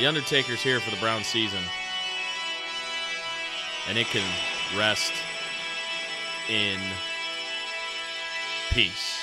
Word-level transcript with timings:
The 0.00 0.06
Undertaker's 0.06 0.62
here 0.62 0.80
for 0.80 0.90
the 0.90 0.96
Brown 0.96 1.22
season. 1.22 1.60
And 3.86 3.98
it 3.98 4.06
can 4.06 4.26
rest 4.74 5.12
in 6.48 6.80
peace. 8.70 9.18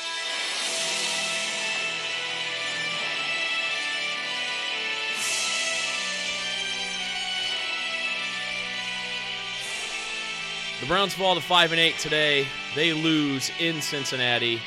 The 10.80 10.86
Browns 10.86 11.16
fall 11.16 11.34
to 11.34 11.42
5 11.42 11.72
and 11.72 11.80
8 11.80 11.98
today. 11.98 12.48
They 12.76 12.94
lose 12.94 13.50
in 13.60 13.82
Cincinnati 13.82 14.62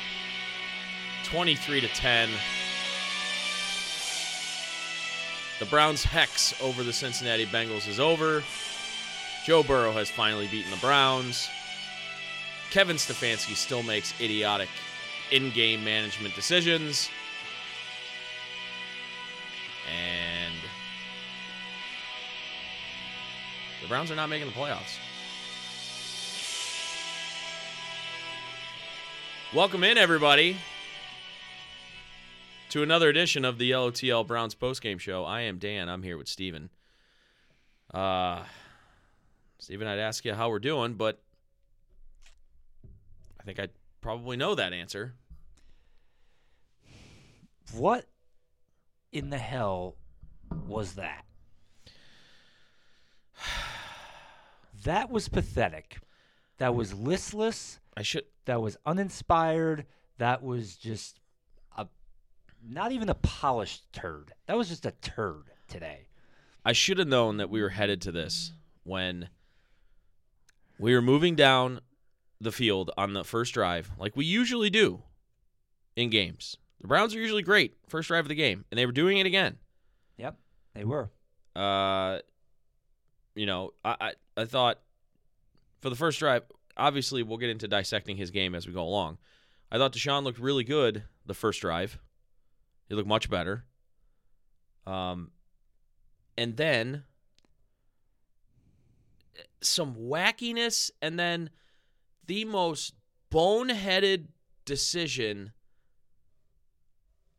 23 1.23 1.79
to 1.79 1.87
10. 1.87 2.29
The 5.61 5.67
Browns' 5.67 6.03
hex 6.03 6.59
over 6.59 6.81
the 6.83 6.91
Cincinnati 6.91 7.45
Bengals 7.45 7.87
is 7.87 7.99
over. 7.99 8.43
Joe 9.45 9.61
Burrow 9.61 9.91
has 9.91 10.09
finally 10.09 10.47
beaten 10.47 10.71
the 10.71 10.77
Browns. 10.77 11.51
Kevin 12.71 12.95
Stefanski 12.95 13.55
still 13.55 13.83
makes 13.83 14.19
idiotic 14.19 14.69
in 15.29 15.51
game 15.51 15.83
management 15.83 16.33
decisions. 16.33 17.11
And 19.87 20.55
the 23.83 23.87
Browns 23.87 24.09
are 24.09 24.15
not 24.15 24.29
making 24.29 24.47
the 24.47 24.53
playoffs. 24.55 24.97
Welcome 29.53 29.83
in, 29.83 29.99
everybody, 29.99 30.57
to 32.71 32.81
another 32.81 33.09
edition 33.09 33.43
of 33.43 33.57
the 33.57 33.71
LOTL 33.71 34.25
Browns 34.25 34.55
postgame 34.55 34.97
show. 34.97 35.25
I 35.25 35.41
am 35.41 35.57
Dan. 35.57 35.89
I'm 35.89 36.03
here 36.03 36.17
with 36.17 36.29
Steven. 36.29 36.69
Uh, 37.93 38.43
Steven, 39.59 39.87
I'd 39.87 39.99
ask 39.99 40.23
you 40.23 40.33
how 40.33 40.49
we're 40.49 40.59
doing, 40.59 40.93
but 40.93 41.21
I 43.37 43.43
think 43.43 43.59
I 43.59 43.67
probably 43.99 44.37
know 44.37 44.55
that 44.55 44.71
answer. 44.71 45.15
What 47.73 48.05
in 49.11 49.31
the 49.31 49.37
hell 49.37 49.97
was 50.65 50.93
that? 50.93 51.25
That 54.83 55.11
was 55.11 55.29
pathetic. 55.29 55.99
That 56.57 56.73
was 56.73 56.91
listless. 56.91 57.79
I 57.95 58.01
should. 58.01 58.23
That 58.45 58.63
was 58.63 58.77
uninspired. 58.83 59.85
That 60.17 60.41
was 60.41 60.75
just 60.75 61.20
not 62.67 62.91
even 62.91 63.09
a 63.09 63.15
polished 63.15 63.91
turd. 63.93 64.33
That 64.47 64.57
was 64.57 64.69
just 64.69 64.85
a 64.85 64.91
turd 64.91 65.43
today. 65.67 66.07
I 66.63 66.73
should 66.73 66.99
have 66.99 67.07
known 67.07 67.37
that 67.37 67.49
we 67.49 67.61
were 67.61 67.69
headed 67.69 68.01
to 68.01 68.11
this 68.11 68.53
when 68.83 69.29
we 70.77 70.93
were 70.93 71.01
moving 71.01 71.35
down 71.35 71.81
the 72.39 72.51
field 72.51 72.91
on 72.97 73.13
the 73.13 73.23
first 73.23 73.53
drive, 73.53 73.91
like 73.97 74.15
we 74.15 74.25
usually 74.25 74.69
do 74.69 75.03
in 75.95 76.09
games. 76.09 76.57
The 76.81 76.87
Browns 76.87 77.15
are 77.15 77.19
usually 77.19 77.43
great 77.43 77.77
first 77.87 78.07
drive 78.07 78.25
of 78.25 78.29
the 78.29 78.35
game, 78.35 78.65
and 78.71 78.77
they 78.77 78.85
were 78.85 78.91
doing 78.91 79.19
it 79.19 79.25
again. 79.27 79.57
Yep, 80.17 80.37
they 80.73 80.83
were. 80.83 81.11
Uh, 81.55 82.19
you 83.35 83.45
know, 83.45 83.71
I, 83.85 83.95
I 83.99 84.13
I 84.41 84.45
thought 84.45 84.79
for 85.81 85.89
the 85.89 85.95
first 85.95 86.19
drive, 86.19 86.43
obviously 86.77 87.23
we'll 87.23 87.37
get 87.37 87.49
into 87.49 87.67
dissecting 87.67 88.17
his 88.17 88.31
game 88.31 88.55
as 88.55 88.65
we 88.65 88.73
go 88.73 88.83
along. 88.83 89.17
I 89.71 89.77
thought 89.77 89.93
Deshaun 89.93 90.23
looked 90.23 90.39
really 90.39 90.63
good 90.63 91.03
the 91.25 91.33
first 91.33 91.61
drive. 91.61 91.99
He 92.91 92.95
looked 92.95 93.07
much 93.07 93.29
better. 93.29 93.63
Um, 94.85 95.31
and 96.37 96.57
then 96.57 97.03
some 99.61 99.95
wackiness, 99.95 100.91
and 101.01 101.17
then 101.17 101.51
the 102.27 102.43
most 102.43 102.93
boneheaded 103.31 104.25
decision. 104.65 105.53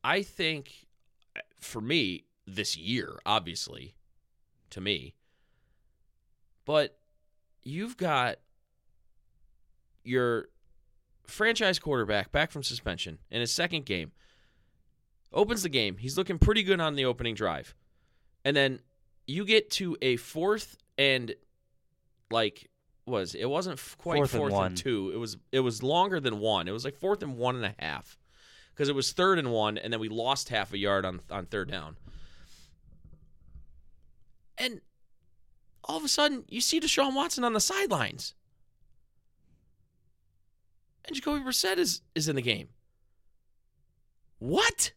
I 0.02 0.22
think, 0.22 0.86
for 1.60 1.82
me, 1.82 2.24
this 2.46 2.74
year, 2.74 3.20
obviously, 3.26 3.94
to 4.70 4.80
me. 4.80 5.12
But 6.64 6.98
you've 7.62 7.98
got 7.98 8.36
your 10.02 10.46
franchise 11.26 11.78
quarterback 11.78 12.32
back 12.32 12.50
from 12.50 12.62
suspension 12.62 13.18
in 13.30 13.42
his 13.42 13.52
second 13.52 13.84
game. 13.84 14.12
Opens 15.32 15.62
the 15.62 15.68
game. 15.68 15.96
He's 15.96 16.18
looking 16.18 16.38
pretty 16.38 16.62
good 16.62 16.80
on 16.80 16.94
the 16.94 17.04
opening 17.04 17.34
drive. 17.34 17.74
And 18.44 18.56
then 18.56 18.80
you 19.26 19.44
get 19.44 19.70
to 19.72 19.96
a 20.02 20.16
fourth 20.16 20.76
and 20.98 21.34
like 22.30 22.68
was 23.06 23.34
it 23.34 23.48
wasn't 23.48 23.80
quite 23.98 24.18
Fourth 24.18 24.30
fourth, 24.30 24.52
and 24.52 24.66
and, 24.66 24.76
two. 24.76 25.10
It 25.12 25.16
was 25.16 25.36
it 25.50 25.60
was 25.60 25.82
longer 25.82 26.20
than 26.20 26.38
one. 26.38 26.68
It 26.68 26.72
was 26.72 26.84
like 26.84 26.96
fourth 26.96 27.22
and 27.22 27.36
one 27.36 27.56
and 27.56 27.64
a 27.64 27.74
half 27.78 28.16
because 28.74 28.88
it 28.88 28.94
was 28.94 29.12
third 29.12 29.38
and 29.38 29.50
one, 29.50 29.78
and 29.78 29.92
then 29.92 30.00
we 30.00 30.08
lost 30.08 30.48
half 30.48 30.72
a 30.72 30.78
yard 30.78 31.04
on 31.04 31.20
on 31.30 31.46
third 31.46 31.70
down. 31.70 31.96
And 34.58 34.80
all 35.84 35.96
of 35.96 36.04
a 36.04 36.08
sudden, 36.08 36.44
you 36.48 36.60
see 36.60 36.78
Deshaun 36.78 37.14
Watson 37.14 37.42
on 37.42 37.54
the 37.54 37.60
sidelines, 37.60 38.34
and 41.04 41.16
Jacoby 41.16 41.40
Brissett 41.44 41.78
is 41.78 42.02
is 42.14 42.28
in 42.28 42.36
the 42.36 42.42
game. 42.42 42.68
What? 44.38 44.92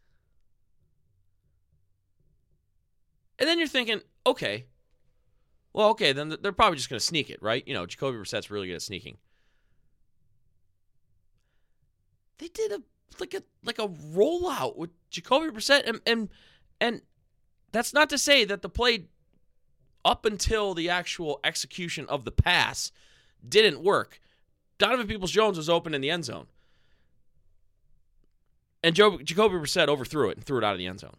And 3.39 3.47
then 3.49 3.59
you're 3.59 3.67
thinking, 3.67 4.01
okay, 4.25 4.65
well, 5.73 5.89
okay, 5.89 6.13
then 6.13 6.35
they're 6.41 6.53
probably 6.53 6.77
just 6.77 6.89
going 6.89 6.99
to 6.99 7.05
sneak 7.05 7.29
it, 7.29 7.41
right? 7.41 7.67
You 7.67 7.73
know, 7.73 7.85
Jacoby 7.85 8.17
Brissett's 8.17 8.49
really 8.49 8.67
good 8.67 8.75
at 8.75 8.81
sneaking. 8.81 9.17
They 12.37 12.47
did 12.47 12.71
a 12.71 12.81
like 13.19 13.33
a 13.33 13.43
like 13.63 13.79
a 13.79 13.87
rollout 13.87 14.77
with 14.77 14.89
Jacoby 15.09 15.47
Brissett, 15.47 15.87
and 15.87 16.01
and 16.05 16.29
and 16.79 17.01
that's 17.71 17.93
not 17.93 18.09
to 18.09 18.17
say 18.17 18.45
that 18.45 18.61
the 18.61 18.69
play 18.69 19.07
up 20.03 20.25
until 20.25 20.73
the 20.73 20.89
actual 20.89 21.39
execution 21.43 22.05
of 22.07 22.25
the 22.25 22.31
pass 22.31 22.91
didn't 23.47 23.81
work. 23.81 24.19
Donovan 24.77 25.07
Peoples 25.07 25.31
Jones 25.31 25.57
was 25.57 25.69
open 25.69 25.93
in 25.93 26.01
the 26.01 26.09
end 26.09 26.25
zone, 26.25 26.47
and 28.83 28.95
Joe, 28.95 29.17
Jacoby 29.17 29.55
Brissett 29.55 29.87
overthrew 29.87 30.29
it 30.29 30.37
and 30.37 30.45
threw 30.45 30.57
it 30.57 30.63
out 30.63 30.73
of 30.73 30.77
the 30.77 30.87
end 30.87 30.99
zone. 30.99 31.17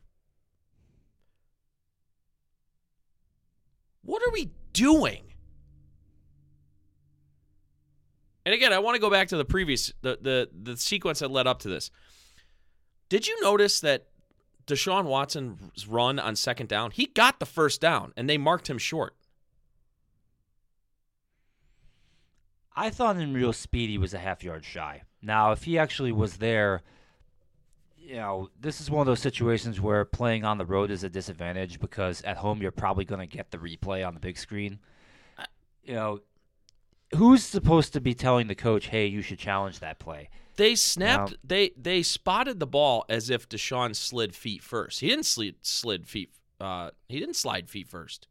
What 4.07 4.23
are 4.27 4.33
we 4.33 4.51
doing? 4.73 5.23
And 8.47 8.55
again, 8.55 8.73
I 8.73 8.79
want 8.79 8.95
to 8.95 9.01
go 9.01 9.11
back 9.11 9.29
to 9.29 9.37
the 9.37 9.45
previous 9.45 9.93
the 10.03 10.19
the 10.21 10.49
the 10.63 10.77
sequence 10.77 11.19
that 11.19 11.31
led 11.31 11.47
up 11.47 11.59
to 11.61 11.69
this. 11.69 11.91
Did 13.09 13.27
you 13.27 13.41
notice 13.43 13.81
that 13.81 14.07
Deshaun 14.67 15.05
Watson's 15.05 15.87
run 15.87 16.19
on 16.19 16.37
second 16.37 16.69
down, 16.69 16.91
he 16.91 17.07
got 17.07 17.39
the 17.39 17.47
first 17.47 17.81
down 17.81 18.13
and 18.17 18.29
they 18.29 18.39
marked 18.39 18.69
him 18.69 18.79
short. 18.79 19.15
I 22.75 22.91
thought 22.91 23.17
in 23.17 23.33
real 23.33 23.53
speed 23.53 23.89
he 23.91 23.99
was 23.99 24.13
a 24.13 24.19
half 24.19 24.45
yard 24.45 24.65
shy. 24.65 25.03
Now, 25.23 25.53
if 25.53 25.65
he 25.65 25.79
actually 25.79 26.13
was 26.13 26.37
there, 26.37 26.83
you 28.07 28.17
know, 28.17 28.51
this 28.61 28.81
is 28.81 28.91
one 28.91 29.01
of 29.01 29.07
those 29.07 29.21
situations 29.21 29.81
where 29.81 30.05
playing 30.05 30.45
on 30.45 30.59
the 30.59 30.65
road 30.67 30.91
is 30.91 31.03
a 31.05 31.09
disadvantage 31.11 31.81
because 31.81 32.23
at 32.23 32.37
home 32.37 32.63
you're 32.63 32.71
probably 32.71 33.05
going 33.05 33.21
to 33.21 33.27
get 33.37 33.51
the 33.51 33.59
replay 33.59 34.07
on 34.07 34.15
the 34.15 34.21
big 34.21 34.39
screen. 34.39 34.79
You 35.83 35.95
know, 35.95 36.21
who's 37.15 37.43
supposed 37.45 37.93
to 37.95 38.01
be 38.01 38.15
telling 38.15 38.47
the 38.49 38.55
coach, 38.55 38.87
"Hey, 38.87 39.07
you 39.07 39.23
should 39.23 39.39
challenge 39.39 39.81
that 39.81 39.99
play"? 39.99 40.31
They 40.57 40.75
snapped 40.75 41.33
Now- 41.33 41.37
they 41.45 41.71
they 41.77 42.03
spotted 42.03 42.61
the 42.61 42.67
ball 42.67 43.05
as 43.09 43.29
if 43.31 43.49
Deshaun 43.49 43.95
slid 43.95 44.35
feet 44.35 44.63
first. 44.63 45.01
He 45.01 45.09
didn't 45.09 45.27
slid 45.27 45.57
slid 45.63 46.07
feet 46.09 46.31
uh 46.61 46.91
he 47.09 47.19
didn't 47.21 47.37
slide 47.37 47.69
feet 47.69 47.89
first. 47.89 48.29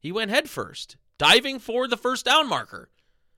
He 0.00 0.12
went 0.12 0.30
head 0.30 0.48
first. 0.48 0.96
diving 1.18 1.58
for 1.60 1.86
the 1.86 1.96
first 1.96 2.24
down 2.24 2.48
marker. 2.48 2.90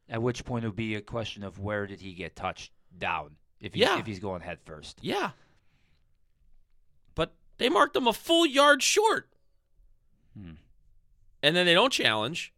At 0.08 0.22
which 0.22 0.44
point 0.44 0.64
it 0.64 0.68
would 0.68 0.76
be 0.76 0.94
a 0.94 1.02
question 1.02 1.42
of 1.42 1.58
where 1.58 1.86
did 1.86 2.00
he 2.00 2.14
get 2.14 2.34
touched 2.36 2.72
down 2.96 3.36
if 3.60 3.74
he, 3.74 3.80
Yeah. 3.80 3.98
if 3.98 4.06
he's 4.06 4.20
going 4.20 4.40
head 4.42 4.58
first. 4.64 4.98
Yeah. 5.02 5.32
They 7.58 7.68
marked 7.68 7.96
him 7.96 8.06
a 8.06 8.12
full 8.12 8.46
yard 8.46 8.82
short. 8.82 9.28
Hmm. 10.36 10.52
And 11.42 11.54
then 11.54 11.66
they 11.66 11.74
don't 11.74 11.92
challenge 11.92 12.52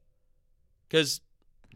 because 0.89 1.21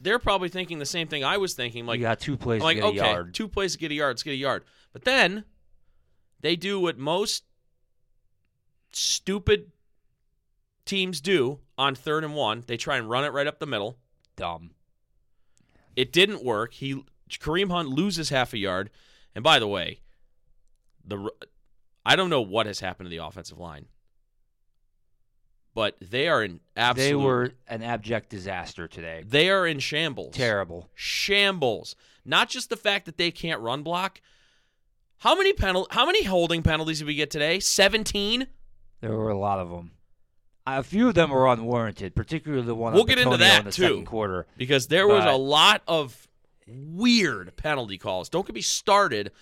they're 0.01 0.19
probably 0.19 0.49
thinking 0.49 0.79
the 0.79 0.87
same 0.87 1.09
thing 1.09 1.25
I 1.25 1.37
was 1.37 1.55
thinking. 1.55 1.87
Like, 1.87 1.99
you 1.99 2.07
got 2.07 2.21
two 2.21 2.37
plays 2.37 2.63
I'm 2.63 2.65
like, 2.65 2.77
to 2.77 2.83
get 2.83 2.89
okay, 2.89 2.99
a 2.99 3.13
yard. 3.13 3.35
two 3.35 3.49
plays 3.49 3.73
to 3.73 3.79
get 3.79 3.91
a 3.91 3.95
yard, 3.95 4.11
let's 4.11 4.23
get 4.23 4.33
a 4.33 4.37
yard. 4.37 4.65
But 4.93 5.05
then 5.05 5.45
they 6.41 6.57
do 6.57 6.81
what 6.81 6.99
most 6.99 7.45
stupid 8.93 9.73
teams 10.85 11.21
do 11.21 11.61
on 11.77 11.95
third 11.95 12.25
and 12.25 12.35
one. 12.35 12.65
They 12.67 12.77
try 12.77 12.97
and 12.97 13.09
run 13.11 13.25
it 13.25 13.33
right 13.33 13.47
up 13.47 13.59
the 13.59 13.67
middle. 13.67 13.99
Dumb. 14.37 14.71
It 15.97 16.13
didn't 16.13 16.45
work. 16.45 16.75
He 16.75 17.05
Kareem 17.31 17.71
Hunt 17.71 17.89
loses 17.89 18.31
half 18.31 18.53
a 18.53 18.59
yard. 18.59 18.91
And 19.35 19.45
by 19.45 19.59
the 19.59 19.69
way, 19.69 20.01
the 21.05 21.31
I 22.05 22.17
don't 22.17 22.31
know 22.31 22.41
what 22.41 22.67
has 22.67 22.81
happened 22.81 23.07
to 23.07 23.11
the 23.11 23.25
offensive 23.25 23.59
line, 23.59 23.87
but 25.75 25.97
they 26.01 26.29
are 26.29 26.43
in 26.43 26.61
absolute. 26.77 27.07
They 27.09 27.15
were 27.15 27.53
an 27.69 27.83
abject 27.83 28.31
disaster 28.31 28.89
today. 28.89 29.23
They 29.27 29.51
are 29.51 29.67
in 29.67 29.79
shambles. 29.79 30.35
Terrible. 30.35 30.89
Shambles. 30.95 31.95
Not 32.25 32.49
just 32.49 32.71
the 32.71 32.77
fact 32.77 33.07
that 33.07 33.17
they 33.17 33.31
can't 33.31 33.61
run 33.61 33.83
block. 33.83 34.21
How 35.19 35.35
many 35.37 35.53
penal? 35.53 35.87
How 35.91 36.07
many 36.07 36.25
holding 36.25 36.63
penalties 36.63 36.99
did 37.01 37.07
we 37.07 37.15
get 37.15 37.31
today? 37.31 37.61
Seventeen. 37.61 38.47
There 39.01 39.13
were 39.17 39.31
a 39.31 39.39
lot 39.39 39.59
of 39.59 39.71
them. 39.71 39.93
A 40.67 40.83
few 40.83 41.09
of 41.09 41.15
them 41.15 41.31
were 41.31 41.49
unwarranted, 41.49 42.15
particularly 42.15 42.65
the 42.65 42.75
one 42.75 42.93
We'll 42.93 43.05
get 43.05 43.19
into 43.19 43.39
that, 43.39 43.61
in 43.61 43.65
the 43.67 43.73
too. 43.73 43.83
second 43.83 44.05
quarter. 44.07 44.47
because 44.57 44.87
there 44.89 45.09
was 45.09 45.25
a 45.25 45.37
lot 45.37 45.83
of 45.89 46.29
weird 46.67 47.57
penalty 47.57 47.99
calls. 47.99 48.29
Don't 48.29 48.47
get 48.47 48.55
me 48.55 48.61
started 48.61 49.33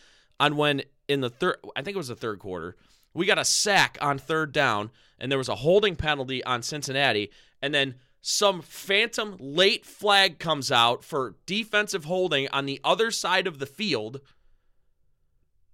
on 0.40 0.56
when 0.56 0.82
in 1.08 1.20
the 1.20 1.30
third 1.30 1.56
I 1.74 1.82
think 1.82 1.94
it 1.94 1.98
was 1.98 2.08
the 2.08 2.14
third 2.16 2.38
quarter, 2.38 2.76
we 3.14 3.26
got 3.26 3.38
a 3.38 3.44
sack 3.44 3.98
on 4.00 4.18
third 4.18 4.52
down 4.52 4.90
and 5.18 5.30
there 5.32 5.38
was 5.38 5.48
a 5.48 5.56
holding 5.56 5.96
penalty 5.96 6.44
on 6.44 6.62
Cincinnati 6.62 7.30
and 7.60 7.74
then 7.74 7.96
some 8.20 8.60
phantom 8.62 9.36
late 9.38 9.86
flag 9.86 10.38
comes 10.38 10.70
out 10.70 11.04
for 11.04 11.36
defensive 11.46 12.04
holding 12.04 12.48
on 12.48 12.66
the 12.66 12.80
other 12.84 13.10
side 13.10 13.46
of 13.46 13.58
the 13.58 13.66
field, 13.66 14.20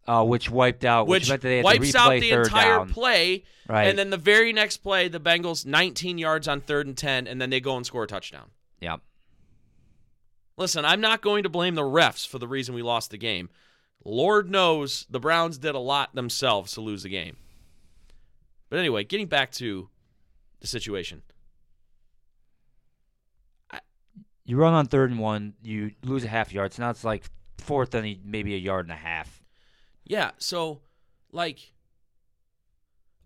Uh, 0.06 0.22
which 0.24 0.50
wiped 0.50 0.84
out, 0.84 1.06
which, 1.06 1.22
which 1.22 1.28
meant 1.30 1.42
they 1.42 1.56
had 1.56 1.64
wipes 1.64 1.94
out 1.94 2.20
the 2.20 2.30
entire 2.30 2.76
down. 2.76 2.90
play. 2.90 3.44
Right. 3.66 3.88
And 3.88 3.98
then 3.98 4.10
the 4.10 4.18
very 4.18 4.52
next 4.52 4.78
play, 4.78 5.08
the 5.08 5.18
Bengals 5.20 5.64
19 5.64 6.18
yards 6.18 6.46
on 6.46 6.60
third 6.60 6.86
and 6.86 6.96
10, 6.96 7.26
and 7.26 7.40
then 7.40 7.48
they 7.48 7.60
go 7.60 7.76
and 7.76 7.84
score 7.86 8.04
a 8.04 8.06
touchdown. 8.06 8.50
Yep. 8.80 9.00
Listen, 10.56 10.84
I'm 10.84 11.00
not 11.00 11.22
going 11.22 11.42
to 11.44 11.48
blame 11.48 11.74
the 11.74 11.82
refs 11.82 12.26
for 12.26 12.38
the 12.38 12.46
reason 12.46 12.74
we 12.74 12.82
lost 12.82 13.10
the 13.10 13.18
game. 13.18 13.48
Lord 14.04 14.50
knows 14.50 15.06
the 15.08 15.20
Browns 15.20 15.58
did 15.58 15.74
a 15.74 15.78
lot 15.78 16.14
themselves 16.14 16.72
to 16.72 16.80
lose 16.80 17.02
the 17.02 17.08
game. 17.08 17.36
But 18.68 18.78
anyway, 18.78 19.04
getting 19.04 19.26
back 19.26 19.50
to 19.52 19.88
the 20.60 20.66
situation. 20.66 21.22
You 24.46 24.56
run 24.58 24.74
on 24.74 24.86
third 24.86 25.10
and 25.10 25.18
one, 25.18 25.54
you 25.62 25.92
lose 26.02 26.24
a 26.24 26.28
half 26.28 26.52
yard. 26.52 26.74
So 26.74 26.82
now 26.82 26.90
it's 26.90 27.04
like 27.04 27.24
fourth 27.58 27.94
and 27.94 28.18
maybe 28.24 28.54
a 28.54 28.58
yard 28.58 28.84
and 28.84 28.92
a 28.92 28.96
half. 28.96 29.42
Yeah, 30.04 30.32
so 30.38 30.82
like 31.32 31.72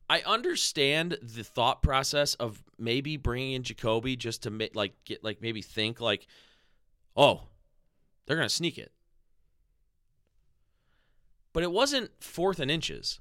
I 0.08 0.20
understand 0.20 1.18
the 1.20 1.42
thought 1.42 1.82
process 1.82 2.34
of 2.34 2.62
maybe 2.78 3.16
bringing 3.16 3.52
in 3.54 3.62
Jacoby 3.64 4.16
just 4.16 4.44
to 4.44 4.50
make 4.50 4.76
like 4.76 4.92
get 5.04 5.24
like 5.24 5.42
maybe 5.42 5.60
think 5.60 6.00
like 6.00 6.26
oh, 7.16 7.42
they're 8.26 8.36
going 8.36 8.48
to 8.48 8.54
sneak 8.54 8.78
it. 8.78 8.92
But 11.58 11.64
it 11.64 11.72
wasn't 11.72 12.12
fourth 12.20 12.60
and 12.60 12.70
inches. 12.70 13.18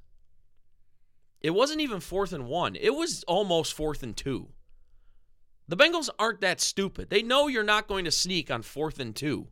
It 1.41 1.49
wasn't 1.55 1.81
even 1.81 1.99
fourth 1.99 2.33
and 2.33 2.45
one. 2.45 2.75
It 2.75 2.91
was 2.93 3.23
almost 3.23 3.73
fourth 3.73 4.03
and 4.03 4.15
two. 4.15 4.49
The 5.67 5.75
Bengals 5.75 6.07
aren't 6.19 6.41
that 6.41 6.61
stupid. 6.61 7.09
They 7.09 7.23
know 7.23 7.47
you're 7.47 7.63
not 7.63 7.87
going 7.87 8.05
to 8.05 8.11
sneak 8.11 8.51
on 8.51 8.61
fourth 8.61 8.99
and 8.99 9.15
two. 9.15 9.47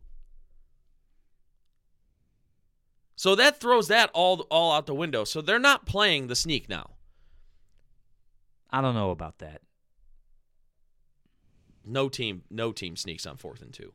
So 3.16 3.34
that 3.34 3.58
throws 3.58 3.88
that 3.88 4.10
all 4.14 4.42
all 4.52 4.70
out 4.70 4.86
the 4.86 4.94
window. 4.94 5.24
So 5.24 5.40
they're 5.40 5.58
not 5.58 5.84
playing 5.84 6.28
the 6.28 6.36
sneak 6.36 6.68
now. 6.68 6.90
I 8.70 8.80
don't 8.80 8.94
know 8.94 9.10
about 9.10 9.38
that. 9.38 9.62
No 11.84 12.08
team, 12.08 12.44
no 12.50 12.70
team 12.70 12.94
sneaks 12.94 13.26
on 13.26 13.36
fourth 13.36 13.62
and 13.62 13.72
two. 13.72 13.94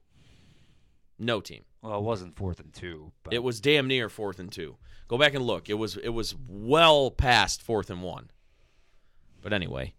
No 1.18 1.40
team. 1.40 1.64
Well, 1.82 1.98
it 1.98 2.04
wasn't 2.04 2.36
fourth 2.36 2.60
and 2.60 2.74
two. 2.74 3.12
But 3.24 3.34
It 3.34 3.44
was 3.44 3.60
damn 3.60 3.88
near 3.88 4.10
fourth 4.10 4.40
and 4.40 4.52
two. 4.52 4.78
Go 5.08 5.18
back 5.18 5.34
and 5.34 5.46
look. 5.46 5.70
It 5.70 5.74
was 5.74 5.98
it 5.98 6.10
was 6.10 6.36
well 6.48 7.12
past 7.12 7.62
fourth 7.62 7.90
and 7.90 8.04
one. 8.04 8.30
But 9.42 9.52
anyway, 9.54 9.94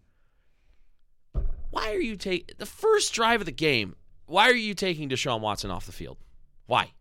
why 1.70 1.92
are 1.92 2.00
you 2.00 2.16
taking 2.16 2.54
the 2.58 2.66
first 2.66 3.12
drive 3.12 3.40
of 3.40 3.46
the 3.46 3.52
game? 3.52 3.96
Why 4.26 4.48
are 4.48 4.54
you 4.54 4.74
taking 4.74 5.08
Deshaun 5.08 5.40
Watson 5.40 5.70
off 5.70 5.86
the 5.86 5.92
field? 5.92 6.18
Why? 6.66 6.92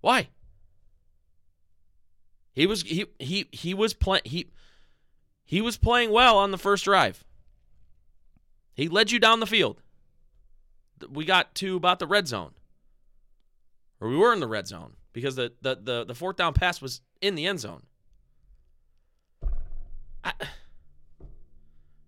Why? 0.00 0.28
He 2.52 2.66
was 2.66 2.82
he 2.82 3.06
he 3.18 3.48
he 3.52 3.72
was 3.72 3.94
playing 3.94 4.24
he 4.26 4.50
he 5.44 5.60
was 5.62 5.78
playing 5.78 6.10
well 6.10 6.36
on 6.36 6.50
the 6.50 6.58
first 6.58 6.84
drive. 6.84 7.24
He 8.74 8.88
led 8.88 9.12
you 9.12 9.20
down 9.20 9.40
the 9.40 9.46
field. 9.46 9.80
We 11.10 11.24
got 11.24 11.54
to 11.56 11.76
about 11.76 11.98
the 11.98 12.06
red 12.06 12.26
zone 12.28 12.52
or 14.02 14.08
we 14.08 14.16
were 14.16 14.32
in 14.32 14.40
the 14.40 14.48
red 14.48 14.66
zone 14.66 14.94
because 15.12 15.36
the 15.36 15.52
the 15.62 15.78
the, 15.80 16.04
the 16.04 16.14
fourth 16.14 16.36
down 16.36 16.52
pass 16.52 16.82
was 16.82 17.00
in 17.20 17.36
the 17.36 17.46
end 17.46 17.60
zone. 17.60 17.84
I, 20.24 20.32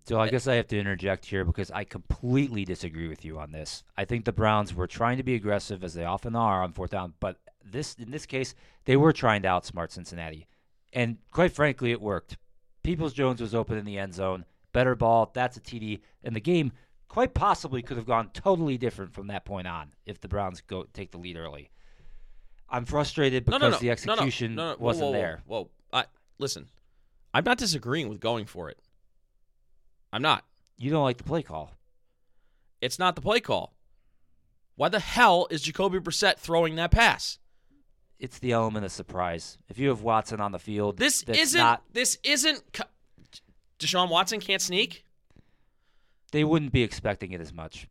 So 0.03 0.19
I 0.19 0.27
eh. 0.27 0.29
guess 0.29 0.47
I 0.47 0.55
have 0.55 0.67
to 0.67 0.79
interject 0.79 1.25
here 1.25 1.45
because 1.45 1.71
I 1.71 1.85
completely 1.85 2.65
disagree 2.65 3.07
with 3.07 3.23
you 3.25 3.39
on 3.39 3.51
this. 3.51 3.83
I 3.97 4.05
think 4.05 4.25
the 4.25 4.33
Browns 4.33 4.75
were 4.75 4.87
trying 4.87 5.17
to 5.17 5.23
be 5.23 5.35
aggressive 5.35 5.83
as 5.83 5.93
they 5.93 6.05
often 6.05 6.35
are 6.35 6.61
on 6.61 6.73
fourth 6.73 6.91
down, 6.91 7.13
but 7.19 7.37
this 7.63 7.95
in 7.95 8.11
this 8.11 8.25
case 8.25 8.53
they 8.83 8.97
were 8.97 9.13
trying 9.13 9.41
to 9.43 9.47
outsmart 9.47 9.91
Cincinnati, 9.91 10.47
and 10.91 11.17
quite 11.31 11.53
frankly, 11.53 11.91
it 11.91 12.01
worked. 12.01 12.37
Peoples 12.83 13.13
Jones 13.13 13.41
was 13.41 13.55
open 13.55 13.77
in 13.77 13.85
the 13.85 13.97
end 13.97 14.13
zone, 14.13 14.43
better 14.73 14.95
ball. 14.95 15.31
That's 15.33 15.57
a 15.57 15.61
TD, 15.61 16.01
and 16.25 16.35
the 16.35 16.41
game 16.41 16.73
quite 17.07 17.33
possibly 17.33 17.81
could 17.81 17.95
have 17.95 18.05
gone 18.05 18.31
totally 18.33 18.77
different 18.77 19.13
from 19.13 19.27
that 19.27 19.45
point 19.45 19.65
on 19.65 19.93
if 20.05 20.19
the 20.19 20.27
Browns 20.27 20.59
go 20.59 20.85
take 20.91 21.11
the 21.11 21.17
lead 21.17 21.37
early. 21.37 21.71
I'm 22.69 22.85
frustrated 22.85 23.45
because 23.45 23.61
no, 23.61 23.69
no, 23.69 23.77
the 23.77 23.85
no, 23.85 23.87
no, 23.87 23.91
execution 23.91 24.55
no, 24.55 24.71
no, 24.71 24.77
wasn't 24.79 25.05
whoa, 25.05 25.11
whoa, 25.11 25.17
there. 25.17 25.41
Whoa, 25.45 25.69
I 25.93 26.05
listen. 26.39 26.67
I'm 27.33 27.43
not 27.43 27.57
disagreeing 27.57 28.09
with 28.09 28.19
going 28.19 28.45
for 28.45 28.69
it. 28.69 28.79
I'm 30.11 30.21
not. 30.21 30.43
You 30.77 30.89
don't 30.91 31.03
like 31.03 31.17
the 31.17 31.23
play 31.23 31.43
call. 31.43 31.71
It's 32.81 32.99
not 32.99 33.15
the 33.15 33.21
play 33.21 33.39
call. 33.39 33.73
Why 34.75 34.89
the 34.89 34.99
hell 34.99 35.47
is 35.49 35.61
Jacoby 35.61 35.99
Brissett 35.99 36.37
throwing 36.37 36.75
that 36.75 36.91
pass? 36.91 37.39
It's 38.19 38.39
the 38.39 38.51
element 38.53 38.85
of 38.85 38.91
surprise. 38.91 39.57
If 39.69 39.77
you 39.77 39.89
have 39.89 40.01
Watson 40.01 40.39
on 40.39 40.51
the 40.51 40.59
field, 40.59 40.97
This 40.97 41.23
isn't. 41.23 41.59
not 41.59 41.83
This 41.93 42.17
isn't. 42.23 42.61
Deshaun 43.79 44.09
Watson 44.09 44.39
can't 44.39 44.61
sneak. 44.61 45.03
they 46.31 46.43
wouldn't 46.43 46.71
be 46.71 46.81
expecting 46.83 47.31
it 47.33 47.41
as 47.41 47.53
much. 47.53 47.87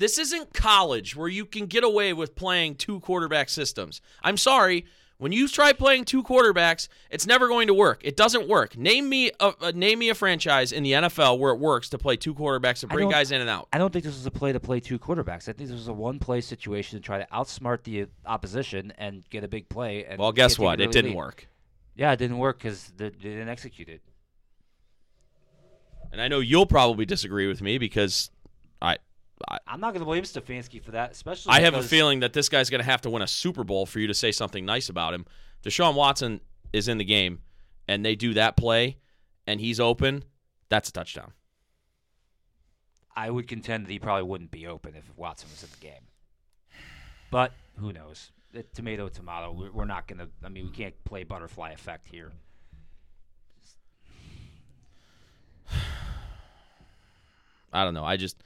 This 0.00 0.16
isn't 0.16 0.54
college 0.54 1.14
where 1.14 1.28
you 1.28 1.44
can 1.44 1.66
get 1.66 1.84
away 1.84 2.14
with 2.14 2.34
playing 2.34 2.76
two 2.76 3.00
quarterback 3.00 3.50
systems. 3.50 4.00
I'm 4.22 4.38
sorry. 4.38 4.86
When 5.18 5.30
you 5.30 5.46
try 5.46 5.74
playing 5.74 6.06
two 6.06 6.22
quarterbacks, 6.22 6.88
it's 7.10 7.26
never 7.26 7.48
going 7.48 7.66
to 7.66 7.74
work. 7.74 8.00
It 8.02 8.16
doesn't 8.16 8.48
work. 8.48 8.78
Name 8.78 9.10
me 9.10 9.30
a, 9.38 9.52
a 9.60 9.72
name 9.72 9.98
me 9.98 10.08
a 10.08 10.14
franchise 10.14 10.72
in 10.72 10.84
the 10.84 10.92
NFL 10.92 11.38
where 11.38 11.52
it 11.52 11.58
works 11.58 11.90
to 11.90 11.98
play 11.98 12.16
two 12.16 12.34
quarterbacks 12.34 12.82
and 12.82 12.90
bring 12.90 13.10
guys 13.10 13.30
in 13.30 13.42
and 13.42 13.50
out. 13.50 13.68
I 13.74 13.76
don't 13.76 13.92
think 13.92 14.06
this 14.06 14.14
was 14.14 14.24
a 14.24 14.30
play 14.30 14.52
to 14.54 14.58
play 14.58 14.80
two 14.80 14.98
quarterbacks. 14.98 15.50
I 15.50 15.52
think 15.52 15.68
this 15.68 15.72
was 15.72 15.88
a 15.88 15.92
one 15.92 16.18
play 16.18 16.40
situation 16.40 16.98
to 16.98 17.04
try 17.04 17.18
to 17.18 17.26
outsmart 17.26 17.82
the 17.82 18.06
opposition 18.24 18.94
and 18.96 19.22
get 19.28 19.44
a 19.44 19.48
big 19.48 19.68
play. 19.68 20.06
And 20.06 20.18
Well, 20.18 20.32
guess 20.32 20.58
what? 20.58 20.80
an 20.80 20.88
It 20.88 20.92
didn't 20.92 21.10
lead. 21.10 21.18
work. 21.18 21.46
Yeah, 21.94 22.12
it 22.12 22.16
didn't 22.16 22.38
work 22.38 22.56
because 22.56 22.90
they 22.96 23.10
didn't 23.10 23.50
execute 23.50 23.90
it. 23.90 24.00
And 26.10 26.22
I 26.22 26.28
know 26.28 26.38
you'll 26.40 26.64
probably 26.64 27.04
disagree 27.04 27.46
with 27.46 27.60
me 27.60 27.76
because 27.76 28.30
I 28.80 28.96
I'm 29.66 29.80
not 29.80 29.92
going 29.92 30.00
to 30.00 30.06
blame 30.06 30.22
Stefanski 30.22 30.82
for 30.82 30.92
that, 30.92 31.12
especially. 31.12 31.52
I 31.52 31.60
have 31.60 31.74
a 31.74 31.82
feeling 31.82 32.20
that 32.20 32.32
this 32.32 32.48
guy's 32.48 32.70
going 32.70 32.80
to 32.80 32.84
have 32.84 33.00
to 33.02 33.10
win 33.10 33.22
a 33.22 33.26
Super 33.26 33.64
Bowl 33.64 33.86
for 33.86 33.98
you 33.98 34.06
to 34.06 34.14
say 34.14 34.32
something 34.32 34.64
nice 34.64 34.88
about 34.88 35.14
him. 35.14 35.26
Deshaun 35.64 35.94
Watson 35.94 36.40
is 36.72 36.88
in 36.88 36.98
the 36.98 37.04
game, 37.04 37.40
and 37.88 38.04
they 38.04 38.14
do 38.14 38.34
that 38.34 38.56
play, 38.56 38.98
and 39.46 39.60
he's 39.60 39.80
open. 39.80 40.24
That's 40.68 40.88
a 40.88 40.92
touchdown. 40.92 41.32
I 43.16 43.30
would 43.30 43.48
contend 43.48 43.86
that 43.86 43.92
he 43.92 43.98
probably 43.98 44.22
wouldn't 44.24 44.50
be 44.50 44.66
open 44.66 44.94
if 44.94 45.10
Watson 45.16 45.48
was 45.50 45.62
in 45.62 45.70
the 45.70 45.78
game. 45.78 46.08
But 47.30 47.52
who 47.78 47.92
knows? 47.92 48.30
Tomato, 48.74 49.08
tomato. 49.08 49.52
We're, 49.52 49.70
we're 49.70 49.84
not 49.84 50.06
going 50.08 50.18
to. 50.18 50.28
I 50.44 50.48
mean, 50.48 50.64
we 50.66 50.70
can't 50.70 50.94
play 51.04 51.24
butterfly 51.24 51.70
effect 51.72 52.08
here. 52.08 52.32
I 57.72 57.84
don't 57.84 57.94
know. 57.94 58.04
I 58.04 58.16
just 58.16 58.42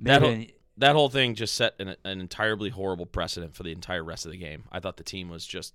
That 0.00 0.22
whole- 0.22 0.44
that 0.76 0.94
whole 0.94 1.08
thing 1.08 1.34
just 1.34 1.54
set 1.56 1.74
an, 1.80 1.88
an 2.04 2.20
entirely 2.20 2.70
horrible 2.70 3.06
precedent 3.06 3.54
for 3.56 3.64
the 3.64 3.72
entire 3.72 4.04
rest 4.04 4.24
of 4.26 4.30
the 4.32 4.38
game. 4.38 4.62
I 4.70 4.78
thought 4.78 4.96
the 4.96 5.02
team 5.02 5.28
was 5.28 5.44
just, 5.44 5.74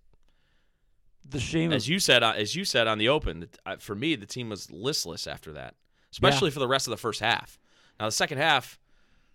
the 1.27 1.42
shame 1.42 1.72
of 1.72 1.75
as 1.75 1.89
you 1.89 2.00
said, 2.00 2.24
as 2.24 2.56
you 2.56 2.63
said 2.63 2.88
on 2.88 2.98
the 3.00 3.10
open, 3.10 3.50
uh, 3.65 3.75
for 3.77 3.96
me, 3.96 4.15
the 4.15 4.25
team 4.25 4.48
was 4.50 4.72
listless 4.72 5.27
after 5.27 5.51
that, 5.53 5.75
especially 6.13 6.51
for 6.51 6.60
the 6.60 6.68
rest 6.70 6.88
of 6.88 6.92
the 6.92 6.98
first 6.98 7.20
half. 7.20 7.60
Now 8.00 8.06
the 8.06 8.12
second 8.13 8.38
half, 8.38 8.80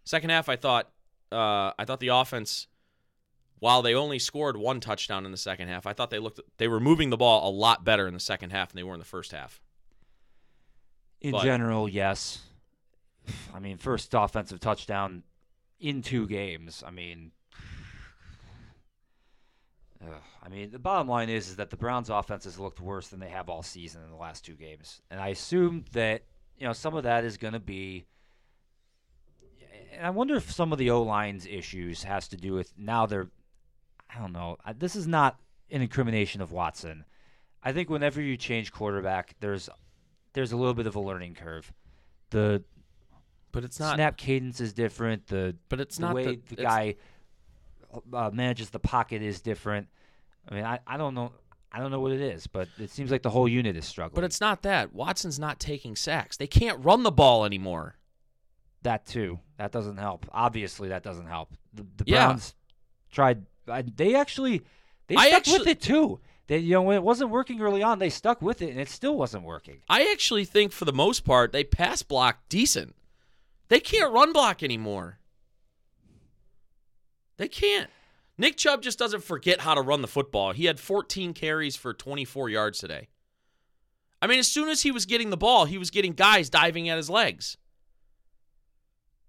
second 0.04 0.30
half, 0.30 0.49
I 0.49 0.57
thought, 0.57 0.90
uh, 1.30 1.73
I 1.78 1.85
thought 1.85 2.00
the 2.00 2.09
offense, 2.09 2.66
while 3.59 3.83
they 3.83 3.95
only 3.95 4.18
scored 4.18 4.57
one 4.57 4.80
touchdown 4.80 5.26
in 5.26 5.33
the 5.33 5.37
second 5.37 5.68
half, 5.68 5.87
I 5.87 5.92
thought 5.92 6.09
they 6.09 6.18
looked, 6.18 6.40
they 6.57 6.68
were 6.68 6.80
moving 6.80 7.11
the 7.11 7.16
ball 7.18 7.47
a 7.47 7.52
lot 7.52 7.85
better 7.85 8.07
in 8.09 8.14
the 8.14 8.21
second 8.21 8.50
half 8.50 8.71
than 8.73 8.76
they 8.76 8.85
were 8.85 8.95
in 8.95 9.00
the 9.00 9.04
first 9.07 9.33
half. 9.33 9.61
In 11.21 11.33
But- 11.33 11.42
general, 11.45 11.88
yes. 11.90 12.38
I 13.54 13.58
mean, 13.58 13.78
first 13.78 14.14
offensive 14.14 14.61
touchdown 14.61 15.23
in 15.80 16.02
two 16.02 16.26
games. 16.26 16.82
I 16.87 16.90
mean, 16.90 17.32
ugh. 20.02 20.23
I 20.42 20.49
mean, 20.49 20.70
the 20.70 20.78
bottom 20.78 21.08
line 21.08 21.28
is 21.28 21.49
is 21.49 21.56
that 21.56 21.70
the 21.70 21.76
Browns' 21.76 22.11
offense 22.11 22.44
has 22.44 22.58
looked 22.58 22.80
worse 22.80 23.08
than 23.08 23.20
they 23.20 23.28
have 23.28 23.49
all 23.49 23.62
season 23.62 24.02
in 24.02 24.11
the 24.11 24.16
last 24.16 24.44
two 24.44 24.54
games, 24.54 25.02
and 25.11 25.20
I 25.20 25.28
assume 25.28 25.85
that 25.92 26.23
you 26.56 26.66
know 26.66 26.73
some 26.73 26.94
of 26.94 27.04
that 27.04 27.25
is 27.25 27.37
going 27.37 27.54
to 27.54 27.61
be. 27.61 28.06
And 29.94 30.06
I 30.06 30.11
wonder 30.11 30.37
if 30.37 30.50
some 30.50 30.73
of 30.73 30.78
the 30.78 30.90
O 30.90 31.02
line's 31.02 31.47
issues 31.47 32.04
has 32.04 32.28
to 32.28 32.37
do 32.37 32.54
with 32.54 32.73
now 32.76 33.06
they're. 33.06 33.28
I 34.14 34.18
don't 34.20 34.32
know. 34.32 34.56
This 34.78 34.97
is 34.97 35.06
not 35.06 35.38
an 35.70 35.82
incrimination 35.82 36.40
of 36.40 36.50
Watson. 36.50 37.04
I 37.62 37.73
think 37.73 37.90
whenever 37.90 38.23
you 38.23 38.37
change 38.37 38.73
quarterback, 38.73 39.35
there's 39.40 39.68
there's 40.32 40.52
a 40.52 40.56
little 40.56 40.75
bit 40.75 40.87
of 40.87 40.97
a 40.97 41.00
learning 41.00 41.35
curve. 41.35 41.73
The 42.30 42.62
But 43.52 43.64
it's 43.64 43.81
not. 43.81 43.95
snap 43.97 44.17
cadence 44.17 44.61
is 44.61 44.73
different. 44.73 45.26
The 45.28 45.57
But 45.69 45.81
it's 45.81 45.97
the 45.97 46.02
not 46.02 46.14
way 46.14 46.37
the, 46.37 46.57
the, 46.57 46.62
guy 46.62 46.97
uh, 48.12 48.31
manages 48.33 48.71
the 48.71 48.78
pocket 48.78 49.23
is 49.23 49.40
different. 49.40 49.88
I 50.49 50.55
mean, 50.55 50.64
I, 50.64 50.81
I 50.87 50.97
don't 50.97 51.14
know. 51.14 51.33
I 51.71 51.81
don't 51.81 51.90
know 51.90 52.00
what 52.00 52.12
it 52.12 52.21
is, 52.21 52.47
but 52.47 52.69
it 52.78 52.90
seems 52.90 53.11
like 53.11 53.23
the 53.23 53.31
whole 53.31 53.47
unit 53.49 53.76
is 53.76 53.85
struggling. 53.85 54.14
But 54.14 54.25
it's 54.25 54.40
not 54.40 54.62
that. 54.62 54.95
Watson's 54.95 55.38
not 55.38 55.61
taking 55.61 55.97
sacks. 55.97 56.37
They 56.38 56.47
can't 56.47 56.83
run 56.83 57.02
the 57.02 57.11
ball 57.11 57.45
anymore. 57.45 57.97
that 58.83 59.05
too. 59.07 59.38
That 59.59 59.73
doesn't 59.73 59.99
help. 59.99 60.25
Obviously, 60.33 60.88
that 60.90 61.02
doesn't 61.02 61.26
help. 61.26 61.52
The, 61.75 61.83
the 61.97 62.05
Yeah. 62.07 62.26
Browns 62.26 62.55
tried. 63.11 63.45
I, 63.67 63.83
they 63.83 64.14
actually 64.14 64.62
they 65.09 65.17
I 65.17 65.28
stuck 65.28 65.47
with 65.59 65.67
it 65.67 65.81
too. 65.83 66.21
They 66.47 66.59
you 66.59 66.73
know 66.73 66.83
when 66.83 66.97
it 66.97 67.02
wasn't 67.02 67.31
working 67.31 67.61
early 67.61 67.83
on, 67.83 67.99
they 67.99 68.09
stuck 68.09 68.40
with 68.40 68.62
it, 68.62 68.71
and 68.71 68.81
it 68.81 68.88
still 68.88 69.17
wasn't 69.17 69.45
working. 69.45 69.81
I 69.90 70.11
actually 70.12 70.47
think 70.47 70.73
for 70.73 70.87
the 70.87 70.93
most 70.93 71.25
part 71.25 71.52
they 71.52 71.64
pass 71.64 72.02
block 72.02 72.38
decent. 72.49 72.95
They 73.69 73.81
can't 73.81 74.13
run 74.13 74.33
block 74.33 74.63
anymore. 74.63 75.19
They 77.37 77.49
can't. 77.49 77.91
Nick 78.37 78.57
Chubb 78.57 78.83
just 78.83 78.99
doesn't 78.99 79.25
forget 79.25 79.61
how 79.61 79.75
to 79.75 79.81
run 79.81 80.01
the 80.01 80.09
football. 80.09 80.53
He 80.53 80.67
had 80.67 80.79
14 80.79 81.35
carries 81.35 81.77
for 81.77 81.93
24 81.93 82.49
yards 82.49 82.79
today. 82.79 83.09
I 84.23 84.27
mean, 84.27 84.39
as 84.39 84.49
soon 84.49 84.69
as 84.69 84.83
he 84.83 84.91
was 84.91 85.07
getting 85.07 85.31
the 85.31 85.37
ball, 85.37 85.65
he 85.65 85.79
was 85.79 85.91
getting 85.91 86.13
guys 86.13 86.51
diving 86.51 86.89
at 86.89 86.97
his 86.97 87.11
legs. 87.11 87.57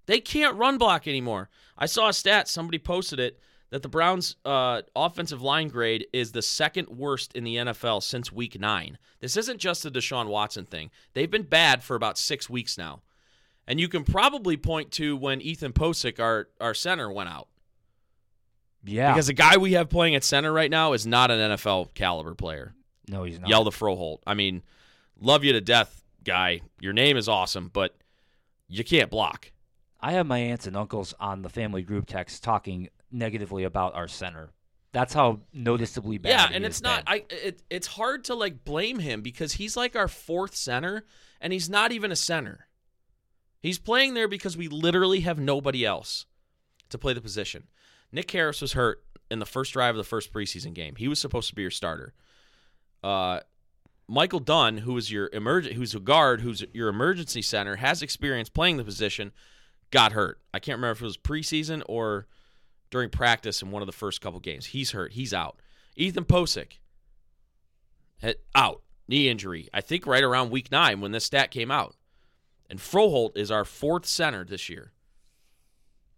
They 0.05 0.19
can't 0.19 0.57
run 0.57 0.77
block 0.77 1.07
anymore. 1.07 1.49
I 1.77 1.85
saw 1.85 2.09
a 2.09 2.13
stat, 2.13 2.47
somebody 2.47 2.79
posted 2.79 3.19
it, 3.19 3.39
that 3.69 3.83
the 3.83 3.89
Browns' 3.89 4.35
uh, 4.43 4.81
offensive 4.95 5.41
line 5.41 5.67
grade 5.67 6.07
is 6.11 6.31
the 6.31 6.41
second 6.41 6.87
worst 6.89 7.35
in 7.35 7.43
the 7.43 7.57
NFL 7.57 8.01
since 8.01 8.31
week 8.31 8.59
nine. 8.59 8.97
This 9.19 9.37
isn't 9.37 9.59
just 9.59 9.85
a 9.85 9.91
Deshaun 9.91 10.27
Watson 10.27 10.65
thing. 10.65 10.89
They've 11.13 11.29
been 11.29 11.43
bad 11.43 11.83
for 11.83 11.95
about 11.95 12.17
six 12.17 12.49
weeks 12.49 12.77
now. 12.77 13.01
And 13.69 13.79
you 13.79 13.87
can 13.87 14.03
probably 14.03 14.57
point 14.57 14.91
to 14.93 15.15
when 15.15 15.41
Ethan 15.41 15.73
Pocic, 15.73 16.19
our, 16.19 16.49
our 16.59 16.73
center, 16.73 17.09
went 17.11 17.29
out. 17.29 17.47
Yeah. 18.83 19.13
Because 19.13 19.27
the 19.27 19.33
guy 19.33 19.57
we 19.57 19.73
have 19.73 19.89
playing 19.89 20.15
at 20.15 20.23
center 20.23 20.51
right 20.51 20.71
now 20.71 20.93
is 20.93 21.05
not 21.05 21.29
an 21.29 21.51
NFL 21.51 21.93
caliber 21.93 22.33
player. 22.33 22.73
no, 23.07 23.23
he's 23.23 23.39
not. 23.39 23.47
Hjalte 23.47 23.67
Froholdt. 23.67 24.19
I 24.25 24.33
mean, 24.33 24.63
love 25.21 25.43
you 25.43 25.53
to 25.53 25.61
death, 25.61 26.03
guy. 26.23 26.61
Your 26.81 26.93
name 26.93 27.15
is 27.15 27.29
awesome, 27.29 27.69
but 27.71 27.95
you 28.67 28.83
can't 28.83 29.11
block. 29.11 29.51
I 30.01 30.13
have 30.13 30.25
my 30.25 30.39
aunts 30.39 30.65
and 30.65 30.75
uncles 30.75 31.13
on 31.19 31.43
the 31.43 31.49
family 31.49 31.83
group 31.83 32.07
text 32.07 32.43
talking 32.43 32.89
negatively 33.11 33.65
about 33.65 33.93
our 33.93 34.07
center. 34.07 34.49
That's 34.93 35.13
how 35.13 35.41
noticeably 35.53 36.17
bad. 36.17 36.29
yeah, 36.29 36.49
and 36.51 36.65
it's 36.65 36.81
not. 36.81 37.05
been. 37.05 37.13
I 37.13 37.23
it, 37.29 37.61
it's 37.69 37.85
hard 37.85 38.23
to 38.25 38.33
like 38.33 38.63
blame 38.63 38.97
him 38.97 39.21
because 39.21 39.53
he's 39.53 39.77
like 39.77 39.95
our 39.95 40.07
fourth 40.07 40.55
center, 40.55 41.05
and 41.39 41.53
he's 41.53 41.69
not 41.69 41.91
even 41.91 42.11
a 42.11 42.15
center. 42.15 42.65
He's 43.61 43.79
playing 43.79 44.13
there 44.13 44.27
because 44.27 44.55
we 44.55 44.67
literally 44.67 45.21
have 45.21 45.39
nobody 45.39 45.85
else 45.85 46.25
to 46.89 46.97
play 46.97 47.13
the 47.13 47.21
position. 47.21 47.67
Nick 48.11 48.31
Harris 48.31 48.61
was 48.61 48.73
hurt 48.73 49.03
in 49.29 49.39
the 49.39 49.45
first 49.45 49.73
drive 49.73 49.95
of 49.95 49.97
the 49.97 50.03
first 50.03 50.33
preseason 50.33 50.73
game. 50.73 50.95
He 50.95 51.07
was 51.07 51.19
supposed 51.19 51.49
to 51.49 51.55
be 51.55 51.61
your 51.61 51.71
starter. 51.71 52.13
Uh, 53.03 53.41
Michael 54.07 54.39
Dunn, 54.39 54.79
who 54.79 54.97
is 54.97 55.11
your 55.11 55.29
emergent, 55.33 55.75
who's 55.75 55.93
a 55.93 55.99
guard, 55.99 56.41
who's 56.41 56.65
your 56.73 56.89
emergency 56.89 57.41
center, 57.41 57.75
has 57.75 58.01
experience 58.01 58.49
playing 58.49 58.77
the 58.77 58.83
position, 58.83 59.31
got 59.91 60.13
hurt. 60.13 60.39
I 60.53 60.59
can't 60.59 60.77
remember 60.77 60.93
if 60.93 61.01
it 61.01 61.05
was 61.05 61.17
preseason 61.17 61.83
or 61.87 62.27
during 62.89 63.09
practice 63.09 63.61
in 63.61 63.69
one 63.69 63.83
of 63.83 63.85
the 63.85 63.91
first 63.91 64.19
couple 64.21 64.39
games. 64.39 64.67
He's 64.67 64.91
hurt. 64.91 65.13
He's 65.13 65.33
out. 65.33 65.59
Ethan 65.95 66.25
Pocic, 66.25 66.79
out. 68.55 68.81
Knee 69.07 69.27
injury. 69.27 69.67
I 69.73 69.81
think 69.81 70.05
right 70.05 70.23
around 70.23 70.51
week 70.51 70.71
nine 70.71 71.01
when 71.01 71.11
this 71.11 71.25
stat 71.25 71.49
came 71.49 71.71
out. 71.71 71.95
And 72.69 72.79
Froholdt 72.79 73.35
is 73.35 73.49
our 73.49 73.65
fourth 73.65 74.05
center 74.05 74.43
this 74.45 74.69
year. 74.69 74.91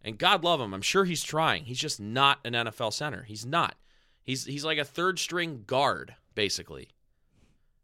And 0.03 0.17
God 0.17 0.43
love 0.43 0.59
him. 0.59 0.73
I'm 0.73 0.81
sure 0.81 1.05
he's 1.05 1.23
trying. 1.23 1.65
He's 1.65 1.79
just 1.79 1.99
not 1.99 2.39
an 2.43 2.53
NFL 2.53 2.93
center. 2.93 3.23
He's 3.23 3.45
not. 3.45 3.75
He's 4.23 4.45
he's 4.45 4.65
like 4.65 4.77
a 4.77 4.83
third 4.85 5.19
string 5.19 5.63
guard, 5.65 6.15
basically. 6.35 6.89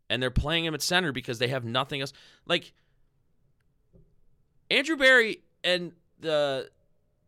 And 0.09 0.21
they're 0.21 0.31
playing 0.31 0.65
him 0.65 0.73
at 0.73 0.81
center 0.81 1.11
because 1.11 1.39
they 1.39 1.47
have 1.49 1.65
nothing 1.65 2.01
else. 2.01 2.13
Like 2.45 2.73
Andrew 4.69 4.95
Berry 4.95 5.41
and 5.63 5.93
the 6.19 6.69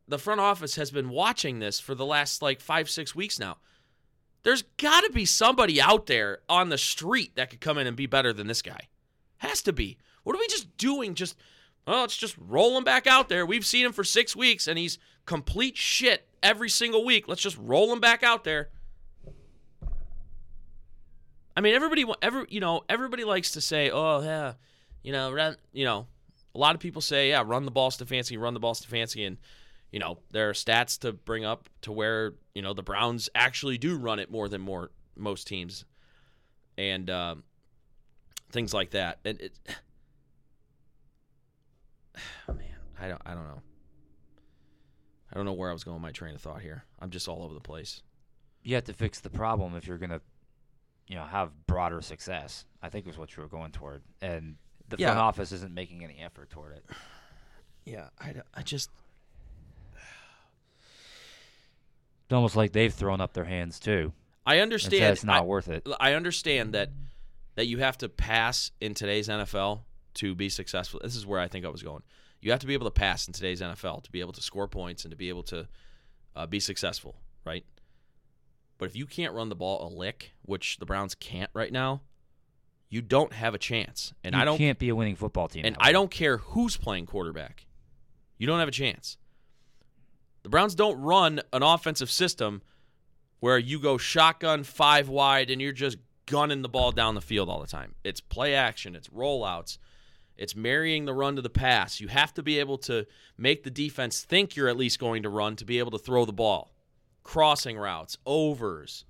the 0.08 0.19
front 0.19 0.41
office 0.41 0.75
has 0.75 0.91
been 0.91 1.10
watching 1.10 1.60
this 1.60 1.79
for 1.79 1.93
the 1.93 2.05
last 2.05 2.41
like 2.41 2.60
five, 2.60 2.89
six 2.89 3.15
weeks 3.15 3.39
now. 3.39 3.58
There's 4.43 4.63
got 4.77 5.03
to 5.03 5.12
be 5.12 5.25
somebody 5.25 5.81
out 5.81 6.08
there 6.08 6.39
on 6.48 6.69
the 6.69 6.77
street 6.77 7.36
that 7.36 7.50
could 7.50 7.62
come 7.62 7.77
in 7.77 7.88
and 7.88 7.96
be 7.96 8.05
better 8.05 8.34
than 8.34 8.48
this 8.48 8.62
guy. 8.62 8.88
Has 9.38 9.62
to 9.63 9.74
be. 9.74 9.98
What 10.29 10.36
are 10.36 10.41
we 10.41 10.48
just 10.48 10.77
doing? 10.77 11.15
Just, 11.15 11.36
well, 11.88 12.01
let's 12.01 12.15
just 12.15 12.36
roll 12.38 12.77
him 12.77 12.83
back 12.83 13.07
out 13.07 13.29
there. 13.29 13.48
We've 13.48 13.65
seen 13.65 13.83
him 13.83 13.93
for 13.93 14.03
six 14.03 14.36
weeks 14.36 14.67
and 14.67 14.77
he's 14.77 15.00
complete 15.25 15.75
shit 15.75 16.27
every 16.43 16.69
single 16.69 17.03
week. 17.03 17.27
Let's 17.27 17.41
just 17.41 17.57
roll 17.57 17.91
him 17.91 18.00
back 18.00 18.21
out 18.21 18.43
there. 18.43 18.69
I 21.57 21.62
mean, 21.62 21.74
everybody, 21.74 22.05
every 22.21 22.45
you 22.48 22.59
know, 22.59 22.83
everybody 22.88 23.24
likes 23.24 23.53
to 23.53 23.62
say, 23.62 23.89
"Oh 23.89 24.21
yeah, 24.21 24.53
you 25.01 25.12
know, 25.12 25.31
run." 25.31 25.57
You 25.74 25.86
know, 25.86 26.05
a 26.53 26.59
lot 26.59 26.75
of 26.75 26.79
people 26.79 27.01
say, 27.01 27.29
"Yeah, 27.29 27.41
run 27.43 27.65
the 27.65 27.71
ball, 27.71 27.89
Stefanski, 27.89 28.39
run 28.39 28.53
the 28.53 28.59
ball, 28.59 28.75
Stefanski," 28.75 29.25
and 29.25 29.38
you 29.91 29.98
know, 29.98 30.19
there 30.29 30.48
are 30.48 30.53
stats 30.53 31.00
to 31.00 31.12
bring 31.12 31.43
up 31.43 31.69
to 31.81 31.91
where 31.91 32.36
you 32.53 32.62
know 32.62 32.75
the 32.75 32.83
Browns 32.83 33.31
actually 33.33 33.79
do 33.79 33.98
run 33.98 34.19
it 34.19 34.29
more 34.29 34.48
than 34.48 34.62
more 34.62 34.91
most 35.15 35.48
teams, 35.48 35.86
and 36.77 37.09
um, 37.09 37.43
things 38.51 38.75
like 38.75 38.91
that. 38.91 39.17
And 39.25 39.41
it, 39.41 39.53
Oh, 42.47 42.53
man, 42.53 42.65
I 42.99 43.07
don't, 43.07 43.21
I 43.25 43.33
don't 43.33 43.45
know. 43.47 43.61
I 45.31 45.35
don't 45.35 45.45
know 45.45 45.53
where 45.53 45.69
I 45.69 45.73
was 45.73 45.83
going 45.83 45.95
with 45.95 46.01
my 46.01 46.11
train 46.11 46.33
of 46.35 46.41
thought 46.41 46.61
here. 46.61 46.83
I'm 46.99 47.11
just 47.11 47.27
all 47.27 47.43
over 47.43 47.53
the 47.53 47.59
place. 47.59 48.01
you 48.63 48.75
have 48.75 48.85
to 48.85 48.93
fix 48.93 49.19
the 49.19 49.29
problem 49.29 49.75
if 49.75 49.85
you're 49.88 49.97
gonna, 49.99 50.21
you 51.07 51.15
know, 51.15 51.23
have 51.23 51.51
broader 51.67 52.01
success. 52.01 52.65
I 52.81 52.89
think 52.89 53.07
is 53.07 53.17
what 53.17 53.35
you 53.38 53.43
were 53.43 53.49
going 53.49 53.71
toward, 53.71 54.01
and 54.21 54.55
the 54.88 54.97
front 54.97 55.19
office 55.19 55.51
isn't 55.51 55.73
making 55.73 56.03
any 56.03 56.19
effort 56.19 56.49
toward 56.49 56.73
it. 56.77 56.85
Yeah, 57.85 58.09
I, 58.19 58.35
I 58.53 58.61
just 58.61 58.91
It's 62.25 62.33
almost 62.33 62.55
like 62.55 62.71
they've 62.71 62.93
thrown 62.93 63.21
up 63.21 63.33
their 63.33 63.45
hands 63.45 63.79
too. 63.79 64.13
I 64.45 64.59
understand 64.59 65.13
it's 65.13 65.23
not 65.23 65.41
I- 65.41 65.45
worth 65.45 65.69
it. 65.69 65.88
I 65.99 66.13
understand 66.13 66.73
that 66.73 66.89
that 67.55 67.65
you 67.67 67.79
have 67.79 67.97
to 67.99 68.09
pass 68.09 68.71
in 68.79 68.93
today's 68.93 69.27
NFL 69.27 69.81
to 70.16 70.36
be 70.36 70.50
successful. 70.50 71.00
This 71.04 71.16
is 71.16 71.25
where 71.25 71.39
I 71.39 71.48
think 71.48 71.66
I 71.66 71.70
was 71.70 71.84
going. 71.84 72.04
You 72.42 72.51
have 72.51 72.60
to 72.62 72.68
be 72.68 72.74
able 72.74 72.88
to 72.88 72.92
pass 72.92 73.28
in 73.28 73.34
today's 73.34 73.62
NFL 73.62 74.04
to 74.04 74.12
be 74.12 74.22
able 74.22 74.34
to 74.34 74.42
score 74.42 74.68
points 74.68 75.04
and 75.04 75.12
to 75.12 75.18
be 75.18 75.30
able 75.30 75.44
to 75.44 75.68
uh, 76.36 76.46
be 76.46 76.60
successful, 76.60 77.16
right? 77.46 77.66
But 78.78 78.86
if 78.86 78.96
you 78.96 79.06
can't 79.06 79.34
run 79.34 79.50
the 79.50 79.56
ball 79.56 79.86
a 79.86 79.89
lick, 79.94 80.32
which 80.44 80.78
the 80.78 80.86
Browns 80.86 81.16
can't 81.16 81.50
right 81.54 81.72
now, 81.72 82.01
you 82.89 83.01
don't 83.01 83.34
have 83.34 83.54
a 83.54 83.58
chance. 83.58 84.13
And 84.24 84.34
you 84.34 84.42
I 84.42 84.46
don't 84.46 84.58
can't 84.58 84.80
be 84.80 84.89
a 84.89 84.96
winning 84.96 85.16
football 85.16 85.48
team. 85.48 85.66
and 85.66 85.75
I 85.80 85.92
don't 85.92 86.10
care 86.10 86.38
who's 86.38 86.78
playing 86.78 87.06
quarterback. 87.06 87.66
You 88.38 88.48
don't 88.48 88.60
have 88.60 88.70
a 88.70 88.72
chance. 88.72 89.18
The 90.44 90.50
Browns 90.50 90.75
don't 90.75 91.00
run 91.00 91.42
an 91.51 91.62
offensive 91.62 92.10
system 92.10 92.62
where 93.42 93.58
you 93.58 93.80
go 93.80 93.98
shotgun 93.98 94.63
five 94.63 95.10
wide 95.10 95.50
and 95.50 95.62
you're 95.62 95.74
just 95.74 95.98
gunning 96.25 96.62
the 96.62 96.70
ball 96.70 96.92
down 96.92 97.16
the 97.16 97.22
field 97.22 97.50
all 97.50 97.60
the 97.60 97.68
time. 97.68 97.96
It's 98.04 98.22
play 98.22 98.56
action, 98.56 98.96
it's 98.96 99.10
rollouts, 99.10 99.78
It's 100.39 100.55
marrying 100.55 101.03
the 101.03 101.13
run 101.13 101.36
to 101.36 101.41
the 101.41 101.50
pass. 101.50 102.00
You 102.00 102.08
have 102.08 102.34
to 102.36 102.41
be 102.41 102.60
able 102.60 102.77
to 102.79 103.05
make 103.38 103.65
the 103.65 103.69
defense 103.69 104.22
think 104.22 104.55
you're 104.55 104.69
at 104.69 104.77
least 104.77 104.98
going 104.98 105.24
to 105.24 105.29
run 105.29 105.58
to 105.58 105.65
be 105.65 105.79
able 105.79 105.91
to 105.91 105.98
throw 105.98 106.24
the 106.24 106.31
ball. 106.31 106.72
Crossing 107.24 107.77
routes, 107.77 108.17
overs. 108.25 109.03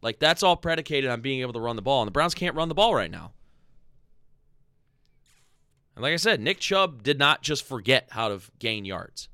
Like 0.00 0.20
that's 0.20 0.44
all 0.44 0.54
predicated 0.54 1.10
on 1.10 1.20
being 1.20 1.40
able 1.40 1.52
to 1.54 1.58
run 1.58 1.74
the 1.74 1.82
ball, 1.82 2.00
and 2.02 2.06
the 2.06 2.12
Browns 2.12 2.32
can't 2.32 2.54
run 2.54 2.68
the 2.68 2.76
ball 2.76 2.94
right 2.94 3.10
now. 3.10 3.32
And 5.96 6.04
like 6.04 6.12
I 6.12 6.16
said, 6.16 6.40
Nick 6.40 6.60
Chubb 6.60 7.02
did 7.02 7.18
not 7.18 7.42
just 7.42 7.64
forget 7.66 8.06
how 8.10 8.28
to 8.28 8.40
gain 8.60 8.84
yards. 8.84 9.28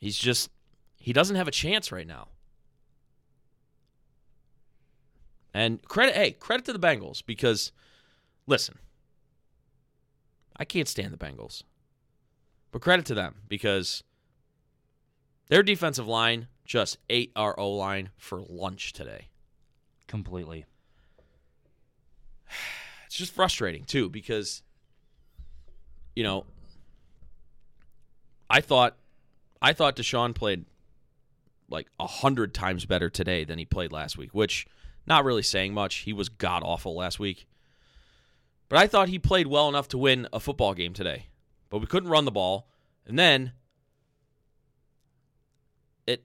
He's 0.00 0.18
just 0.18 0.50
he 0.96 1.12
doesn't 1.12 1.36
have 1.36 1.46
a 1.46 1.52
chance 1.52 1.92
right 1.92 2.08
now. 2.08 2.26
And 5.54 5.82
credit, 5.82 6.14
hey, 6.14 6.32
credit 6.32 6.64
to 6.66 6.72
the 6.72 6.78
Bengals 6.78 7.24
because, 7.24 7.72
listen, 8.46 8.78
I 10.56 10.64
can't 10.64 10.88
stand 10.88 11.12
the 11.12 11.18
Bengals, 11.18 11.62
but 12.70 12.82
credit 12.82 13.04
to 13.06 13.14
them 13.14 13.36
because 13.48 14.02
their 15.48 15.62
defensive 15.62 16.08
line 16.08 16.48
just 16.64 16.98
ate 17.10 17.32
our 17.36 17.58
O 17.58 17.72
line 17.72 18.10
for 18.16 18.42
lunch 18.48 18.92
today. 18.92 19.28
Completely. 20.06 20.64
It's 23.06 23.18
just 23.18 23.34
frustrating 23.34 23.84
too 23.84 24.08
because, 24.08 24.62
you 26.16 26.22
know, 26.22 26.46
I 28.48 28.62
thought, 28.62 28.96
I 29.60 29.74
thought 29.74 29.96
Deshaun 29.96 30.34
played 30.34 30.64
like 31.68 31.88
a 32.00 32.06
hundred 32.06 32.54
times 32.54 32.86
better 32.86 33.10
today 33.10 33.44
than 33.44 33.58
he 33.58 33.66
played 33.66 33.92
last 33.92 34.16
week, 34.16 34.32
which 34.32 34.66
not 35.06 35.24
really 35.24 35.42
saying 35.42 35.74
much. 35.74 35.96
He 35.96 36.12
was 36.12 36.28
god 36.28 36.62
awful 36.64 36.94
last 36.96 37.18
week. 37.18 37.46
But 38.68 38.78
I 38.78 38.86
thought 38.86 39.08
he 39.08 39.18
played 39.18 39.46
well 39.46 39.68
enough 39.68 39.88
to 39.88 39.98
win 39.98 40.26
a 40.32 40.40
football 40.40 40.72
game 40.74 40.92
today. 40.94 41.26
But 41.68 41.78
we 41.78 41.86
couldn't 41.86 42.08
run 42.08 42.24
the 42.24 42.30
ball. 42.30 42.68
And 43.06 43.18
then 43.18 43.52
it 46.06 46.24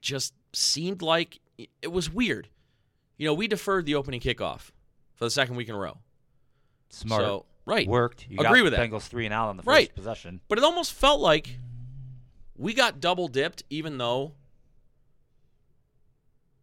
just 0.00 0.34
seemed 0.52 1.02
like 1.02 1.40
it 1.58 1.90
was 1.92 2.10
weird. 2.10 2.48
You 3.16 3.26
know, 3.26 3.34
we 3.34 3.48
deferred 3.48 3.86
the 3.86 3.94
opening 3.94 4.20
kickoff 4.20 4.70
for 5.14 5.24
the 5.24 5.30
second 5.30 5.56
week 5.56 5.68
in 5.68 5.74
a 5.74 5.78
row. 5.78 5.98
Smart. 6.90 7.22
So, 7.22 7.46
right. 7.66 7.86
Worked. 7.86 8.26
You 8.28 8.38
Agree 8.40 8.60
got 8.60 8.64
with 8.64 8.72
that. 8.74 8.90
Bengals 8.90 9.08
three 9.08 9.24
and 9.24 9.34
out 9.34 9.48
on 9.48 9.56
the 9.56 9.62
first 9.62 9.68
Right. 9.74 9.94
possession. 9.94 10.40
But 10.48 10.58
it 10.58 10.64
almost 10.64 10.92
felt 10.92 11.20
like 11.20 11.56
we 12.56 12.74
got 12.74 13.00
double 13.00 13.28
dipped, 13.28 13.62
even 13.70 13.98
though 13.98 14.34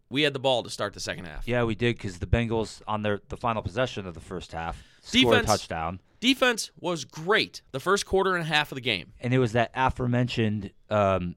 we 0.10 0.24
had 0.24 0.34
the 0.34 0.40
ball 0.40 0.64
to 0.64 0.70
start 0.70 0.94
the 0.94 1.00
second 1.00 1.26
half. 1.26 1.48
Yeah, 1.48 1.64
we 1.64 1.76
did 1.76 1.98
because 1.98 2.20
the 2.20 2.26
Bengals 2.26 2.82
on 2.88 3.02
their 3.04 3.22
the 3.30 3.38
final 3.38 3.62
possession 3.62 4.06
of 4.08 4.14
the 4.14 4.20
first 4.20 4.52
half 4.54 4.82
scored 5.02 5.24
a 5.24 5.30
Defense- 5.42 5.48
touchdown, 5.48 6.00
Defense 6.20 6.72
was 6.80 7.06
great 7.06 7.62
the 7.72 7.80
first 7.80 8.06
quarter 8.06 8.36
and 8.36 8.44
a 8.44 8.48
half 8.48 8.72
of 8.72 8.76
the 8.76 8.82
game. 8.82 9.14
and 9.22 9.34
it 9.34 9.40
was 9.40 9.54
that 9.54 9.72
aforementioned 9.76 10.72
um, 10.90 11.36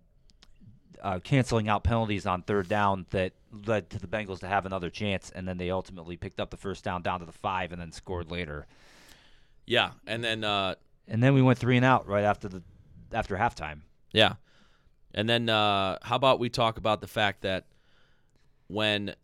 uh, 1.03 1.19
canceling 1.21 1.69
out 1.69 1.85
penalties 1.85 2.27
on 2.27 2.43
third 2.43 2.69
down 2.69 3.07
that 3.11 3.33
led 3.67 3.91
to 3.91 3.99
the 3.99 4.07
Bengals 4.07 4.41
to 4.41 4.47
have 4.49 4.65
another 4.67 4.89
chance, 4.91 5.31
and 5.35 5.47
then 5.47 5.59
they 5.59 5.71
ultimately 5.71 6.17
picked 6.17 6.41
up 6.41 6.51
the 6.51 6.57
first 6.57 6.83
down 6.85 7.03
down 7.03 7.21
to 7.21 7.27
the 7.27 7.33
five, 7.33 7.73
and 7.73 7.81
then 7.81 7.93
scored 7.93 8.31
later. 8.31 8.67
Yeah, 9.67 9.91
and 10.07 10.23
then 10.25 10.43
uh, 10.45 10.75
And 11.09 11.23
then 11.23 11.35
we 11.35 11.43
went 11.43 11.59
three 11.59 11.77
and 11.77 11.85
out 11.85 12.07
right 12.09 12.25
after 12.25 12.49
the 12.49 12.63
after 13.13 13.37
halftime. 13.37 13.81
yeah, 14.13 14.35
and 15.15 15.29
then 15.29 15.49
uh, 15.49 15.99
how 16.03 16.17
about 16.17 16.39
we 16.41 16.49
talk 16.49 16.79
about 16.79 17.01
the 17.01 17.07
fact 17.07 17.43
that 17.43 17.67
when 18.69 19.15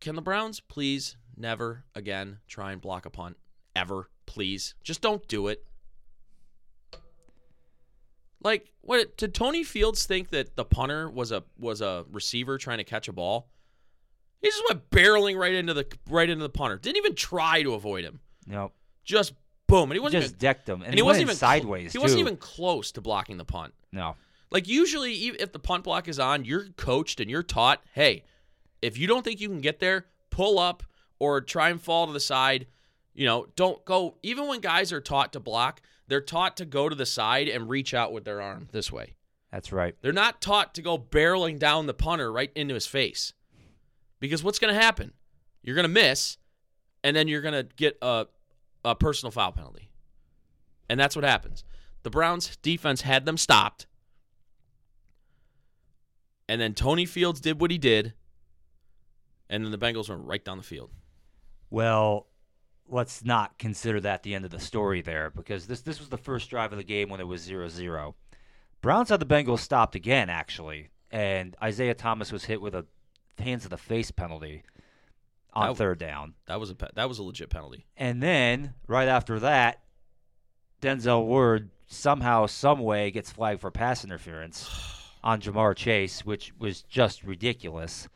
can 0.00 0.14
the 0.14 0.22
Browns 0.22 0.60
please 0.60 1.16
never 1.36 1.84
again 1.94 2.38
try 2.46 2.72
and 2.72 2.80
block 2.80 3.06
a 3.06 3.10
punt 3.10 3.36
ever, 3.74 4.08
please, 4.26 4.74
just 4.82 5.00
don't 5.00 5.26
do 5.28 5.48
it. 5.48 5.64
Like, 8.42 8.70
what 8.82 9.16
did 9.16 9.34
Tony 9.34 9.64
Fields 9.64 10.06
think 10.06 10.28
that 10.30 10.56
the 10.56 10.64
punter 10.64 11.10
was 11.10 11.32
a 11.32 11.42
was 11.58 11.80
a 11.80 12.04
receiver 12.10 12.58
trying 12.58 12.78
to 12.78 12.84
catch 12.84 13.08
a 13.08 13.12
ball? 13.12 13.48
He 14.42 14.48
just 14.48 14.62
went 14.68 14.88
barreling 14.90 15.36
right 15.36 15.54
into 15.54 15.74
the 15.74 15.86
right 16.08 16.28
into 16.28 16.42
the 16.42 16.50
punter. 16.50 16.76
Didn't 16.76 16.98
even 16.98 17.14
try 17.14 17.62
to 17.62 17.74
avoid 17.74 18.04
him. 18.04 18.20
Know, 18.46 18.70
Just 19.04 19.32
boom, 19.66 19.90
and 19.90 19.94
he 19.94 19.98
wasn't 19.98 20.22
just 20.22 20.34
even, 20.34 20.38
decked 20.38 20.68
him, 20.68 20.76
and, 20.76 20.84
and 20.84 20.94
he, 20.94 20.98
he 20.98 21.02
wasn't 21.02 21.22
even 21.22 21.34
cl- 21.34 21.50
sideways. 21.50 21.92
He 21.92 21.98
wasn't 21.98 22.20
even 22.20 22.36
close 22.36 22.92
to 22.92 23.00
blocking 23.00 23.38
the 23.38 23.44
punt. 23.44 23.74
no. 23.92 24.14
Like 24.50 24.68
usually, 24.68 25.14
if 25.14 25.52
the 25.52 25.58
punt 25.58 25.84
block 25.84 26.08
is 26.08 26.18
on, 26.18 26.44
you're 26.44 26.66
coached 26.76 27.20
and 27.20 27.30
you're 27.30 27.42
taught, 27.42 27.82
hey, 27.92 28.24
if 28.80 28.96
you 28.98 29.06
don't 29.06 29.24
think 29.24 29.40
you 29.40 29.48
can 29.48 29.60
get 29.60 29.80
there, 29.80 30.06
pull 30.30 30.58
up 30.58 30.82
or 31.18 31.40
try 31.40 31.70
and 31.70 31.80
fall 31.80 32.06
to 32.06 32.12
the 32.12 32.20
side. 32.20 32.66
You 33.14 33.26
know, 33.26 33.46
don't 33.56 33.84
go. 33.84 34.16
Even 34.22 34.46
when 34.46 34.60
guys 34.60 34.92
are 34.92 35.00
taught 35.00 35.32
to 35.32 35.40
block, 35.40 35.80
they're 36.06 36.20
taught 36.20 36.56
to 36.58 36.64
go 36.64 36.88
to 36.88 36.94
the 36.94 37.06
side 37.06 37.48
and 37.48 37.68
reach 37.68 37.94
out 37.94 38.12
with 38.12 38.24
their 38.24 38.40
arm 38.40 38.68
this 38.72 38.92
way. 38.92 39.14
That's 39.50 39.72
right. 39.72 39.94
They're 40.02 40.12
not 40.12 40.40
taught 40.40 40.74
to 40.74 40.82
go 40.82 40.98
barreling 40.98 41.58
down 41.58 41.86
the 41.86 41.94
punter 41.94 42.30
right 42.30 42.52
into 42.54 42.74
his 42.74 42.86
face. 42.86 43.32
Because 44.20 44.44
what's 44.44 44.58
going 44.58 44.74
to 44.74 44.80
happen? 44.80 45.12
You're 45.62 45.74
going 45.74 45.84
to 45.84 45.88
miss, 45.88 46.36
and 47.02 47.16
then 47.16 47.26
you're 47.28 47.40
going 47.40 47.54
to 47.54 47.66
get 47.76 47.98
a, 48.02 48.26
a 48.84 48.94
personal 48.94 49.30
foul 49.30 49.52
penalty. 49.52 49.90
And 50.88 51.00
that's 51.00 51.16
what 51.16 51.24
happens. 51.24 51.64
The 52.02 52.10
Browns 52.10 52.56
defense 52.58 53.00
had 53.02 53.24
them 53.24 53.36
stopped. 53.36 53.86
And 56.48 56.60
then 56.60 56.74
Tony 56.74 57.06
Fields 57.06 57.40
did 57.40 57.60
what 57.60 57.70
he 57.70 57.78
did. 57.78 58.14
And 59.48 59.64
then 59.64 59.72
the 59.72 59.78
Bengals 59.78 60.08
went 60.08 60.24
right 60.24 60.44
down 60.44 60.58
the 60.58 60.64
field. 60.64 60.90
Well, 61.70 62.26
let's 62.88 63.24
not 63.24 63.58
consider 63.58 64.00
that 64.00 64.22
the 64.22 64.34
end 64.34 64.44
of 64.44 64.50
the 64.50 64.58
story 64.58 65.00
there 65.02 65.30
because 65.30 65.66
this 65.66 65.80
this 65.82 65.98
was 65.98 66.08
the 66.08 66.18
first 66.18 66.50
drive 66.50 66.72
of 66.72 66.78
the 66.78 66.84
game 66.84 67.08
when 67.08 67.20
it 67.20 67.26
was 67.26 67.46
0-0. 67.46 68.14
Browns 68.80 69.08
had 69.08 69.20
the 69.20 69.26
Bengals 69.26 69.60
stopped 69.60 69.94
again 69.94 70.30
actually, 70.30 70.90
and 71.10 71.56
Isaiah 71.62 71.94
Thomas 71.94 72.32
was 72.32 72.44
hit 72.44 72.60
with 72.60 72.74
a 72.74 72.86
hands 73.38 73.64
of 73.64 73.70
the 73.70 73.76
face 73.76 74.10
penalty 74.10 74.62
on 75.52 75.68
That- 75.68 75.76
third 75.76 75.98
down. 75.98 76.34
That 76.46 76.60
was 76.60 76.70
a 76.70 76.76
that 76.94 77.08
was 77.08 77.18
a 77.18 77.22
legit 77.22 77.50
penalty. 77.50 77.86
And 77.96 78.22
then 78.22 78.74
right 78.86 79.08
after 79.08 79.40
that, 79.40 79.82
Denzel 80.80 81.24
Ward 81.24 81.70
somehow, 81.86 82.46
some 82.46 82.80
way 82.80 83.10
gets 83.10 83.32
flagged 83.32 83.60
for 83.60 83.70
pass 83.70 84.04
interference 84.04 84.68
on 85.26 85.40
Ja'Marr 85.40 85.74
Chase, 85.74 86.24
which 86.24 86.52
was 86.58 86.82
just 86.82 87.24
ridiculous. 87.24 88.08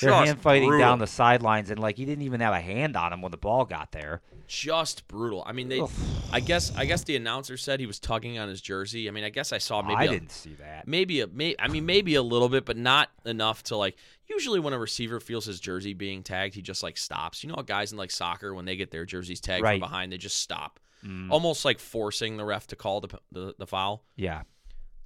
They're 0.00 0.10
Just 0.10 0.26
hand 0.26 0.40
fighting 0.42 0.68
brutal. 0.68 0.86
down 0.86 0.98
the 0.98 1.06
sidelines, 1.06 1.70
and 1.70 1.78
like 1.80 1.96
he 1.96 2.04
didn't 2.04 2.24
even 2.24 2.40
have 2.40 2.52
a 2.52 2.60
hand 2.60 2.96
on 2.98 3.14
him 3.14 3.22
when 3.22 3.30
the 3.30 3.38
ball 3.38 3.64
got 3.64 3.92
there. 3.92 4.20
Just 4.46 5.08
brutal. 5.08 5.42
I 5.46 5.52
mean, 5.52 5.68
they. 5.70 5.80
Ugh. 5.80 5.90
I 6.30 6.40
guess. 6.40 6.70
I 6.76 6.84
guess 6.84 7.02
the 7.04 7.16
announcer 7.16 7.56
said 7.56 7.80
he 7.80 7.86
was 7.86 7.98
tugging 7.98 8.38
on 8.38 8.48
his 8.50 8.60
jersey. 8.60 9.08
I 9.08 9.10
mean, 9.12 9.24
I 9.24 9.30
guess 9.30 9.52
I 9.54 9.58
saw 9.58 9.80
maybe. 9.80 9.94
I 9.96 10.04
a- 10.04 10.08
didn't 10.10 10.32
see 10.32 10.52
that. 10.60 10.86
maybe 10.86 11.22
a 11.22 11.26
may, 11.28 11.54
I 11.58 11.68
mean 11.68 11.86
maybe 11.86 12.14
a 12.16 12.22
little 12.22 12.50
bit, 12.50 12.66
but 12.66 12.76
not 12.76 13.08
enough 13.24 13.62
to 13.64 13.76
like. 13.78 13.96
Usually, 14.28 14.60
when 14.60 14.74
a 14.74 14.78
receiver 14.78 15.18
feels 15.18 15.46
his 15.46 15.60
jersey 15.60 15.94
being 15.94 16.22
tagged, 16.22 16.54
he 16.56 16.60
just 16.62 16.82
like 16.82 16.98
stops. 16.98 17.42
You 17.42 17.48
know, 17.48 17.54
how 17.56 17.62
guys 17.62 17.90
in 17.92 17.96
like 17.96 18.10
soccer 18.10 18.54
when 18.54 18.66
they 18.66 18.76
get 18.76 18.90
their 18.90 19.06
jerseys 19.06 19.40
tagged 19.40 19.62
Right. 19.62 19.80
from 19.80 19.88
behind, 19.88 20.12
they 20.12 20.18
just 20.18 20.40
stop, 20.40 20.78
Mm, 21.06 21.30
almost 21.30 21.64
like 21.64 21.78
forcing 21.78 22.36
the 22.36 22.44
ref 22.44 22.66
to 22.66 22.76
call 22.76 23.00
the, 23.00 23.18
the 23.32 23.54
the 23.58 23.66
foul. 23.66 24.04
yeah, 24.14 24.42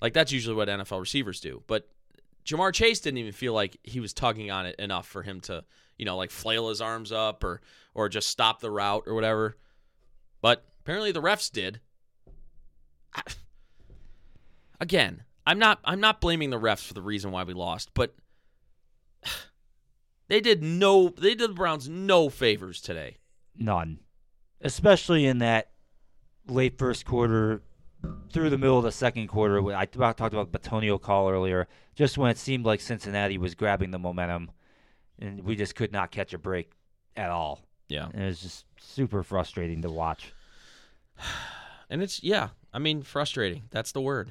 Like 0.01 0.13
that's 0.13 0.33
usually 0.33 0.57
what 0.57 0.69
NFL 0.69 1.01
receivers 1.01 1.41
do. 1.41 1.63
But 1.67 1.89
Ja'Marr 2.45 2.73
Chase 2.73 3.01
didn't 3.01 3.19
even 3.19 3.33
feel 3.33 3.53
like 3.53 3.77
he 3.83 4.01
was 4.01 4.13
tugging 4.13 4.51
on 4.51 4.67
it 4.67 4.77
enough 4.79 5.07
for 5.07 5.23
him 5.23 5.41
to, 5.43 5.65
you 5.99 6.05
know, 6.05 6.17
like 6.17 6.31
flail 6.31 6.69
his 6.69 6.81
arms 6.81 7.13
up 7.13 7.45
or 7.45 7.61
or 7.95 8.09
just 8.09 8.29
stop 8.29 8.61
the 8.61 8.71
route 8.71 9.05
or 9.07 9.15
whatever. 9.15 9.57
But 10.41 10.65
apparently 10.81 11.13
the 11.13 11.23
refs 11.23 11.51
did. 11.51 11.81
Again, 14.81 15.25
I'm 15.47 15.59
not 15.59 15.81
I'm 15.85 16.01
not 16.01 16.21
blaming 16.21 16.51
the 16.51 16.61
refs 16.61 16.87
for 16.87 16.95
the 16.95 17.03
reason 17.03 17.31
why 17.31 17.43
we 17.45 17.53
lost, 17.53 17.91
but 17.93 18.15
they 20.29 20.41
did 20.41 20.63
no 20.63 21.09
they 21.11 21.35
did 21.35 21.51
the 21.51 21.55
Browns 21.55 21.89
no 21.89 22.29
favors 22.31 22.81
today. 22.81 23.19
none. 23.57 24.01
Especially 24.63 25.25
in 25.25 25.39
that 25.39 25.71
late 26.47 26.77
first 26.79 27.07
quarter 27.07 27.63
through 28.33 28.51
the 28.51 28.59
middle 28.59 28.79
of 28.79 28.85
the 28.85 28.93
second 28.93 29.29
quarter. 29.29 29.75
I 29.75 29.87
talked 29.87 30.21
about 30.21 30.53
the 30.53 30.59
Bitonio 30.59 31.01
call 31.01 31.31
earlier. 31.31 31.69
Just 31.95 32.19
when 32.19 32.31
it 32.31 32.39
seemed 32.39 32.65
like 32.65 32.81
Cincinnati 32.81 33.39
was 33.39 33.55
grabbing 33.55 33.91
the 33.91 33.99
momentum, 33.99 34.51
and 35.19 35.43
we 35.45 35.57
just 35.57 35.75
could 35.75 35.93
not 35.93 36.11
catch 36.11 36.33
a 36.33 36.39
break 36.39 36.73
at 37.17 37.31
all. 37.31 37.61
Yeah. 37.89 38.09
And 38.13 38.23
it 38.23 38.27
was 38.27 38.41
just 38.41 38.65
super 38.79 39.23
frustrating 39.23 39.83
to 39.83 39.91
watch. 39.91 40.33
And 41.93 42.05
it's 42.05 42.23
yeah, 42.23 42.51
I 42.73 42.79
mean 42.79 43.03
frustrating. 43.03 43.65
That's 43.73 43.91
the 43.91 44.01
word. 44.01 44.31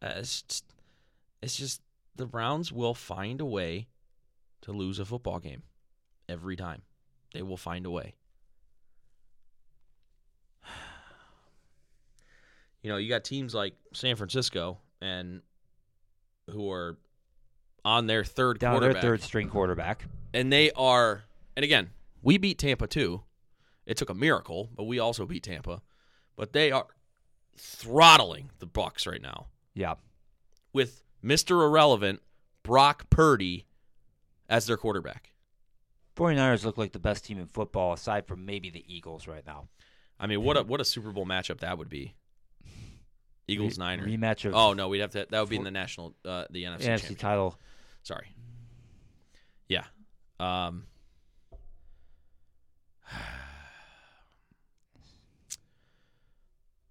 Uh, 0.00 0.14
it's 0.16 0.40
just, 0.40 0.64
it's 1.42 1.54
just 1.54 1.82
the 2.16 2.24
Browns 2.24 2.72
will 2.72 2.94
find 2.94 3.42
a 3.42 3.44
way 3.44 3.88
to 4.62 4.72
lose 4.72 4.98
a 4.98 5.04
football 5.04 5.38
game 5.38 5.64
every 6.30 6.56
time. 6.56 6.80
They 7.34 7.42
will 7.42 7.58
find 7.58 7.84
a 7.84 7.90
way. 7.90 8.14
You 12.82 12.90
know, 12.90 12.96
you 12.96 13.08
got 13.08 13.24
teams 13.24 13.54
like 13.54 13.74
San 13.92 14.16
Francisco 14.16 14.78
and 15.00 15.42
who 16.50 16.70
are 16.70 16.98
on 17.84 18.06
their 18.06 18.24
third 18.24 18.58
Down 18.58 18.72
quarterback 18.74 19.02
their 19.02 19.10
third 19.12 19.22
string 19.22 19.48
quarterback. 19.48 20.04
and 20.34 20.52
they 20.52 20.70
are 20.72 21.24
And 21.56 21.64
again, 21.64 21.90
we 22.22 22.38
beat 22.38 22.58
Tampa 22.58 22.86
too. 22.86 23.22
It 23.86 23.96
took 23.96 24.10
a 24.10 24.14
miracle, 24.14 24.68
but 24.74 24.84
we 24.84 24.98
also 24.98 25.26
beat 25.26 25.42
Tampa. 25.42 25.82
But 26.36 26.52
they 26.52 26.70
are 26.70 26.86
throttling 27.56 28.50
the 28.58 28.66
Bucks 28.66 29.06
right 29.06 29.20
now 29.22 29.46
Yeah. 29.74 29.94
with 30.72 31.02
Mr. 31.24 31.64
Irrelevant 31.64 32.22
Brock 32.62 33.10
Purdy 33.10 33.66
as 34.48 34.66
their 34.66 34.76
quarterback. 34.76 35.32
49ers 36.16 36.64
look 36.64 36.78
like 36.78 36.92
the 36.92 36.98
best 36.98 37.24
team 37.24 37.38
in 37.38 37.46
football 37.46 37.92
aside 37.92 38.26
from 38.26 38.44
maybe 38.44 38.70
the 38.70 38.84
Eagles 38.92 39.26
right 39.26 39.46
now. 39.46 39.68
I 40.20 40.26
mean, 40.26 40.42
what 40.42 40.56
a 40.56 40.62
what 40.64 40.80
a 40.80 40.84
Super 40.84 41.12
Bowl 41.12 41.26
matchup 41.26 41.60
that 41.60 41.78
would 41.78 41.88
be. 41.88 42.14
Eagles 43.48 43.78
Re- 43.78 43.84
Niners. 43.84 44.06
Rematch 44.12 44.44
of 44.44 44.54
Oh 44.54 44.72
no, 44.74 44.88
we'd 44.88 45.00
have 45.00 45.10
to. 45.12 45.26
That 45.30 45.40
would 45.40 45.48
be 45.48 45.56
in 45.56 45.64
the 45.64 45.70
national, 45.70 46.14
uh, 46.24 46.44
the 46.50 46.64
NFC, 46.64 46.82
NFC 46.86 47.18
title. 47.18 47.58
Sorry. 48.02 48.32
Yeah. 49.68 49.84
Um. 50.38 50.84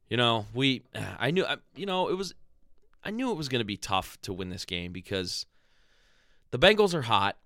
You 0.10 0.18
know, 0.18 0.46
we. 0.54 0.84
I 1.20 1.32
knew. 1.32 1.46
I- 1.46 1.58
You 1.76 1.86
know, 1.86 2.08
it 2.10 2.14
was. 2.16 2.34
I 3.04 3.12
knew 3.12 3.32
it 3.32 3.36
was 3.38 3.48
going 3.50 3.60
to 3.60 3.66
be 3.66 3.78
tough 3.78 4.18
to 4.24 4.34
win 4.34 4.50
this 4.50 4.66
game 4.66 4.92
because 4.92 5.46
the 6.52 6.60
Bengals 6.60 6.94
are 6.94 7.04
hot. 7.04 7.38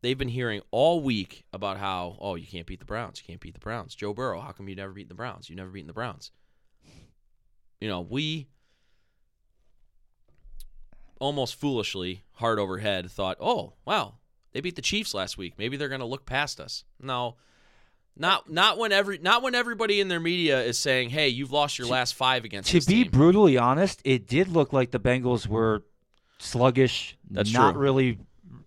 They've 0.00 0.16
been 0.16 0.28
hearing 0.28 0.60
all 0.70 1.00
week 1.02 1.44
about 1.52 1.78
how, 1.78 2.16
oh, 2.20 2.34
you 2.34 2.46
can't 2.46 2.66
beat 2.66 2.78
the 2.78 2.84
Browns. 2.86 3.20
You 3.20 3.26
can't 3.26 3.40
beat 3.40 3.54
the 3.54 3.60
Browns. 3.60 3.94
Joe 3.94 4.14
Burrow, 4.14 4.40
how 4.40 4.52
come 4.52 4.68
you 4.68 4.76
never 4.76 4.92
beat 4.92 5.08
the 5.08 5.14
Browns? 5.14 5.50
You 5.50 5.56
never 5.56 5.70
beaten 5.70 5.86
the 5.86 5.92
Browns. 5.92 6.30
You 7.80 7.88
know, 7.88 8.00
we 8.00 8.48
almost 11.20 11.54
foolishly, 11.56 12.24
hard 12.34 12.58
over 12.58 12.78
head, 12.78 13.10
thought, 13.10 13.36
oh, 13.40 13.74
wow, 13.84 14.14
they 14.52 14.60
beat 14.60 14.76
the 14.76 14.82
Chiefs 14.82 15.14
last 15.14 15.36
week. 15.38 15.54
Maybe 15.58 15.76
they're 15.76 15.88
going 15.88 16.00
to 16.00 16.06
look 16.06 16.26
past 16.26 16.60
us. 16.60 16.84
No. 17.00 17.36
Not 18.18 18.50
not 18.50 18.78
when 18.78 18.92
every 18.92 19.18
not 19.18 19.42
when 19.42 19.54
everybody 19.54 20.00
in 20.00 20.08
their 20.08 20.20
media 20.20 20.62
is 20.62 20.78
saying, 20.78 21.10
"Hey, 21.10 21.28
you've 21.28 21.52
lost 21.52 21.76
your 21.78 21.86
To- 21.86 21.92
last 21.92 22.14
five 22.14 22.46
against 22.46 22.70
To 22.70 22.80
be 22.80 23.02
team." 23.04 23.10
brutally 23.10 23.58
honest, 23.58 24.00
it 24.06 24.26
did 24.26 24.48
look 24.48 24.72
like 24.72 24.90
the 24.90 24.98
Bengals 24.98 25.46
were 25.46 25.84
sluggish, 26.38 27.14
That's 27.30 27.52
not 27.52 27.72
true. 27.72 27.80
really 27.82 28.18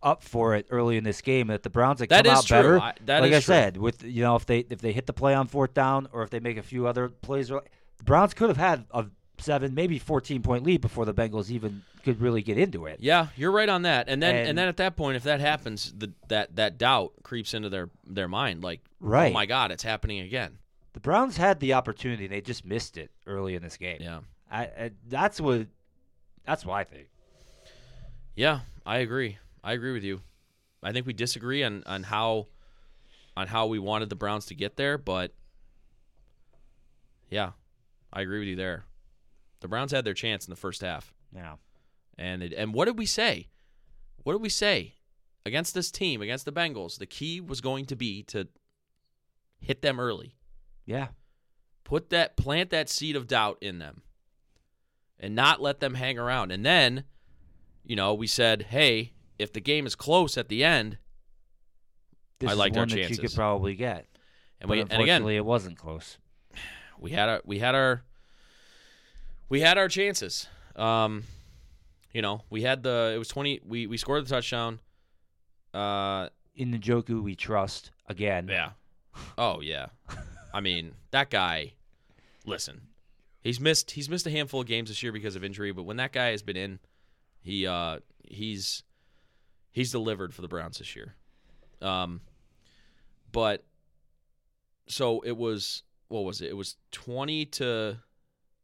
up 0.04 0.24
for 0.24 0.54
it 0.54 0.68
early 0.70 0.98
in 0.98 1.04
this 1.04 1.22
game. 1.22 1.48
That 1.48 1.64
the 1.64 1.72
Browns 1.72 2.00
had 2.00 2.10
That 2.10 2.26
come 2.26 2.36
out 2.38 2.46
true. 2.46 2.58
better. 2.58 2.80
I- 2.80 2.94
that 3.06 3.22
like 3.22 3.32
is 3.32 3.38
I 3.38 3.40
true. 3.40 3.56
said, 3.56 3.78
with 3.78 4.04
you 4.04 4.22
know 4.22 4.36
if 4.36 4.46
they 4.46 4.60
if 4.70 4.82
they 4.82 4.92
hit 4.94 5.08
the 5.08 5.14
play 5.14 5.34
on 5.34 5.48
fourth 5.48 5.74
down 5.74 6.08
or 6.12 6.22
if 6.22 6.30
they 6.30 6.40
make 6.40 6.58
a 6.58 6.62
few 6.64 6.86
other 6.86 7.10
plays, 7.10 7.52
the 8.00 8.04
Browns 8.04 8.34
could 8.34 8.50
have 8.50 8.58
had 8.58 8.86
a 8.92 9.06
seven, 9.38 9.74
maybe 9.76 10.00
fourteen 10.00 10.42
point 10.42 10.64
lead 10.64 10.82
before 10.82 11.06
the 11.06 11.14
Bengals 11.14 11.50
even 11.52 11.84
could 12.04 12.20
really 12.22 12.42
get 12.42 12.58
into 12.58 12.86
it. 12.86 13.00
Yeah, 13.02 13.28
you're 13.36 13.52
right 13.52 13.70
on 13.70 13.84
that. 13.84 14.10
And 14.10 14.24
then 14.24 14.36
and, 14.36 14.50
And- 14.50 14.58
then 14.58 14.68
at 14.68 14.78
that 14.78 14.96
point, 14.96 15.18
if 15.18 15.24
that 15.24 15.40
happens, 15.40 15.94
the, 15.96 16.12
that 16.30 16.56
that 16.56 16.78
doubt 16.78 17.14
creeps 17.24 17.54
into 17.54 17.70
their 17.70 17.90
their 18.06 18.28
mind. 18.28 18.64
Like, 18.64 18.82
right. 19.00 19.30
oh 19.30 19.34
my 19.34 19.46
God, 19.46 19.72
it's 19.72 19.84
happening 19.84 20.22
again. 20.22 20.58
The 20.94 21.00
Browns 21.00 21.38
had 21.38 21.60
the 21.60 21.74
opportunity, 21.74 22.26
they 22.28 22.42
just 22.42 22.66
missed 22.66 22.98
it 22.98 23.12
early 23.28 23.56
in 23.56 23.62
this 23.62 23.78
game. 23.78 24.00
Yeah, 24.02 24.20
I, 24.52 24.64
I 24.64 24.92
that's 25.08 25.40
what 25.40 25.68
that's 26.46 26.66
what 26.66 26.74
I 26.74 26.84
think. 26.84 27.08
yeah, 28.36 28.62
I 28.86 28.98
agree. 29.00 29.38
I 29.64 29.74
agree 29.74 29.94
with 29.94 30.04
you. 30.04 30.22
I 30.82 30.92
think 30.94 31.06
we 31.06 31.14
disagree 31.14 31.64
on 31.64 31.84
on 31.86 32.04
how 32.04 32.48
on 33.38 33.48
how 33.48 33.68
we 33.68 33.78
wanted 33.78 34.10
the 34.10 34.16
Browns 34.16 34.48
to 34.48 34.56
get 34.56 34.78
there, 34.78 34.98
but 34.98 35.34
yeah, 37.30 37.52
I 38.12 38.22
agree 38.22 38.40
with 38.40 38.48
you 38.48 38.56
there. 38.56 38.86
The 39.62 39.68
Browns 39.68 39.92
had 39.92 40.06
their 40.06 40.14
chance 40.14 40.46
in 40.46 40.52
the 40.52 40.56
first 40.56 40.82
half. 40.82 41.14
Yeah. 41.36 41.56
And 42.18 42.42
it, 42.44 42.54
and 42.54 42.74
what 42.74 42.86
did 42.86 42.98
we 42.98 43.06
say? 43.06 43.48
What 44.24 44.34
did 44.34 44.42
we 44.42 44.50
say 44.50 44.96
against 45.46 45.74
this 45.74 45.92
team, 45.92 46.22
against 46.22 46.46
the 46.46 46.52
Bengals? 46.52 46.98
The 46.98 47.06
key 47.06 47.40
was 47.40 47.62
going 47.62 47.86
to 47.86 47.96
be 47.96 48.24
to 48.24 48.48
hit 49.60 49.82
them 49.82 50.00
early. 50.00 50.36
Yeah. 50.86 51.08
Put 51.84 52.10
that 52.10 52.36
plant 52.38 52.70
that 52.72 52.90
seed 52.90 53.16
of 53.16 53.28
doubt 53.28 53.58
in 53.62 53.80
them. 53.80 54.02
And 55.20 55.36
not 55.36 55.62
let 55.62 55.80
them 55.82 55.96
hang 55.96 56.18
around. 56.18 56.52
And 56.52 56.66
then, 56.66 57.04
you 57.84 57.96
know, 57.96 58.14
we 58.14 58.26
said, 58.26 58.64
"Hey, 58.70 59.12
if 59.38 59.52
the 59.52 59.60
game 59.60 59.86
is 59.86 59.94
close 59.96 60.38
at 60.38 60.48
the 60.48 60.64
end, 60.64 60.98
This 62.40 62.50
I 62.50 62.54
is 62.54 62.58
liked 62.58 62.78
our 62.78 62.82
one 62.84 62.90
that 62.90 63.10
you 63.10 63.18
could 63.18 63.34
probably 63.34 63.76
get. 63.76 64.06
and 64.62 64.70
but 64.70 64.76
we 64.76 64.82
and 64.82 64.90
again, 64.92 65.02
unfortunately 65.02 65.36
it 65.36 65.46
wasn't 65.46 65.78
close. 65.78 66.18
We 67.00 67.12
had 67.12 67.30
our 67.30 67.42
we 67.46 67.60
had 67.60 67.76
our 67.76 68.04
we 69.50 69.62
had 69.62 69.78
our 69.78 69.88
chances. 69.88 70.48
Um, 70.76 71.24
you 72.14 72.22
know, 72.22 72.42
we 72.50 72.62
had 72.64 72.84
the 72.84 73.12
it 73.16 73.18
was 73.18 73.28
twenty. 73.28 73.60
We 73.66 73.88
we 73.88 73.98
scored 73.98 74.26
the 74.26 74.30
touchdown. 74.30 74.80
Uh, 75.74 76.30
In 76.56 76.72
the 76.72 76.80
Njoku 76.80 77.22
we 77.22 77.36
trust 77.36 77.92
again. 78.08 78.48
yeah. 78.50 78.72
Oh 79.38 79.62
yeah. 79.62 79.88
I 80.54 80.62
mean 80.62 80.94
that 81.12 81.30
guy. 81.30 81.74
Listen, 82.46 82.82
he's 83.42 83.60
missed 83.60 83.92
he's 83.92 84.10
missed 84.10 84.26
a 84.26 84.32
handful 84.32 84.62
of 84.62 84.68
games 84.68 84.90
this 84.90 85.04
year 85.04 85.12
because 85.12 85.36
of 85.36 85.44
injury, 85.44 85.72
but 85.72 85.84
when 85.84 85.98
that 85.98 86.12
guy 86.12 86.28
has 86.32 86.42
been 86.42 86.58
in, 86.58 86.80
he 87.42 87.68
uh 87.68 88.00
he's 88.28 88.84
he's 89.72 89.92
delivered 89.92 90.34
for 90.34 90.42
the 90.42 90.48
Browns 90.48 90.80
this 90.80 90.96
year. 90.96 91.16
Um, 91.82 92.22
but 93.32 93.64
so 94.88 95.22
it 95.22 95.38
was 95.38 95.84
what 96.10 96.26
was 96.26 96.42
it? 96.42 96.50
It 96.50 96.58
was 96.58 96.76
twenty 96.92 97.46
to 97.46 97.98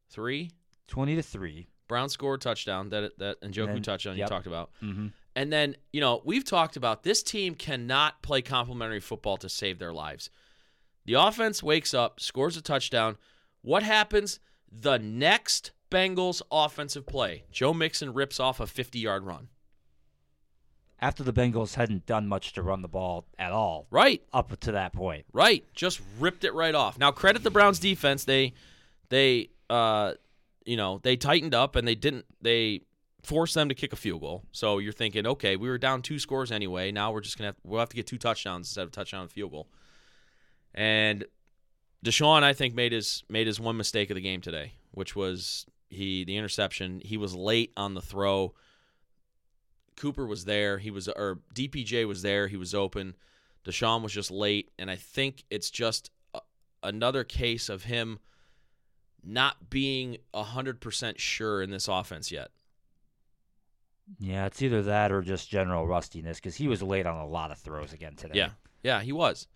three. 0.10 0.51
Twenty 0.88 1.15
to 1.15 1.21
three. 1.23 1.67
Brown 1.88 2.10
scored 2.10 2.41
a 2.41 2.43
touchdown 2.43 2.89
that 2.89 3.17
that 3.19 3.38
and 3.41 3.53
Njoku 3.53 3.67
then- 3.67 3.81
touchdown 3.84 4.17
you 4.17 4.25
talked 4.25 4.47
about. 4.47 4.71
Mm-hmm. 4.84 5.08
And 5.38 5.51
then, 5.51 5.75
you 5.91 5.99
know, 5.99 6.21
we've 6.23 6.45
talked 6.45 6.77
about 6.77 7.03
this 7.03 7.21
team 7.21 7.55
cannot 7.55 8.21
play 8.23 8.41
complementary 8.41 9.01
football 9.01 9.36
to 9.38 9.49
save 9.49 9.79
their 9.79 9.91
lives. 9.91 10.29
The 11.03 11.15
offense 11.15 11.62
wakes 11.62 11.93
up, 11.93 12.21
scores 12.21 12.55
a 12.55 12.62
touchdown. 12.62 13.17
What 13.62 13.84
happens? 13.84 14.39
The 14.71 14.97
next 14.97 15.71
Bengals 15.91 16.41
offensive 16.51 17.05
play, 17.05 17.43
Joe 17.51 17.73
Mixon 17.73 18.13
rips 18.13 18.39
off 18.39 18.60
a 18.62 18.67
50 18.67 18.97
yard 18.99 19.23
run. 19.25 19.49
After 21.05 21.21
the 21.21 21.31
Bengals 21.31 21.75
hadn't 21.75 22.07
done 22.07 22.27
much 22.27 22.53
to 22.53 22.63
run 22.63 22.81
the 22.81 22.87
ball 22.87 23.27
at 23.37 23.51
all 23.51 23.85
Right, 23.91 24.23
up 24.33 24.59
to 24.61 24.71
that 24.71 24.91
point. 24.91 25.25
right. 25.31 25.63
Just 25.75 26.01
ripped 26.19 26.43
it 26.43 26.51
right 26.55 26.73
off. 26.73 26.97
Now, 26.97 27.11
credit 27.11 27.43
the 27.43 27.51
Browns 27.51 27.77
defense. 27.77 28.23
They, 28.23 28.53
they, 29.09 29.49
uh, 29.69 30.13
you 30.65 30.75
know, 30.75 30.99
they 31.03 31.15
tightened 31.15 31.53
up 31.53 31.75
and 31.75 31.87
they 31.87 31.93
didn't, 31.93 32.25
they 32.41 32.81
forced 33.21 33.53
them 33.53 33.69
to 33.69 33.75
kick 33.75 33.93
a 33.93 33.95
field 33.95 34.21
goal. 34.21 34.45
So 34.51 34.79
you're 34.79 34.93
thinking, 34.93 35.27
okay, 35.27 35.55
we 35.57 35.69
were 35.69 35.77
down 35.77 36.01
two 36.01 36.17
scores 36.17 36.51
anyway. 36.51 36.91
Now 36.91 37.11
we're 37.11 37.21
just 37.21 37.37
gonna 37.37 37.49
have, 37.49 37.55
we'll 37.63 37.81
have 37.81 37.89
to 37.89 37.95
get 37.95 38.07
two 38.07 38.17
touchdowns 38.17 38.69
instead 38.69 38.83
of 38.85 38.91
touchdown 38.91 39.21
and 39.21 39.31
field 39.31 39.51
goal. 39.51 39.67
And 40.73 41.23
Deshaun, 42.03 42.41
I 42.41 42.53
think, 42.53 42.73
made 42.73 42.93
his 42.93 43.23
made 43.29 43.45
his 43.45 43.59
one 43.59 43.77
mistake 43.77 44.09
of 44.09 44.15
the 44.15 44.21
game 44.21 44.41
today, 44.41 44.73
which 44.91 45.15
was 45.15 45.67
he 45.87 46.23
the 46.23 46.35
interception. 46.35 46.99
He 47.05 47.15
was 47.15 47.35
late 47.35 47.73
on 47.77 47.93
the 47.93 48.01
throw. 48.01 48.55
Cooper 49.95 50.25
was 50.25 50.45
there. 50.45 50.77
He 50.77 50.91
was 50.91 51.08
or 51.08 51.39
DPJ 51.53 52.08
was 52.08 52.21
there. 52.21 52.47
He 52.47 52.58
was 52.58 52.73
open. 52.73 53.15
Deshaun 53.65 54.03
was 54.03 54.13
just 54.13 54.29
late, 54.31 54.71
and 54.77 54.91
I 54.91 54.95
think 54.95 55.43
it's 55.49 55.69
just 55.69 56.12
a, 56.34 56.41
another 56.84 57.23
case 57.23 57.69
of 57.69 57.84
him 57.84 58.19
not 59.23 59.69
being 59.69 60.17
hundred 60.34 60.81
percent 60.81 61.19
sure 61.19 61.62
in 61.62 61.71
this 61.71 61.88
offense 61.88 62.31
yet. 62.31 62.51
Yeah, 64.19 64.45
it's 64.45 64.62
either 64.62 64.84
that 64.84 65.12
or 65.12 65.21
just 65.21 65.49
general 65.49 65.88
rustiness 65.88 66.38
because 66.38 66.55
he 66.55 66.67
was 66.67 66.84
late 66.84 67.08
on 67.08 67.17
a 67.17 67.27
lot 67.27 67.51
of 67.51 67.58
throws 67.58 67.91
again 67.91 68.15
today. 68.15 68.36
Yeah, 68.36 68.49
yeah, 68.84 69.01
he 69.01 69.12
was. 69.12 69.47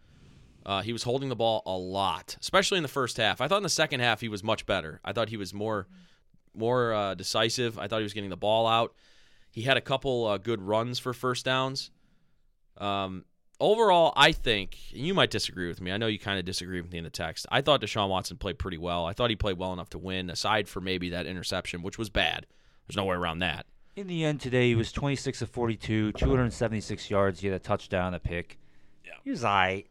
Uh, 0.65 0.81
he 0.81 0.91
was 0.91 1.03
holding 1.03 1.29
the 1.29 1.35
ball 1.35 1.61
a 1.65 1.77
lot, 1.77 2.35
especially 2.41 2.77
in 2.77 2.83
the 2.83 2.89
first 2.89 3.17
half. 3.17 3.41
I 3.41 3.47
thought 3.47 3.57
in 3.57 3.63
the 3.63 3.69
second 3.69 4.01
half 4.01 4.21
he 4.21 4.29
was 4.29 4.43
much 4.43 4.65
better. 4.65 4.99
I 5.05 5.13
thought 5.13 5.29
he 5.29 5.37
was 5.37 5.53
more, 5.53 5.87
more 6.53 6.93
uh, 6.93 7.15
decisive. 7.15 7.79
I 7.79 7.87
thought 7.87 7.97
he 7.97 8.03
was 8.03 8.13
getting 8.13 8.29
the 8.29 8.37
ball 8.37 8.67
out. 8.67 8.93
He 9.51 9.63
had 9.63 9.77
a 9.77 9.81
couple 9.81 10.25
uh, 10.25 10.37
good 10.37 10.61
runs 10.61 10.99
for 10.99 11.13
first 11.13 11.45
downs. 11.45 11.91
Um, 12.77 13.25
overall, 13.59 14.13
I 14.15 14.31
think 14.31 14.77
and 14.93 15.05
you 15.05 15.13
might 15.13 15.31
disagree 15.31 15.67
with 15.67 15.81
me. 15.81 15.91
I 15.91 15.97
know 15.97 16.07
you 16.07 16.19
kind 16.19 16.39
of 16.39 16.45
disagree 16.45 16.81
with 16.81 16.91
me 16.91 16.97
in 16.99 17.03
the 17.03 17.09
text. 17.09 17.45
I 17.51 17.61
thought 17.61 17.81
Deshaun 17.81 18.09
Watson 18.09 18.37
played 18.37 18.57
pretty 18.59 18.77
well. 18.77 19.05
I 19.05 19.13
thought 19.13 19.29
he 19.29 19.35
played 19.35 19.57
well 19.57 19.73
enough 19.73 19.89
to 19.91 19.97
win, 19.97 20.29
aside 20.29 20.67
for 20.69 20.81
maybe 20.81 21.09
that 21.09 21.25
interception, 21.25 21.81
which 21.81 21.97
was 21.97 22.09
bad. 22.09 22.45
There's 22.87 22.97
no 22.97 23.05
way 23.05 23.15
around 23.15 23.39
that. 23.39 23.65
In 23.95 24.07
the 24.07 24.23
end 24.23 24.39
today, 24.39 24.69
he 24.69 24.75
was 24.75 24.91
26 24.91 25.41
of 25.41 25.49
42, 25.49 26.13
276 26.13 27.09
yards. 27.09 27.41
He 27.41 27.47
had 27.47 27.55
a 27.55 27.59
touchdown, 27.59 28.13
a 28.13 28.19
pick. 28.19 28.57
Yeah. 29.05 29.13
He 29.23 29.29
was 29.29 29.43
I, 29.43 29.85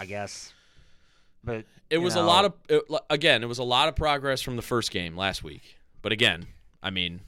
I 0.00 0.06
guess. 0.06 0.52
But 1.44 1.66
It 1.90 1.98
you 1.98 2.00
was 2.00 2.16
a 2.16 2.22
lot 2.22 2.46
of 2.46 2.54
it, 2.68 2.82
again. 3.10 3.42
It 3.42 3.46
was 3.46 3.58
a 3.58 3.64
lot 3.64 3.88
of 3.88 3.94
progress 3.94 4.40
from 4.40 4.56
the 4.56 4.62
first 4.62 4.90
game 4.90 5.16
last 5.16 5.44
week, 5.44 5.76
but 6.02 6.10
again, 6.10 6.46
I 6.82 6.90
mean, 6.90 7.20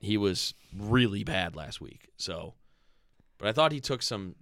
he 0.00 0.16
was 0.16 0.54
really 0.76 1.22
bad 1.24 1.54
last 1.54 1.80
week. 1.80 2.08
So, 2.16 2.54
but 3.38 3.48
I 3.48 3.52
thought 3.52 3.72
he 3.72 3.80
took 3.80 4.02
some 4.02 4.34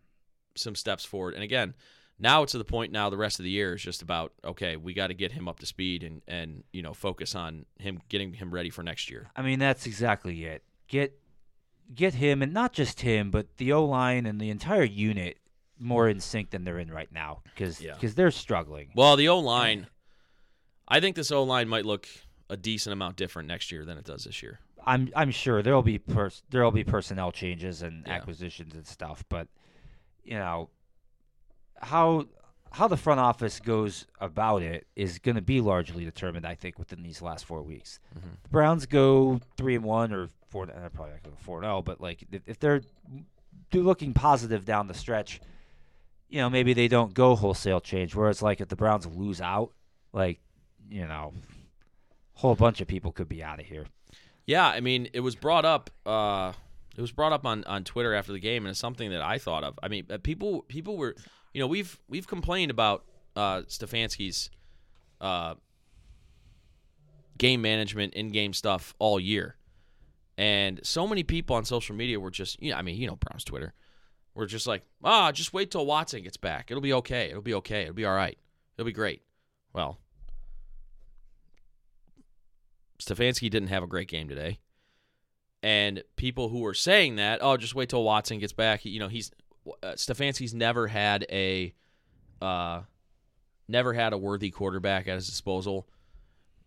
some 0.55 0.75
steps 0.75 1.05
forward. 1.05 1.35
And 1.35 1.43
again, 1.43 1.75
now 2.19 2.43
it's 2.43 2.53
to 2.53 2.59
the 2.59 2.65
point. 2.65 2.91
Now 2.93 3.11
the 3.11 3.17
rest 3.17 3.39
of 3.39 3.45
the 3.45 3.51
year 3.51 3.75
is 3.75 3.83
just 3.83 4.03
about 4.03 4.33
okay. 4.45 4.77
We 4.77 4.95
got 4.95 5.09
to 5.09 5.15
get 5.15 5.33
him 5.33 5.49
up 5.49 5.61
to 5.61 5.67
speed 5.67 6.03
and 6.03 6.23
and 6.27 6.65
you 6.73 6.83
know 6.83 6.95
focus 6.95 7.35
on 7.35 7.67
him 7.79 8.01
getting 8.09 8.33
him 8.33 8.51
ready 8.51 8.71
for 8.71 8.83
next 8.83 9.11
year. 9.11 9.31
I 9.37 9.43
mean, 9.43 9.59
that's 9.59 9.87
exactly 9.87 10.45
it. 10.45 10.63
Get 10.89 11.19
get 11.95 12.15
him, 12.15 12.43
and 12.43 12.53
not 12.53 12.73
just 12.73 13.01
him, 13.01 13.31
but 13.31 13.57
the 13.57 13.73
O 13.73 13.85
line 13.85 14.27
and 14.27 14.41
the 14.41 14.51
entire 14.51 14.85
unit 14.85 15.39
more 15.81 16.09
in 16.09 16.19
sync 16.19 16.51
than 16.51 16.65
they're 16.65 16.81
in 16.81 16.91
right 16.91 17.11
now 17.13 17.41
because 17.45 17.81
Yeah. 17.81 17.95
they're 18.01 18.33
struggling. 18.33 18.91
Well, 18.97 19.15
the 19.15 19.29
O 19.29 19.39
line, 19.39 19.87
I 20.89 20.99
think 20.99 21.15
this 21.15 21.31
O 21.31 21.45
line 21.45 21.69
might 21.69 21.87
look 21.87 22.09
a 22.51 22.57
decent 22.57 22.93
amount 22.93 23.17
different 23.17 23.47
next 23.47 23.71
year 23.71 23.85
than 23.85 23.97
it 23.97 24.05
does 24.05 24.25
this 24.25 24.43
year. 24.43 24.59
I'm 24.89 25.11
I'm 25.15 25.31
sure 25.31 25.63
there'll 25.63 25.83
be 25.83 25.99
pers- 25.99 26.43
there'll 26.51 26.71
be 26.73 26.85
personnel 26.85 27.31
changes 27.31 27.83
and 27.83 28.07
Yeah. 28.07 28.15
acquisitions 28.15 28.75
and 28.75 28.87
stuff, 28.87 29.25
but 29.29 29.47
you 30.25 30.35
know 30.39 30.71
how 31.81 32.27
how 32.71 32.87
the 32.89 32.97
front 32.97 33.19
office 33.21 33.61
goes 33.61 34.07
about 34.21 34.63
it 34.63 34.87
is 34.95 35.19
going 35.19 35.37
to 35.37 35.41
be 35.43 35.61
largely 35.61 36.05
determined, 36.05 36.47
I 36.47 36.55
think, 36.55 36.79
within 36.79 37.03
these 37.03 37.23
last 37.23 37.47
four 37.47 37.63
weeks. 37.63 37.99
Mhm. 38.15 38.43
The 38.43 38.49
Browns 38.51 38.85
go 38.87 39.41
three 39.57 39.75
and 39.75 39.85
one 39.85 40.13
or 40.13 40.29
four. 40.49 40.67
They're 40.67 40.91
probably 40.91 41.13
not 41.15 41.23
going 41.23 41.35
to 41.35 41.41
go 41.41 41.45
four 41.45 41.59
and 41.59 41.65
zero, 41.65 41.83
but 41.83 42.01
like 42.01 42.25
if, 42.31 42.43
if 42.47 42.59
they're 42.59 42.83
do 43.71 43.83
looking 43.83 44.13
positive 44.15 44.65
down 44.65 44.87
the 44.87 44.95
stretch, 44.95 45.41
you 46.29 46.39
know 46.41 46.51
maybe 46.51 46.73
they 46.75 46.89
don't 46.89 47.15
go 47.15 47.37
wholesale 47.37 47.81
change. 47.81 48.15
Whereas 48.15 48.43
like 48.43 48.61
if 48.61 48.69
the 48.69 48.77
Browns 48.77 49.07
lose 49.07 49.41
out, 49.41 49.73
like 50.13 50.41
you 50.91 51.07
know, 51.07 51.33
a 52.37 52.41
whole 52.41 52.55
bunch 52.55 52.81
of 52.81 52.89
people 52.89 53.13
could 53.13 53.29
be 53.29 53.43
out 53.43 53.61
of 53.61 53.67
here. 53.67 53.87
Yeah, 54.49 54.67
I 54.67 54.81
mean, 54.81 55.11
it 55.13 55.21
was 55.21 55.37
brought 55.37 55.67
up. 55.67 55.91
Uh, 56.07 56.55
it 56.97 57.03
was 57.03 57.13
brought 57.13 57.33
up 57.33 57.45
on, 57.45 57.65
on 57.65 57.85
Twitter 57.85 58.15
after 58.15 58.33
the 58.33 58.41
game, 58.41 58.65
and 58.65 58.71
it's 58.71 58.81
something 58.81 59.11
that 59.11 59.21
I 59.21 59.37
thought 59.37 59.63
of. 59.63 59.79
I 59.83 59.89
mean, 59.89 60.07
uh, 60.09 60.17
people 60.17 60.63
people 60.63 60.97
were, 60.97 61.15
you 61.53 61.61
know, 61.61 61.67
we've 61.67 62.01
we've 62.09 62.27
complained 62.27 62.71
about 62.71 63.05
uh, 63.37 63.61
Stefanski's 63.69 64.49
uh, 65.21 65.57
game 67.37 67.61
management, 67.61 68.15
in 68.15 68.31
game 68.31 68.55
stuff 68.55 68.95
all 68.99 69.21
year, 69.21 69.57
and 70.39 70.81
so 70.83 71.07
many 71.07 71.25
people 71.25 71.55
on 71.55 71.67
social 71.67 71.95
media 71.95 72.19
were 72.19 72.31
just, 72.31 72.61
you 72.63 72.71
know, 72.71 72.79
I 72.79 72.83
mean, 72.83 72.97
you 72.97 73.07
know, 73.07 73.17
Browns 73.17 73.45
Twitter, 73.45 73.75
were 74.35 74.47
just 74.47 74.67
like, 74.67 74.83
ah, 75.05 75.31
just 75.31 75.53
wait 75.53 75.71
till 75.71 75.85
Watson 75.85 76.23
gets 76.23 76.39
back. 76.39 76.71
It'll 76.71 76.81
be 76.81 76.95
okay. 76.95 77.29
It'll 77.29 77.43
be 77.43 77.55
okay. 77.55 77.83
It'll 77.83 77.93
be 77.93 78.07
all 78.07 78.17
right. 78.17 78.39
It'll 78.79 78.87
be 78.87 78.93
great. 78.93 79.21
Well, 79.75 79.99
Stefanski 83.01 83.51
didn't 83.51 83.69
have 83.69 83.83
a 83.83 83.87
great 83.87 84.09
game 84.09 84.29
today. 84.29 84.59
And 85.63 86.03
people 86.17 86.49
who 86.49 86.61
were 86.61 86.75
saying 86.75 87.17
that, 87.17 87.41
oh, 87.43 87.57
just 87.57 87.75
wait 87.75 87.89
till 87.89 88.05
Watson 88.05 88.39
gets 88.39 88.53
back. 88.53 88.85
You 88.85 89.01
know, 89.01 89.09
he's 89.09 89.33
uh, 89.83 89.93
Stefanski's 89.95 90.55
never 90.55 90.87
had 90.87 91.27
a, 91.31 91.75
uh, 92.41 92.83
never 93.67 93.93
had 93.93 94.13
a 94.13 94.19
worthy 94.19 94.51
quarterback 94.51 95.09
at 95.09 95.17
his 95.17 95.27
disposal. 95.27 95.89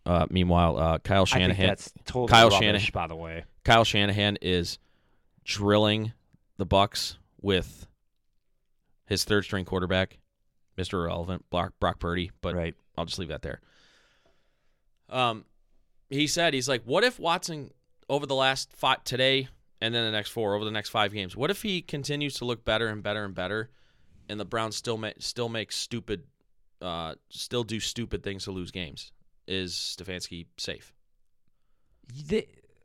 Uh, 0.04 0.26
meanwhile, 0.30 0.76
uh, 0.76 0.98
Kyle 0.98 1.22
I 1.22 1.24
think 1.24 1.28
Shanahan, 1.42 1.66
that's 1.68 1.92
totally 2.04 2.28
Kyle 2.28 2.50
rubbish, 2.50 2.58
Shanahan- 2.66 2.90
by 2.92 3.06
the 3.06 3.16
way. 3.16 3.44
Kyle 3.64 3.84
Shanahan 3.84 4.38
is 4.42 4.78
drilling 5.44 6.12
the 6.58 6.66
Bucks 6.66 7.16
with 7.40 7.86
his 9.06 9.24
third 9.24 9.44
string 9.44 9.64
quarterback, 9.64 10.18
Mr. 10.76 10.94
Irrelevant, 10.94 11.48
Brock, 11.50 11.74
Brock 11.78 11.98
Purdy. 11.98 12.30
But 12.40 12.54
right. 12.54 12.74
I'll 12.96 13.04
just 13.04 13.18
leave 13.18 13.28
that 13.28 13.42
there. 13.42 13.60
Um, 15.08 15.44
he 16.12 16.26
said 16.26 16.54
he's 16.54 16.68
like, 16.68 16.82
what 16.84 17.04
if 17.04 17.18
Watson 17.18 17.70
over 18.08 18.26
the 18.26 18.34
last 18.34 18.72
five 18.72 19.02
today 19.04 19.48
and 19.80 19.94
then 19.94 20.04
the 20.04 20.10
next 20.12 20.30
four 20.30 20.54
over 20.54 20.64
the 20.64 20.70
next 20.70 20.90
five 20.90 21.12
games? 21.12 21.36
What 21.36 21.50
if 21.50 21.62
he 21.62 21.82
continues 21.82 22.34
to 22.34 22.44
look 22.44 22.64
better 22.64 22.88
and 22.88 23.02
better 23.02 23.24
and 23.24 23.34
better, 23.34 23.70
and 24.28 24.38
the 24.38 24.44
Browns 24.44 24.76
still 24.76 24.96
make 24.98 25.16
still 25.20 25.48
make 25.48 25.72
stupid, 25.72 26.24
uh, 26.80 27.14
still 27.30 27.64
do 27.64 27.80
stupid 27.80 28.22
things 28.22 28.44
to 28.44 28.50
lose 28.52 28.70
games? 28.70 29.12
Is 29.48 29.72
Stefanski 29.74 30.46
safe? 30.56 30.92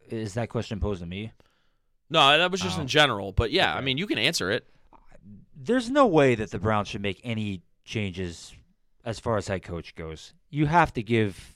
Is 0.10 0.34
that 0.36 0.50
question 0.50 0.80
posed 0.80 1.02
to 1.02 1.06
me? 1.06 1.32
No, 2.10 2.38
that 2.38 2.50
was 2.52 2.62
just 2.62 2.78
Oh. 2.78 2.82
in 2.82 2.88
general. 2.88 3.32
But 3.34 3.52
yeah, 3.52 3.76
I 3.76 3.82
mean, 3.82 3.98
you 3.98 4.08
can 4.08 4.18
answer 4.18 4.50
it. 4.52 4.66
There's 5.56 5.90
no 5.90 6.08
way 6.08 6.36
that 6.36 6.52
the 6.52 6.60
Browns 6.60 6.88
should 6.88 7.02
make 7.02 7.20
any 7.24 7.62
changes 7.84 8.54
as 9.04 9.20
far 9.20 9.38
as 9.38 9.48
head 9.48 9.64
coach 9.64 9.96
goes. 9.96 10.34
You 10.50 10.68
have 10.68 10.94
to 10.94 11.04
give 11.04 11.56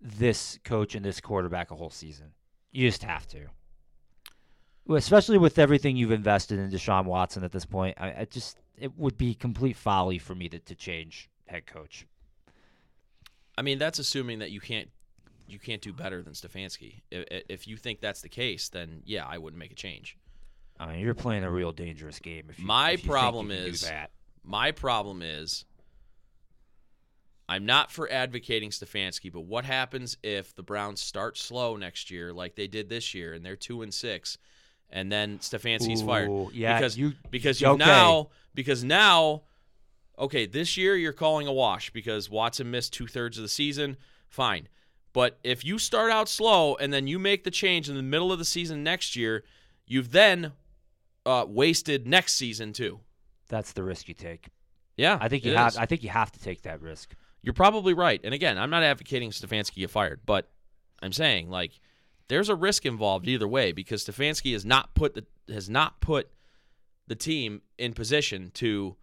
this 0.00 0.58
coach 0.64 0.94
and 0.94 1.04
this 1.04 1.20
quarterback 1.20 1.70
a 1.70 1.74
whole 1.76 1.90
season. 1.90 2.32
You 2.72 2.88
just 2.88 3.02
have 3.02 3.26
to. 3.28 3.46
Especially 4.88 5.38
with 5.38 5.58
everything 5.58 5.96
you've 5.96 6.12
invested 6.12 6.58
in 6.58 6.70
Deshaun 6.70 7.06
Watson 7.06 7.42
at 7.42 7.50
this 7.52 7.64
point, 7.64 7.96
I, 7.98 8.08
I 8.20 8.26
just 8.30 8.58
it 8.78 8.96
would 8.96 9.16
be 9.16 9.34
complete 9.34 9.76
folly 9.76 10.18
for 10.18 10.34
me 10.34 10.48
to, 10.48 10.58
to 10.60 10.74
change 10.74 11.28
head 11.46 11.66
coach. 11.66 12.06
I 13.58 13.62
mean, 13.62 13.78
that's 13.78 13.98
assuming 13.98 14.38
that 14.40 14.50
you 14.50 14.60
can't 14.60 14.88
you 15.48 15.58
can't 15.58 15.80
do 15.82 15.92
better 15.92 16.22
than 16.22 16.34
Stefanski. 16.34 17.02
If, 17.10 17.42
if 17.48 17.68
you 17.68 17.76
think 17.76 18.00
that's 18.00 18.20
the 18.20 18.28
case, 18.28 18.68
then 18.68 19.02
yeah, 19.04 19.24
I 19.26 19.38
wouldn't 19.38 19.58
make 19.58 19.72
a 19.72 19.76
change. 19.76 20.16
I 20.78 20.92
mean, 20.92 21.00
you're 21.00 21.14
playing 21.14 21.42
a 21.42 21.50
real 21.50 21.72
dangerous 21.72 22.18
game. 22.18 22.46
If 22.50 22.58
you, 22.58 22.66
My 22.66 22.92
if 22.92 23.04
problem 23.04 23.50
you 23.50 23.56
can 23.56 23.64
do 23.64 23.70
is- 23.70 23.80
that. 23.82 24.10
My 24.44 24.70
problem 24.70 25.22
is 25.22 25.64
I'm 27.48 27.64
not 27.64 27.92
for 27.92 28.10
advocating 28.10 28.70
Stefanski, 28.70 29.32
but 29.32 29.42
what 29.42 29.64
happens 29.64 30.16
if 30.22 30.54
the 30.54 30.62
Browns 30.62 31.00
start 31.00 31.38
slow 31.38 31.76
next 31.76 32.10
year 32.10 32.32
like 32.32 32.56
they 32.56 32.66
did 32.66 32.88
this 32.88 33.14
year 33.14 33.34
and 33.34 33.44
they're 33.44 33.56
2 33.56 33.82
and 33.82 33.94
6 33.94 34.38
and 34.90 35.10
then 35.10 35.38
Stefanski's 35.38 36.02
fired? 36.02 36.30
Yeah, 36.52 36.78
because 36.78 36.98
you 36.98 37.12
because 37.30 37.60
you 37.60 37.68
okay. 37.68 37.84
now 37.84 38.30
because 38.54 38.82
now 38.82 39.42
okay 40.18 40.46
this 40.46 40.76
year 40.76 40.96
you're 40.96 41.12
calling 41.12 41.46
a 41.46 41.52
wash 41.52 41.90
because 41.90 42.30
watson 42.30 42.70
missed 42.70 42.92
two-thirds 42.92 43.36
of 43.36 43.42
the 43.42 43.48
season 43.48 43.96
fine 44.28 44.66
but 45.12 45.38
if 45.44 45.64
you 45.64 45.78
start 45.78 46.10
out 46.10 46.28
slow 46.28 46.74
and 46.76 46.92
then 46.92 47.06
you 47.06 47.18
make 47.18 47.44
the 47.44 47.50
change 47.50 47.88
in 47.88 47.96
the 47.96 48.02
middle 48.02 48.32
of 48.32 48.38
the 48.38 48.44
season 48.44 48.82
next 48.82 49.14
year 49.14 49.44
you've 49.86 50.12
then 50.12 50.52
uh, 51.26 51.44
wasted 51.46 52.06
next 52.06 52.34
season 52.34 52.72
too 52.72 52.98
that's 53.48 53.72
the 53.72 53.82
risk 53.82 54.08
you 54.08 54.14
take. 54.14 54.48
yeah 54.96 55.18
I 55.20 55.28
think 55.28 55.44
you 55.44 55.54
have. 55.54 55.72
is. 55.72 55.76
I 55.76 55.86
think 55.86 56.02
you 56.02 56.08
have 56.08 56.32
to 56.32 56.40
take 56.40 56.62
that 56.62 56.80
risk. 56.80 57.14
You're 57.46 57.52
probably 57.52 57.94
right. 57.94 58.20
And 58.22 58.34
again 58.34 58.58
i'm 58.58 58.68
not 58.68 58.82
advocating 58.82 59.30
stefanski 59.30 59.76
get 59.76 59.90
fired 59.90 60.20
but 60.26 60.50
i'm 61.00 61.12
saying 61.12 61.48
like 61.48 61.80
there's 62.28 62.48
a 62.48 62.56
risk 62.56 62.84
involved 62.84 63.28
either 63.28 63.48
way 63.48 63.72
because 63.72 64.04
stefanski 64.04 64.52
has 64.52 64.66
not 64.66 64.94
put 64.94 65.14
the 65.14 65.24
has 65.48 65.70
not 65.70 66.00
put 66.00 66.28
the 67.06 67.14
team 67.14 67.62
in 67.78 67.94
position 67.94 68.50
to 68.54 68.96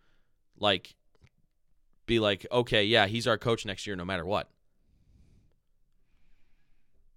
like 0.59 0.93
be 2.05 2.19
like 2.19 2.45
okay 2.51 2.83
yeah 2.83 3.07
he's 3.07 3.25
our 3.27 3.37
coach 3.37 3.65
next 3.65 3.87
year 3.87 3.95
no 3.95 4.05
matter 4.05 4.25
what. 4.25 4.49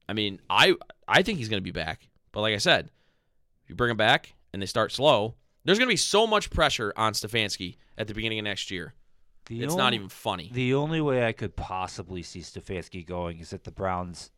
I 0.08 0.12
mean 0.12 0.40
i 0.48 0.76
i 1.08 1.22
think 1.22 1.38
he's 1.38 1.48
going 1.48 1.60
to 1.60 1.64
be 1.64 1.72
back 1.72 2.08
but 2.30 2.40
like 2.40 2.54
i 2.54 2.58
said 2.58 2.90
if 3.64 3.70
you 3.70 3.74
bring 3.74 3.90
him 3.90 3.96
back 3.96 4.34
and 4.52 4.62
they 4.62 4.66
start 4.66 4.92
slow 4.92 5.34
there's 5.64 5.78
going 5.78 5.88
to 5.88 5.92
be 5.92 5.96
so 5.96 6.28
much 6.28 6.50
pressure 6.50 6.92
on 6.96 7.12
stefanski 7.12 7.76
at 7.98 8.06
the 8.06 8.14
beginning 8.14 8.38
of 8.38 8.44
next 8.44 8.70
year 8.70 8.94
The 9.46 9.62
it's 9.62 9.74
not 9.76 9.94
even 9.94 10.08
funny 10.08 10.50
The 10.52 10.74
only 10.74 11.00
way 11.00 11.26
I 11.26 11.32
could 11.32 11.56
possibly 11.56 12.22
see 12.22 12.40
Stefanski 12.40 13.06
going 13.06 13.38
is 13.38 13.52
if 13.52 13.62
the 13.62 13.70
Browns 13.70 14.30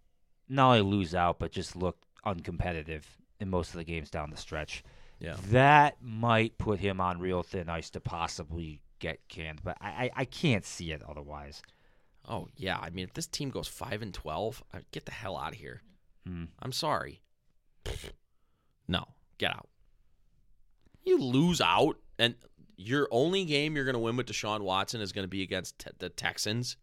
not 0.48 0.68
only 0.68 0.82
lose 0.82 1.14
out 1.14 1.38
but 1.38 1.52
just 1.52 1.76
look 1.76 1.98
uncompetitive 2.26 3.02
in 3.40 3.48
most 3.48 3.70
of 3.70 3.76
the 3.76 3.84
games 3.84 4.10
down 4.10 4.30
the 4.30 4.36
stretch. 4.36 4.82
yeah 5.18 5.36
That 5.50 5.96
might 6.02 6.58
put 6.58 6.80
him 6.80 7.00
on 7.00 7.20
real 7.20 7.42
thin 7.42 7.68
ice 7.68 7.90
to 7.90 8.00
possibly 8.00 8.80
get 8.98 9.20
canned, 9.28 9.60
but 9.62 9.76
I, 9.80 9.88
I, 9.88 10.10
I 10.16 10.24
can't 10.24 10.64
see 10.64 10.92
it 10.92 11.02
otherwise. 11.08 11.62
Oh 12.28 12.48
yeah, 12.56 12.78
I 12.78 12.90
mean 12.90 13.04
if 13.04 13.14
this 13.14 13.26
team 13.26 13.50
goes 13.50 13.68
five 13.68 14.02
and 14.02 14.12
twelve, 14.12 14.62
I 14.74 14.80
get 14.90 15.06
the 15.06 15.12
hell 15.12 15.36
out 15.36 15.52
of 15.52 15.58
here. 15.58 15.82
Hmm. 16.26 16.44
I'm 16.60 16.72
sorry. 16.72 17.22
No, 18.86 19.06
get 19.38 19.50
out. 19.50 19.68
You 21.04 21.18
lose 21.18 21.60
out, 21.60 21.96
and 22.18 22.34
your 22.78 23.08
only 23.10 23.44
game 23.44 23.76
you're 23.76 23.84
going 23.84 23.94
to 23.94 23.98
win 23.98 24.16
with 24.16 24.26
Deshaun 24.26 24.60
Watson 24.60 25.00
is 25.00 25.12
going 25.12 25.24
to 25.24 25.28
be 25.28 25.42
against 25.42 25.84
the 25.98 26.08
Texans. 26.08 26.76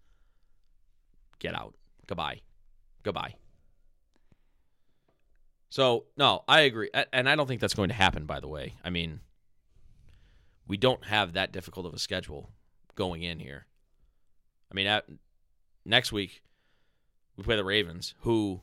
Get 1.40 1.56
out. 1.56 1.74
Goodbye. 2.06 2.42
Goodbye. 3.02 3.36
So 5.70 6.06
no, 6.16 6.44
I 6.48 6.62
agree, 6.62 6.90
and 7.12 7.28
I 7.28 7.36
don't 7.36 7.48
think 7.48 7.60
that's 7.60 7.74
going 7.74 7.90
to 7.90 7.96
happen. 7.96 8.26
By 8.26 8.40
the 8.40 8.48
way, 8.48 8.76
I 8.84 8.90
mean, 8.90 9.22
we 10.68 10.78
don't 10.78 11.04
have 11.06 11.34
that 11.34 11.52
difficult 11.52 11.86
of 11.86 11.94
a 11.94 12.00
schedule 12.00 12.52
going 12.96 13.24
in 13.24 13.40
here. 13.40 13.66
I 14.72 14.76
mean, 14.76 14.88
at, 14.88 15.06
next 15.84 16.12
week 16.12 16.44
we 17.36 17.44
play 17.44 17.56
the 17.56 17.66
Ravens, 17.66 18.14
who 18.20 18.62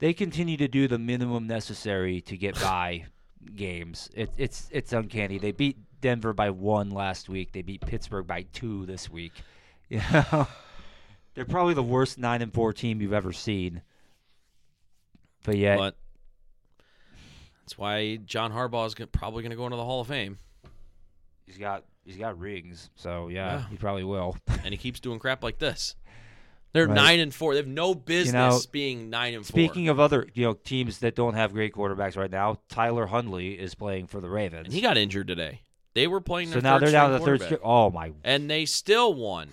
They 0.00 0.14
continue 0.14 0.56
to 0.56 0.66
do 0.66 0.88
the 0.88 0.98
minimum 0.98 1.46
necessary 1.46 2.22
to 2.22 2.36
get 2.36 2.54
by 2.58 3.04
games. 3.54 4.08
It, 4.14 4.30
it's 4.36 4.68
it's 4.72 4.92
uncanny. 4.92 5.38
They 5.38 5.52
beat 5.52 5.78
Denver 6.00 6.32
by 6.32 6.50
one 6.50 6.90
last 6.90 7.28
week. 7.28 7.52
They 7.52 7.62
beat 7.62 7.80
Pittsburgh 7.82 8.26
by 8.26 8.42
two 8.52 8.86
this 8.86 9.08
week. 9.10 9.32
You 9.90 10.00
know, 10.12 10.46
they're 11.34 11.44
probably 11.44 11.74
the 11.74 11.82
worst 11.82 12.16
nine 12.16 12.42
and 12.42 12.54
four 12.54 12.72
team 12.72 13.00
you've 13.00 13.12
ever 13.12 13.32
seen. 13.32 13.82
But 15.42 15.56
yet, 15.56 15.78
But 15.78 15.96
that's 17.64 17.76
why 17.76 18.16
John 18.24 18.52
Harbaugh 18.52 18.86
is 18.86 18.94
gonna, 18.94 19.08
probably 19.08 19.42
going 19.42 19.50
to 19.50 19.56
go 19.56 19.64
into 19.66 19.76
the 19.76 19.84
Hall 19.84 20.00
of 20.00 20.06
Fame, 20.06 20.38
he's 21.44 21.58
got 21.58 21.84
he's 22.04 22.16
got 22.16 22.38
rings, 22.38 22.90
so 22.94 23.26
yeah, 23.26 23.54
Yeah. 23.54 23.68
he 23.68 23.76
probably 23.76 24.04
will. 24.04 24.36
and 24.64 24.66
he 24.72 24.76
keeps 24.76 25.00
doing 25.00 25.18
crap 25.18 25.42
like 25.42 25.58
this. 25.58 25.96
They're 26.72 26.86
Right. 26.86 26.94
nine 26.94 27.20
and 27.20 27.34
four. 27.34 27.54
They 27.54 27.58
have 27.58 27.66
no 27.66 27.94
business 27.94 28.32
know, 28.32 28.60
being 28.70 29.10
nine 29.10 29.34
and 29.34 29.44
four. 29.44 29.58
Speaking 29.58 29.88
of 29.88 29.98
other, 29.98 30.28
you 30.34 30.44
know, 30.44 30.52
teams 30.54 30.98
that 30.98 31.16
don't 31.16 31.34
have 31.34 31.52
great 31.52 31.72
quarterbacks 31.74 32.16
right 32.16 32.30
now, 32.30 32.58
Tyler 32.68 33.06
Huntley 33.06 33.58
is 33.58 33.74
playing 33.74 34.06
for 34.06 34.20
the 34.20 34.30
Ravens. 34.30 34.66
and 34.66 34.72
he 34.74 34.80
got 34.80 34.96
injured 34.96 35.26
today. 35.26 35.62
They 35.94 36.06
were 36.06 36.20
playing. 36.20 36.50
so 36.52 36.60
now 36.60 36.78
they're 36.78 36.92
down 36.92 37.10
to 37.10 37.18
the 37.18 37.38
third. 37.38 37.60
Oh 37.64 37.90
my! 37.90 38.12
and 38.22 38.48
they 38.48 38.64
still 38.66 39.12
won. 39.14 39.50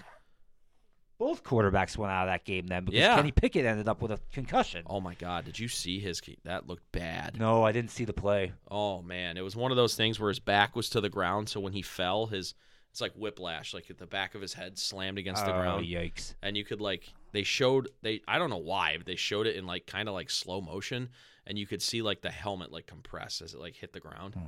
Both 1.19 1.43
quarterbacks 1.43 1.97
went 1.97 2.12
out 2.12 2.27
of 2.27 2.32
that 2.32 2.45
game 2.45 2.67
then 2.67 2.86
because 2.86 2.99
Yeah. 2.99 3.15
Kenny 3.15 3.32
Pickett 3.32 3.65
ended 3.65 3.89
up 3.89 4.03
with 4.03 4.12
a 4.12 4.19
concussion. 4.32 4.84
Oh 4.86 5.01
my 5.01 5.15
God! 5.15 5.45
Did 5.45 5.58
you 5.58 5.67
see 5.67 5.99
his? 5.99 6.21
key? 6.21 6.38
That 6.43 6.67
looked 6.67 6.91
bad. 6.91 7.39
No, 7.39 7.63
I 7.63 7.71
didn't 7.71 7.89
see 7.89 8.06
the 8.06 8.13
play. 8.13 8.53
Oh 8.69 9.01
man, 9.01 9.36
it 9.36 9.41
was 9.41 9.56
one 9.56 9.71
of 9.71 9.77
those 9.77 9.95
things 9.95 10.19
where 10.19 10.30
his 10.30 10.38
back 10.39 10.75
was 10.75 10.89
to 10.91 11.01
the 11.01 11.10
ground, 11.10 11.49
so 11.49 11.60
when 11.60 11.73
he 11.73 11.82
fell, 11.82 12.27
his 12.27 12.53
it's 12.97 13.01
like 13.03 13.13
whiplash, 13.13 13.75
like 13.75 13.91
at 13.91 13.99
the 13.99 14.07
back 14.07 14.33
of 14.33 14.41
his 14.41 14.55
head 14.55 14.75
slammed 14.75 15.19
against 15.19 15.45
the 15.45 15.53
oh 15.55 15.60
ground, 15.60 15.86
yikes! 15.86 16.33
and 16.41 16.57
you 16.57 16.65
could 16.65 16.81
like 16.81 17.13
they 17.31 17.43
showed 17.43 17.89
they 18.01 18.21
I 18.27 18.39
don't 18.39 18.49
know 18.49 18.57
why, 18.57 18.95
but 18.97 19.05
they 19.05 19.15
showed 19.15 19.45
it 19.45 19.55
in 19.55 19.67
like 19.67 19.86
kind 19.86 20.10
of 20.10 20.15
like 20.15 20.31
slow 20.31 20.62
motion, 20.62 21.10
and 21.45 21.60
you 21.60 21.67
could 21.67 21.83
see 21.83 22.01
like 22.01 22.21
the 22.21 22.31
helmet 22.31 22.71
like 22.71 22.88
compress 22.88 23.43
as 23.43 23.53
it 23.53 23.60
like 23.60 23.75
hit 23.75 23.93
the 23.93 23.99
ground. 23.99 24.33
Oh, 24.36 24.41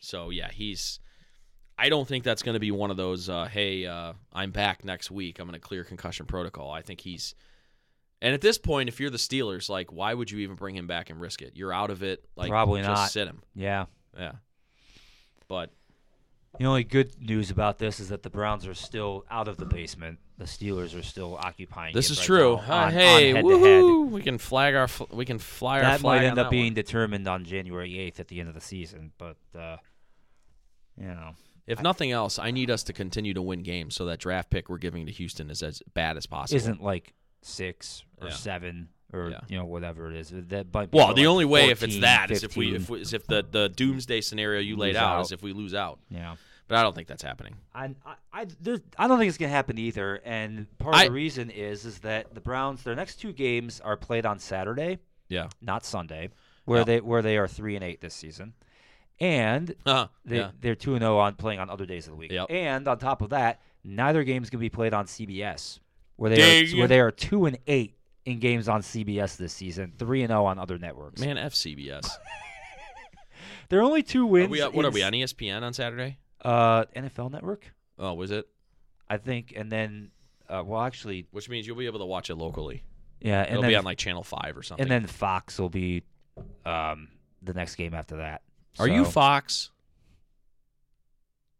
So 0.00 0.30
yeah, 0.30 0.50
he's. 0.50 0.98
I 1.78 1.88
don't 1.88 2.08
think 2.08 2.24
that's 2.24 2.42
going 2.42 2.54
to 2.54 2.60
be 2.60 2.72
one 2.72 2.90
of 2.90 2.96
those. 2.96 3.28
Uh, 3.28 3.44
hey, 3.44 3.86
uh, 3.86 4.14
I'm 4.32 4.50
back 4.50 4.84
next 4.84 5.12
week. 5.12 5.38
I'm 5.38 5.46
going 5.46 5.54
to 5.54 5.64
clear 5.64 5.84
concussion 5.84 6.26
protocol. 6.26 6.72
I 6.72 6.82
think 6.82 7.00
he's. 7.00 7.36
And 8.20 8.34
at 8.34 8.40
this 8.40 8.58
point, 8.58 8.88
if 8.88 8.98
you're 8.98 9.10
the 9.10 9.18
Steelers, 9.18 9.68
like, 9.68 9.92
why 9.92 10.12
would 10.12 10.28
you 10.28 10.40
even 10.40 10.56
bring 10.56 10.74
him 10.74 10.88
back 10.88 11.10
and 11.10 11.20
risk 11.20 11.42
it? 11.42 11.52
You're 11.54 11.72
out 11.72 11.90
of 11.90 12.02
it. 12.02 12.24
Like, 12.34 12.50
Probably 12.50 12.80
just 12.80 12.90
not. 12.90 13.10
Sit 13.12 13.28
him. 13.28 13.42
Yeah. 13.54 13.86
Yeah. 14.18 14.32
But 15.46 15.70
The 16.58 16.64
only 16.64 16.82
good 16.84 17.20
news 17.20 17.50
about 17.50 17.78
this 17.78 18.00
is 18.00 18.08
that 18.08 18.22
the 18.22 18.30
Browns 18.30 18.66
are 18.66 18.74
still 18.74 19.24
out 19.30 19.46
of 19.48 19.58
the 19.58 19.66
basement. 19.66 20.18
The 20.38 20.44
Steelers 20.44 20.98
are 20.98 21.02
still 21.02 21.36
occupying. 21.36 21.94
this 21.94 22.10
is 22.10 22.18
right 22.18 22.26
true. 22.26 22.56
now 22.56 22.62
Uh, 22.62 22.74
on- 22.76 22.82
on 22.84 22.92
hey, 22.92 23.32
head-to-head. 23.32 23.44
woohoo! 23.82 24.10
We 24.10 24.22
can 24.22 24.38
flag 24.38 24.74
our. 24.74 24.88
Fl- 24.88 25.04
we 25.12 25.24
can 25.24 25.38
fly 25.38 25.76
our 25.78 25.82
That 25.82 26.00
flag 26.00 26.20
might 26.22 26.24
on 26.26 26.30
end 26.30 26.38
up 26.38 26.50
being 26.50 26.66
one. 26.66 26.74
determined 26.74 27.28
on 27.28 27.44
January 27.44 27.90
8th 27.98 28.18
at 28.20 28.28
the 28.28 28.40
end 28.40 28.48
of 28.48 28.54
the 28.54 28.60
season, 28.60 29.12
but 29.18 29.36
uh, 29.56 29.76
you 30.96 31.06
know, 31.08 31.34
If 31.66 31.82
nothing 31.82 32.10
else, 32.12 32.38
I 32.38 32.50
need 32.50 32.70
us 32.70 32.82
to 32.84 32.92
continue 32.92 33.34
to 33.34 33.42
win 33.42 33.62
games 33.62 33.94
so 33.94 34.06
that 34.06 34.18
draft 34.20 34.48
pick 34.50 34.68
we're 34.68 34.78
giving 34.78 35.06
to 35.06 35.12
Houston 35.12 35.50
is 35.50 35.62
as 35.62 35.82
bad 35.94 36.16
as 36.16 36.26
possible. 36.26 36.56
isn't 36.56 36.82
like 36.82 37.12
six 37.42 38.04
or 38.20 38.28
Yeah. 38.28 38.34
seven 38.34 38.88
or 39.12 39.30
Yeah. 39.30 39.40
you 39.48 39.56
know 39.58 39.64
whatever 39.64 40.10
it 40.10 40.16
is. 40.16 40.30
That 40.34 40.72
might 40.72 40.92
Well, 40.92 41.14
the 41.14 41.22
like 41.22 41.26
only 41.28 41.44
way 41.44 41.70
if 41.70 41.82
it's 41.82 41.94
14, 41.94 42.00
that 42.02 42.30
is 42.30 42.44
if 42.44 42.56
we 42.56 42.74
if 42.74 42.88
we, 42.90 43.00
is 43.00 43.12
if 43.14 43.26
the 43.26 43.44
the 43.50 43.68
doomsday 43.68 44.20
scenario 44.20 44.60
you 44.60 44.76
laid 44.76 44.88
Lose 44.94 44.96
out, 44.96 45.16
out. 45.18 45.24
is 45.26 45.32
if 45.32 45.42
we 45.42 45.52
lose 45.52 45.74
out. 45.74 45.98
yeah. 46.10 46.36
But 46.68 46.76
I 46.76 46.82
don't 46.82 46.94
think 46.94 47.08
that's 47.08 47.22
happening. 47.22 47.54
I 47.74 47.94
I 48.04 48.14
I, 48.32 48.46
I 48.98 49.08
don't 49.08 49.18
think 49.18 49.28
it's 49.30 49.38
gonna 49.38 49.48
happen 49.50 49.78
either. 49.78 50.20
And 50.24 50.66
part 50.78 50.94
I- 50.94 51.04
of 51.04 51.08
the 51.08 51.14
reason 51.14 51.48
is 51.50 51.84
is 51.86 52.00
that 52.00 52.34
the 52.34 52.40
Browns 52.42 52.82
their 52.82 52.94
next 52.94 53.16
two 53.16 53.32
games 53.32 53.80
are 53.80 53.96
played 53.96 54.26
on 54.26 54.38
Saturday, 54.38 54.98
Yeah. 55.30 55.48
not 55.62 55.86
Sunday, 55.86 56.28
where 56.66 56.80
Yeah. 56.80 56.84
they 56.84 57.00
where 57.00 57.22
they 57.22 57.38
are 57.38 57.48
three 57.48 57.74
and 57.74 57.82
eight 57.84 58.02
this 58.02 58.12
season, 58.14 58.52
and 59.20 59.74
Uh, 59.86 60.06
they 60.24 60.36
yeah. 60.38 60.50
they're 60.60 60.74
two 60.74 60.94
and 60.94 61.02
zero 61.02 61.18
on 61.18 61.34
playing 61.34 61.58
on 61.60 61.70
other 61.70 61.86
days 61.86 62.06
of 62.06 62.12
the 62.12 62.16
week. 62.16 62.32
Yep. 62.32 62.46
And 62.50 62.86
on 62.86 62.98
top 62.98 63.22
of 63.22 63.30
that, 63.30 63.60
neither 63.82 64.22
game 64.24 64.42
is 64.42 64.50
gonna 64.50 64.60
be 64.60 64.68
played 64.68 64.92
on 64.94 65.06
CBS, 65.06 65.80
where 66.16 66.30
they 66.30 66.36
Dang. 66.36 66.74
are, 66.74 66.78
where 66.80 66.88
they 66.88 67.00
are 67.00 67.10
two 67.10 67.46
and 67.46 67.58
eight 67.66 67.94
in 68.28 68.38
games 68.38 68.68
on 68.68 68.82
CBS 68.82 69.36
this 69.36 69.52
season, 69.52 69.92
three 69.98 70.22
and 70.22 70.30
zero 70.30 70.44
on 70.44 70.58
other 70.58 70.78
networks. 70.78 71.20
Man, 71.20 71.36
FCBS. 71.36 72.08
There 73.70 73.80
are 73.80 73.82
only 73.82 74.02
two 74.02 74.22
Are 74.24 74.26
wins. 74.26 74.48
we, 74.50 74.62
uh, 74.62 74.70
what 74.70 74.86
are 74.86 74.90
we 74.90 75.02
on 75.02 75.12
ESPN 75.12 75.60
on 75.62 75.74
Saturday? 75.74 76.16
Uh, 76.42 76.86
NFL 76.96 77.30
Network, 77.30 77.70
Oh, 77.98 78.14
was 78.14 78.30
it? 78.30 78.48
I 79.10 79.18
think, 79.18 79.52
and 79.54 79.70
then 79.70 80.10
uh, 80.48 80.62
well, 80.64 80.80
actually, 80.80 81.26
Which 81.32 81.50
means 81.50 81.66
you'll 81.66 81.76
be 81.76 81.84
able 81.84 81.98
to 81.98 82.06
watch 82.06 82.30
it 82.30 82.36
locally. 82.36 82.82
yeah, 83.20 83.40
and 83.42 83.50
It'll 83.50 83.62
then 83.62 83.70
be 83.72 83.76
on 83.76 83.84
like 83.84 83.98
Channel 83.98 84.22
Five 84.22 84.56
or 84.56 84.62
something. 84.62 84.82
and 84.82 84.90
then 84.90 85.06
Fox 85.06 85.58
will 85.58 85.68
be 85.68 86.02
um 86.64 87.08
the 87.42 87.52
next 87.52 87.74
game 87.74 87.92
after 87.92 88.16
that. 88.16 88.40
are 88.78 88.88
you 88.88 89.04
Fox? 89.04 89.70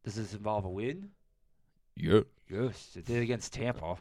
Does 0.04 0.14
this 0.14 0.32
involve 0.32 0.64
a 0.64 0.70
win? 0.70 1.10
Yeah. 1.94 2.20
Yes, 2.50 2.92
it 2.96 3.04
did 3.04 3.22
against 3.22 3.52
Tampa, 3.52 3.96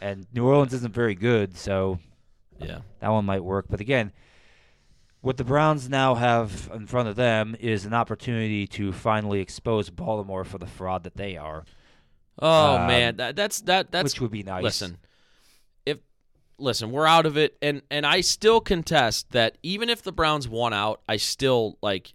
and 0.00 0.26
New 0.32 0.46
Orleans 0.46 0.72
isn't 0.74 0.92
very 0.94 1.14
good, 1.14 1.56
so 1.56 1.98
Yeah. 2.60 2.80
that 3.00 3.08
one 3.08 3.24
might 3.24 3.44
work. 3.44 3.66
But 3.68 3.80
again, 3.80 4.12
what 5.20 5.36
the 5.36 5.44
Browns 5.44 5.88
now 5.88 6.14
have 6.14 6.70
in 6.72 6.86
front 6.86 7.08
of 7.08 7.16
them 7.16 7.56
is 7.58 7.84
an 7.84 7.94
opportunity 7.94 8.66
to 8.68 8.92
finally 8.92 9.40
expose 9.40 9.90
Baltimore 9.90 10.44
for 10.44 10.58
the 10.58 10.66
fraud 10.66 11.02
that 11.04 11.16
they 11.16 11.36
are, 11.36 11.64
Oh 12.38 12.76
Um, 12.76 12.86
man, 12.86 13.16
that, 13.16 13.34
that's 13.34 13.62
that 13.62 13.90
that's 13.90 14.12
which 14.14 14.20
would 14.20 14.30
be 14.30 14.42
nice. 14.42 14.62
listen. 14.62 14.98
If 15.86 15.98
listen, 16.58 16.90
we're 16.92 17.06
out 17.06 17.24
of 17.24 17.38
it, 17.38 17.56
and 17.62 17.80
and 17.90 18.04
I 18.04 18.20
still 18.20 18.60
contest 18.60 19.30
that 19.30 19.56
even 19.62 19.88
if 19.88 20.02
the 20.02 20.12
Browns 20.12 20.46
won 20.46 20.74
out, 20.74 21.00
I 21.08 21.16
still 21.16 21.78
like. 21.82 22.12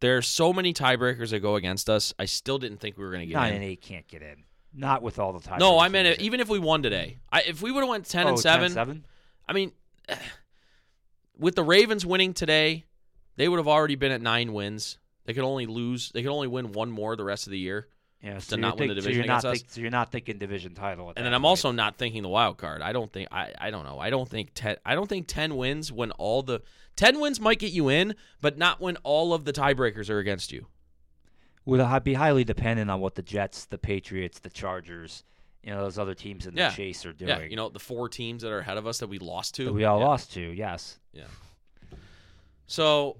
there 0.00 0.18
are 0.18 0.22
so 0.22 0.52
many 0.52 0.74
tiebreakers 0.74 1.30
that 1.30 1.40
go 1.40 1.54
against 1.56 1.88
us. 1.88 2.12
I 2.18 2.26
still 2.26 2.58
didn't 2.58 2.78
think 2.80 2.98
we 2.98 3.04
were 3.04 3.10
going 3.12 3.22
to 3.22 3.26
get 3.26 3.34
nine 3.36 3.50
in. 3.52 3.62
and 3.62 3.64
eight 3.64 3.80
can't 3.80 4.06
get 4.06 4.20
in. 4.20 4.44
Not 4.76 5.02
with 5.02 5.18
all 5.18 5.32
the 5.32 5.40
time. 5.40 5.58
No, 5.58 5.78
I 5.78 5.88
meant 5.88 6.08
it, 6.08 6.20
even 6.20 6.40
if 6.40 6.48
we 6.48 6.58
won 6.58 6.82
today. 6.82 7.18
I, 7.30 7.42
if 7.42 7.62
we 7.62 7.70
would 7.70 7.80
have 7.80 7.88
went 7.88 8.06
oh, 8.06 8.10
ten 8.10 8.26
and 8.26 8.38
seven, 8.38 8.72
seven. 8.72 9.04
I 9.48 9.52
mean, 9.52 9.72
with 11.38 11.54
the 11.54 11.62
Ravens 11.62 12.04
winning 12.04 12.34
today, 12.34 12.84
they 13.36 13.48
would 13.48 13.58
have 13.58 13.68
already 13.68 13.94
been 13.94 14.12
at 14.12 14.20
nine 14.20 14.52
wins. 14.52 14.98
They 15.26 15.32
could 15.32 15.44
only 15.44 15.66
lose. 15.66 16.10
They 16.12 16.22
could 16.22 16.32
only 16.32 16.48
win 16.48 16.72
one 16.72 16.90
more 16.90 17.16
the 17.16 17.24
rest 17.24 17.46
of 17.46 17.52
the 17.52 17.58
year. 17.58 17.88
Yeah, 18.22 18.34
to 18.34 18.40
so 18.40 18.56
not 18.56 18.78
you're 18.78 18.88
win 18.88 18.88
the 18.88 18.94
think- 18.94 19.04
so 19.04 19.08
division 19.10 19.16
you're 19.24 19.26
not 19.26 19.44
against 19.44 19.44
us. 19.46 19.58
think- 19.60 19.72
so 19.72 19.80
you're 19.82 19.90
not 19.90 20.10
thinking 20.10 20.38
division 20.38 20.74
title. 20.74 21.10
At 21.10 21.18
And 21.18 21.26
then 21.26 21.34
I'm 21.34 21.44
also 21.44 21.72
not 21.72 21.96
thinking 21.98 22.22
the 22.22 22.28
wild 22.28 22.56
card. 22.56 22.80
I 22.82 22.92
don't 22.92 23.12
think 23.12 23.28
I 23.30 23.52
I 23.58 23.70
don't 23.70 23.84
know. 23.84 23.98
I 23.98 24.10
don't 24.10 24.28
think 24.28 24.50
ten 24.54 24.76
I 24.84 24.94
don't 24.94 25.08
think 25.08 25.26
ten 25.28 25.56
wins 25.56 25.92
when 25.92 26.10
all 26.12 26.42
the 26.42 26.62
ten 26.96 27.20
wins 27.20 27.38
might 27.38 27.58
get 27.58 27.72
you 27.72 27.90
in, 27.90 28.14
but 28.40 28.56
not 28.56 28.80
when 28.80 28.96
all 28.98 29.34
of 29.34 29.44
the 29.44 29.52
tiebreakers 29.52 30.08
are 30.10 30.18
against 30.18 30.52
you. 30.52 30.66
Would 31.66 32.04
be 32.04 32.14
highly 32.14 32.44
dependent 32.44 32.90
on 32.90 33.00
what 33.00 33.14
the 33.14 33.22
Jets, 33.22 33.64
the 33.66 33.78
Patriots, 33.78 34.38
the 34.40 34.50
Chargers, 34.50 35.24
you 35.62 35.70
know, 35.70 35.82
those 35.82 35.98
other 35.98 36.14
teams 36.14 36.46
in 36.46 36.56
Yeah. 36.56 36.68
the 36.70 36.76
chase 36.76 37.06
are 37.06 37.12
doing. 37.12 37.28
Yeah, 37.30 37.40
you 37.44 37.56
know 37.56 37.68
the 37.70 37.78
four 37.78 38.08
teams 38.08 38.42
that 38.42 38.50
are 38.52 38.58
ahead 38.58 38.76
of 38.76 38.86
us 38.86 38.98
that 38.98 39.06
we 39.08 39.18
lost 39.18 39.54
to. 39.56 39.64
that 39.64 39.72
we 39.72 39.84
all 39.84 39.98
Yeah. 39.98 40.04
lost 40.06 40.32
to. 40.34 40.40
Yes. 40.40 40.98
Yeah. 41.12 41.24
So, 42.66 43.16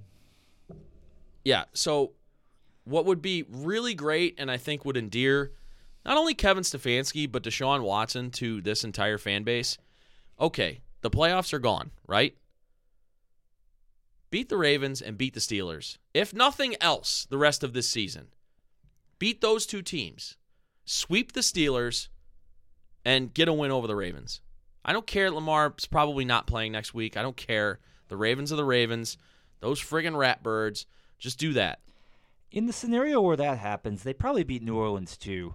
yeah. 1.44 1.64
So, 1.72 2.12
what 2.85 3.07
would 3.07 3.22
be 3.22 3.44
really 3.48 3.94
great, 3.94 4.35
and 4.38 4.50
I 4.50 4.57
think 4.57 4.85
would 4.85 4.96
endear 4.96 5.52
not 6.04 6.16
only 6.18 6.35
Kevin 6.35 6.62
Stefanski 6.64 7.30
but 7.30 7.42
Deshaun 7.42 7.83
Watson 7.83 8.30
to 8.33 8.61
this 8.61 8.85
entire 8.85 9.16
fan 9.18 9.42
base. 9.42 9.78
Okay, 10.38 10.80
the 11.00 11.11
playoffs 11.11 11.52
are 11.52 11.59
gone, 11.59 11.90
right? 12.07 12.37
Beat 14.35 14.49
the 14.49 14.57
Ravens 14.57 15.01
and 15.01 15.16
beat 15.16 15.35
the 15.35 15.38
Steelers. 15.38 15.97
If 16.12 16.35
nothing 16.35 16.75
else, 16.81 17.25
the 17.31 17.38
rest 17.38 17.62
of 17.62 17.73
this 17.73 17.88
season, 17.88 18.31
beat 19.20 19.40
those 19.40 19.64
two 19.64 19.81
teams, 19.81 20.37
sweep 20.85 21.35
the 21.35 21.40
Steelers, 21.40 22.09
and 23.05 23.33
get 23.33 23.47
a 23.47 23.53
win 23.53 23.70
over 23.70 23.87
the 23.87 23.94
Ravens. 23.94 24.40
I 24.85 24.92
don't 24.92 25.07
care. 25.07 25.31
Lamar's 25.31 25.87
probably 25.87 26.25
not 26.25 26.49
playing 26.49 26.73
next 26.73 26.92
week. 26.92 27.16
I 27.16 27.23
don't 27.23 27.37
care. 27.37 27.79
The 28.09 28.16
Ravens 28.16 28.53
are 28.53 28.57
the 28.57 28.64
Ravens. 28.64 29.18
Those 29.61 29.81
friggin' 29.81 30.18
rat 30.18 30.42
birds. 30.42 30.85
Just 31.20 31.38
do 31.38 31.53
that. 31.53 31.79
In 32.51 32.66
the 32.66 32.73
scenario 32.73 33.20
where 33.20 33.37
that 33.37 33.59
happens, 33.59 34.03
they 34.03 34.14
probably 34.14 34.42
beat 34.42 34.64
New 34.64 34.75
Orleans 34.75 35.16
too. 35.16 35.55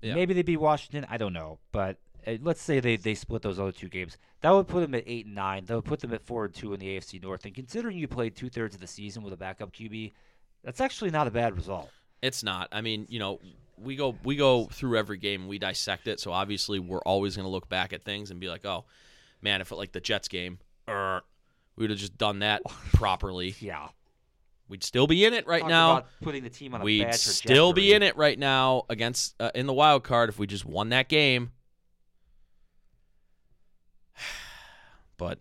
Yeah. 0.00 0.14
Maybe 0.14 0.32
they 0.32 0.40
beat 0.40 0.56
Washington. 0.56 1.06
I 1.10 1.18
don't 1.18 1.34
know, 1.34 1.58
but 1.72 1.98
let's 2.42 2.62
say 2.62 2.80
they, 2.80 2.96
they 2.96 3.14
split 3.14 3.42
those 3.42 3.58
other 3.58 3.72
two 3.72 3.88
games. 3.88 4.16
That 4.40 4.50
would 4.50 4.68
put 4.68 4.80
them 4.80 4.94
at 4.94 5.04
eight 5.06 5.26
and 5.26 5.34
nine. 5.34 5.64
That 5.64 5.74
would 5.74 5.84
put 5.84 6.00
them 6.00 6.12
at 6.12 6.22
four 6.22 6.44
and 6.44 6.54
two 6.54 6.72
in 6.74 6.80
the 6.80 6.86
AFC 6.86 7.22
North. 7.22 7.44
And 7.44 7.54
considering 7.54 7.96
you 7.98 8.08
played 8.08 8.36
two 8.36 8.50
thirds 8.50 8.74
of 8.74 8.80
the 8.80 8.86
season 8.86 9.22
with 9.22 9.32
a 9.32 9.36
backup 9.36 9.72
QB, 9.72 10.12
that's 10.62 10.80
actually 10.80 11.10
not 11.10 11.26
a 11.26 11.30
bad 11.30 11.56
result. 11.56 11.90
It's 12.22 12.42
not. 12.42 12.68
I 12.72 12.80
mean, 12.80 13.06
you 13.08 13.18
know, 13.18 13.40
we 13.76 13.96
go 13.96 14.16
we 14.24 14.36
go 14.36 14.66
through 14.66 14.98
every 14.98 15.18
game 15.18 15.42
and 15.42 15.50
we 15.50 15.58
dissect 15.58 16.08
it. 16.08 16.20
So 16.20 16.32
obviously, 16.32 16.78
we're 16.78 17.00
always 17.00 17.36
going 17.36 17.44
to 17.44 17.50
look 17.50 17.68
back 17.68 17.92
at 17.92 18.04
things 18.04 18.30
and 18.30 18.40
be 18.40 18.48
like, 18.48 18.64
"Oh, 18.64 18.84
man, 19.42 19.60
if 19.60 19.70
it 19.70 19.76
like 19.76 19.92
the 19.92 20.00
Jets 20.00 20.28
game, 20.28 20.58
er, 20.88 21.22
we 21.76 21.84
would 21.84 21.90
have 21.90 21.98
just 21.98 22.16
done 22.18 22.40
that 22.40 22.62
properly. 22.92 23.54
Yeah. 23.60 23.88
We'd 24.68 24.82
still 24.82 25.06
be 25.06 25.24
in 25.26 25.34
it 25.34 25.46
right 25.46 25.60
Talk 25.60 25.68
now. 25.68 26.04
putting 26.22 26.42
the 26.42 26.50
team 26.50 26.74
on 26.74 26.80
a 26.80 26.84
We'd 26.84 27.14
still 27.14 27.74
be 27.74 27.92
in 27.92 28.02
it 28.02 28.16
right 28.16 28.38
now 28.38 28.84
against 28.88 29.34
uh, 29.38 29.50
in 29.54 29.66
the 29.66 29.74
wild 29.74 30.04
card 30.04 30.30
if 30.30 30.38
we 30.38 30.46
just 30.46 30.64
won 30.64 30.88
that 30.88 31.08
game. 31.08 31.52
But 35.16 35.38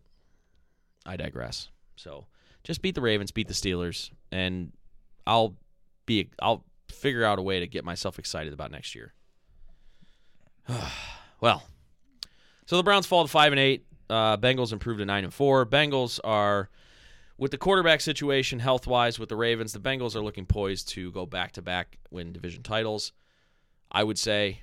I 1.06 1.16
digress. 1.16 1.70
So 1.96 2.28
just 2.64 2.82
beat 2.82 2.96
the 2.96 3.02
Ravens, 3.02 3.32
beat 3.32 3.48
the 3.48 3.54
Steelers, 3.54 4.12
and 4.32 4.72
I'll 5.28 5.56
be 6.06 6.30
I'll 6.42 6.64
figure 6.90 7.24
out 7.24 7.40
a 7.40 7.42
way 7.42 7.60
to 7.60 7.68
get 7.68 7.84
myself 7.84 8.20
excited 8.20 8.54
about 8.54 8.72
next 8.72 8.96
year. 8.96 9.14
well, 11.42 11.64
so 12.66 12.78
the 12.78 12.84
Browns 12.84 13.06
fall 13.06 13.24
to 13.24 13.30
five 13.30 13.52
and 13.52 13.60
eight. 13.60 13.86
Uh, 14.10 14.38
Bengals 14.38 14.74
improved 14.74 15.00
to 15.00 15.06
nine 15.06 15.24
and 15.24 15.34
four. 15.34 15.66
Bengals 15.66 16.20
are 16.24 16.70
with 17.38 17.52
the 17.52 17.58
quarterback 17.58 18.00
situation 18.02 18.60
health 18.60 18.86
wise 18.86 19.18
with 19.18 19.30
the 19.30 19.36
Ravens. 19.36 19.74
The 19.74 19.80
Bengals 19.80 20.16
are 20.16 20.22
looking 20.22 20.46
poised 20.46 20.90
to 20.90 21.12
go 21.12 21.26
back 21.26 21.54
to 21.54 21.62
back 21.62 21.98
win 22.12 22.32
division 22.32 22.64
titles. 22.64 23.12
I 23.92 24.04
would 24.04 24.20
say 24.20 24.62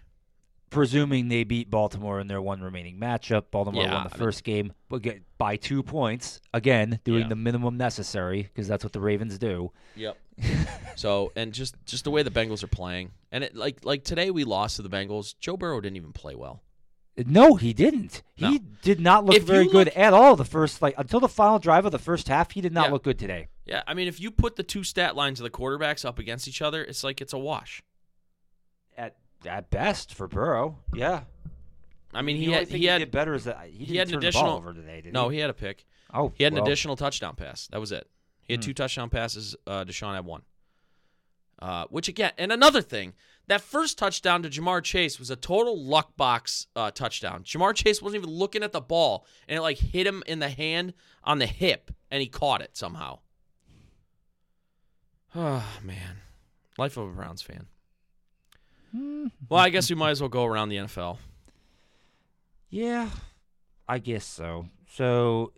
presuming 0.70 1.28
they 1.28 1.44
beat 1.44 1.68
Baltimore 1.70 2.20
in 2.20 2.26
their 2.28 2.40
one 2.40 2.60
remaining 2.62 2.98
matchup. 2.98 3.44
Baltimore 3.50 3.82
Yeah, 3.82 3.94
won 3.94 4.04
the 4.04 4.10
I 4.10 4.16
mean- 4.16 4.18
first 4.26 4.44
game, 4.44 4.72
but 4.88 5.02
get 5.02 5.22
by 5.38 5.56
two 5.56 5.82
points. 5.82 6.40
Again, 6.54 7.00
doing 7.04 7.22
Yeah. 7.22 7.28
the 7.28 7.36
minimum 7.36 7.76
necessary 7.76 8.42
because 8.42 8.66
that's 8.68 8.84
what 8.84 8.92
the 8.92 9.00
Ravens 9.00 9.38
do. 9.38 9.72
Yep. 9.96 10.16
so 10.96 11.32
and 11.36 11.52
just 11.52 11.74
just 11.84 12.04
the 12.04 12.10
way 12.10 12.22
the 12.22 12.30
Bengals 12.30 12.62
are 12.62 12.68
playing, 12.68 13.10
and 13.32 13.44
it 13.44 13.54
like 13.54 13.84
like 13.84 14.04
today 14.04 14.30
we 14.30 14.44
lost 14.44 14.76
to 14.76 14.82
the 14.82 14.88
Bengals. 14.90 15.34
Joe 15.40 15.56
Burrow 15.56 15.80
didn't 15.80 15.96
even 15.96 16.12
play 16.12 16.34
well. 16.34 16.62
No, 17.26 17.56
he 17.56 17.74
didn't. 17.74 18.22
He 18.34 18.44
No. 18.58 18.58
did 18.80 18.98
not 19.00 19.26
look 19.26 19.36
If 19.36 19.42
very 19.42 19.64
you 19.64 19.70
good 19.70 19.88
at 19.88 20.14
all. 20.14 20.36
The 20.36 20.44
first 20.44 20.80
like 20.80 20.94
until 20.96 21.20
the 21.20 21.28
final 21.28 21.58
drive 21.58 21.84
of 21.84 21.92
the 21.92 21.98
first 21.98 22.28
half, 22.28 22.52
he 22.52 22.60
did 22.62 22.72
not 22.72 22.86
Yeah. 22.86 22.92
look 22.92 23.02
good 23.04 23.18
today. 23.18 23.48
Yeah, 23.66 23.82
I 23.86 23.92
mean, 23.94 24.08
if 24.08 24.18
you 24.20 24.30
put 24.30 24.56
the 24.56 24.62
two 24.62 24.82
stat 24.84 25.14
lines 25.16 25.38
of 25.40 25.44
the 25.44 25.50
quarterbacks 25.50 26.04
up 26.04 26.18
against 26.18 26.48
each 26.48 26.62
other, 26.62 26.82
it's 26.82 27.04
like 27.04 27.20
it's 27.20 27.32
a 27.34 27.38
wash. 27.38 27.82
At 29.46 29.70
best 29.70 30.14
for 30.14 30.28
Burrow, 30.28 30.78
yeah. 30.94 31.22
I 32.12 32.22
mean, 32.22 32.36
The 32.36 32.40
he 32.42 32.46
only 32.48 32.58
had 32.58 32.68
thing 32.68 32.80
he 32.80 32.86
had 32.86 32.98
did 32.98 33.10
better 33.10 33.34
is 33.34 33.44
that 33.44 33.58
he, 33.66 33.84
he 33.84 33.84
didn't 33.86 33.98
had 33.98 34.08
an 34.08 34.14
additional 34.18 34.50
over 34.56 34.74
today. 34.74 35.00
Did 35.00 35.12
no, 35.14 35.28
he? 35.28 35.36
he 35.36 35.40
had 35.40 35.48
a 35.50 35.54
pick. 35.54 35.86
oh, 36.12 36.32
He 36.36 36.44
had 36.44 36.52
an 36.52 36.58
additional 36.58 36.96
touchdown 36.96 37.36
pass. 37.36 37.68
That 37.68 37.80
was 37.80 37.92
it. 37.92 38.08
He 38.42 38.52
had 38.54 38.60
Hmm. 38.60 38.66
two 38.68 38.74
touchdown 38.74 39.10
passes. 39.10 39.54
Uh, 39.66 39.84
Deshaun 39.84 40.14
had 40.14 40.24
one. 40.24 40.42
Uh, 41.60 41.84
which 41.90 42.08
again, 42.08 42.32
and 42.38 42.50
another 42.52 42.80
thing, 42.82 43.12
that 43.46 43.60
first 43.60 43.96
touchdown 43.98 44.42
to 44.42 44.48
Ja'Marr 44.48 44.82
Chase 44.82 45.18
was 45.18 45.30
a 45.30 45.36
total 45.36 45.78
luck 45.82 46.16
box 46.16 46.66
uh, 46.74 46.90
touchdown. 46.90 47.44
Ja'Marr 47.44 47.74
Chase 47.74 48.00
wasn't 48.02 48.22
even 48.22 48.34
looking 48.34 48.62
at 48.62 48.72
the 48.72 48.80
ball, 48.80 49.26
and 49.46 49.56
it 49.58 49.60
like 49.60 49.78
hit 49.78 50.06
him 50.06 50.22
in 50.26 50.38
the 50.38 50.48
hand 50.48 50.94
on 51.22 51.38
the 51.38 51.46
hip, 51.46 51.90
and 52.10 52.20
he 52.22 52.28
caught 52.28 52.60
it 52.62 52.76
somehow. 52.76 53.18
Oh 55.34 55.64
man, 55.82 56.18
life 56.78 56.96
of 56.96 57.08
a 57.08 57.12
Browns 57.12 57.42
fan. 57.42 57.66
Well, 58.92 59.60
I 59.60 59.68
guess 59.68 59.88
we 59.90 59.96
might 59.96 60.10
as 60.10 60.20
well 60.20 60.28
go 60.28 60.44
around 60.44 60.68
the 60.68 60.76
NFL. 60.76 61.18
Yeah, 62.68 63.08
I 63.88 63.98
guess 63.98 64.24
so. 64.24 64.68
So 64.92 65.52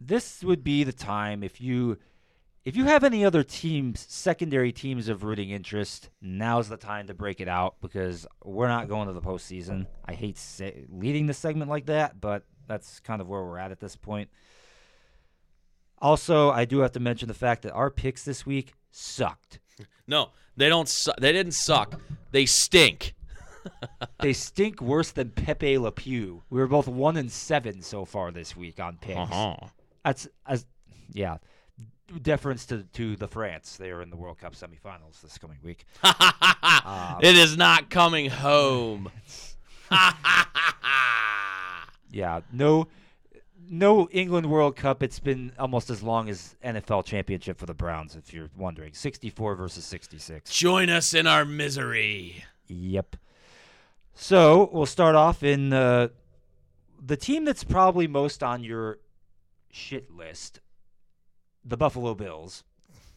this 0.00 0.42
would 0.42 0.64
be 0.64 0.84
the 0.84 0.92
time 0.92 1.42
if 1.42 1.60
you 1.60 1.98
if 2.64 2.76
you 2.76 2.84
have 2.84 3.02
any 3.02 3.24
other 3.24 3.42
teams, 3.42 4.06
secondary 4.08 4.70
teams 4.70 5.08
of 5.08 5.24
rooting 5.24 5.50
interest, 5.50 6.10
now's 6.20 6.68
the 6.68 6.76
time 6.76 7.08
to 7.08 7.14
break 7.14 7.40
it 7.40 7.48
out 7.48 7.76
because 7.80 8.26
we're 8.44 8.68
not 8.68 8.88
going 8.88 9.08
to 9.08 9.12
the 9.12 9.20
postseason. 9.20 9.86
I 10.04 10.14
hate 10.14 10.38
leading 10.88 11.26
the 11.26 11.34
segment 11.34 11.70
like 11.70 11.86
that, 11.86 12.20
but 12.20 12.44
that's 12.68 13.00
kind 13.00 13.20
of 13.20 13.28
where 13.28 13.42
we're 13.42 13.58
at 13.58 13.72
at 13.72 13.80
this 13.80 13.96
point. 13.96 14.30
Also, 15.98 16.50
I 16.50 16.64
do 16.64 16.80
have 16.80 16.92
to 16.92 17.00
mention 17.00 17.26
the 17.26 17.34
fact 17.34 17.62
that 17.62 17.72
our 17.72 17.90
picks 17.90 18.24
this 18.24 18.46
week 18.46 18.74
sucked. 18.92 19.58
No, 20.06 20.30
they 20.56 20.68
don't. 20.68 20.88
Su- 20.88 21.12
they 21.20 21.32
didn't 21.32 21.52
suck. 21.52 22.00
They 22.30 22.46
stink. 22.46 23.14
they 24.20 24.32
stink 24.32 24.80
worse 24.80 25.10
than 25.10 25.30
Pepe 25.30 25.78
Le 25.78 25.92
Pew. 25.92 26.42
We 26.50 26.60
were 26.60 26.66
both 26.66 26.88
one 26.88 27.16
and 27.16 27.30
seven 27.30 27.82
so 27.82 28.04
far 28.04 28.30
this 28.30 28.56
week 28.56 28.80
on 28.80 28.98
picks. 29.00 29.18
Uh-huh. 29.18 29.56
That's 30.04 30.28
as 30.46 30.66
yeah. 31.12 31.38
Deference 32.20 32.66
to 32.66 32.84
to 32.94 33.16
the 33.16 33.28
France. 33.28 33.76
They 33.76 33.90
are 33.90 34.02
in 34.02 34.10
the 34.10 34.16
World 34.16 34.38
Cup 34.38 34.54
semifinals 34.54 35.20
this 35.22 35.38
coming 35.38 35.58
week. 35.62 35.84
Um, 36.84 37.18
it 37.22 37.36
is 37.36 37.56
not 37.56 37.90
coming 37.90 38.28
home. 38.28 39.10
Yeah, 42.12 42.40
no, 42.52 42.88
no 43.68 44.08
England 44.10 44.50
World 44.50 44.76
Cup. 44.76 45.02
It's 45.02 45.18
been 45.18 45.52
almost 45.58 45.90
as 45.90 46.02
long 46.02 46.28
as 46.28 46.56
NFL 46.64 47.04
championship 47.04 47.58
for 47.58 47.66
the 47.66 47.74
Browns. 47.74 48.16
If 48.16 48.32
you're 48.32 48.50
wondering, 48.56 48.92
64 48.92 49.54
versus 49.54 49.84
66. 49.84 50.50
Join 50.50 50.90
us 50.90 51.14
in 51.14 51.26
our 51.26 51.44
misery. 51.44 52.44
Yep. 52.68 53.16
So 54.14 54.70
we'll 54.72 54.86
start 54.86 55.14
off 55.14 55.42
in 55.42 55.72
uh, 55.72 56.08
the 57.04 57.16
team 57.16 57.44
that's 57.44 57.64
probably 57.64 58.06
most 58.06 58.42
on 58.42 58.62
your 58.62 58.98
shit 59.70 60.14
list, 60.14 60.60
the 61.64 61.76
Buffalo 61.76 62.14
Bills. 62.14 62.64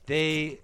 They 0.05 0.59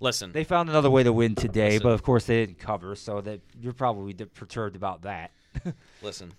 Listen, 0.00 0.30
they 0.30 0.44
found 0.44 0.68
another 0.68 0.90
way 0.90 1.02
to 1.02 1.12
win 1.12 1.34
today, 1.34 1.70
Listen. 1.70 1.82
but 1.82 1.88
of 1.90 2.02
course 2.02 2.24
they 2.26 2.46
didn't 2.46 2.60
cover, 2.60 2.94
so 2.94 3.20
that 3.20 3.40
you're 3.60 3.72
probably 3.72 4.14
perturbed 4.14 4.76
about 4.76 5.02
that. 5.02 5.32
listen. 6.02 6.32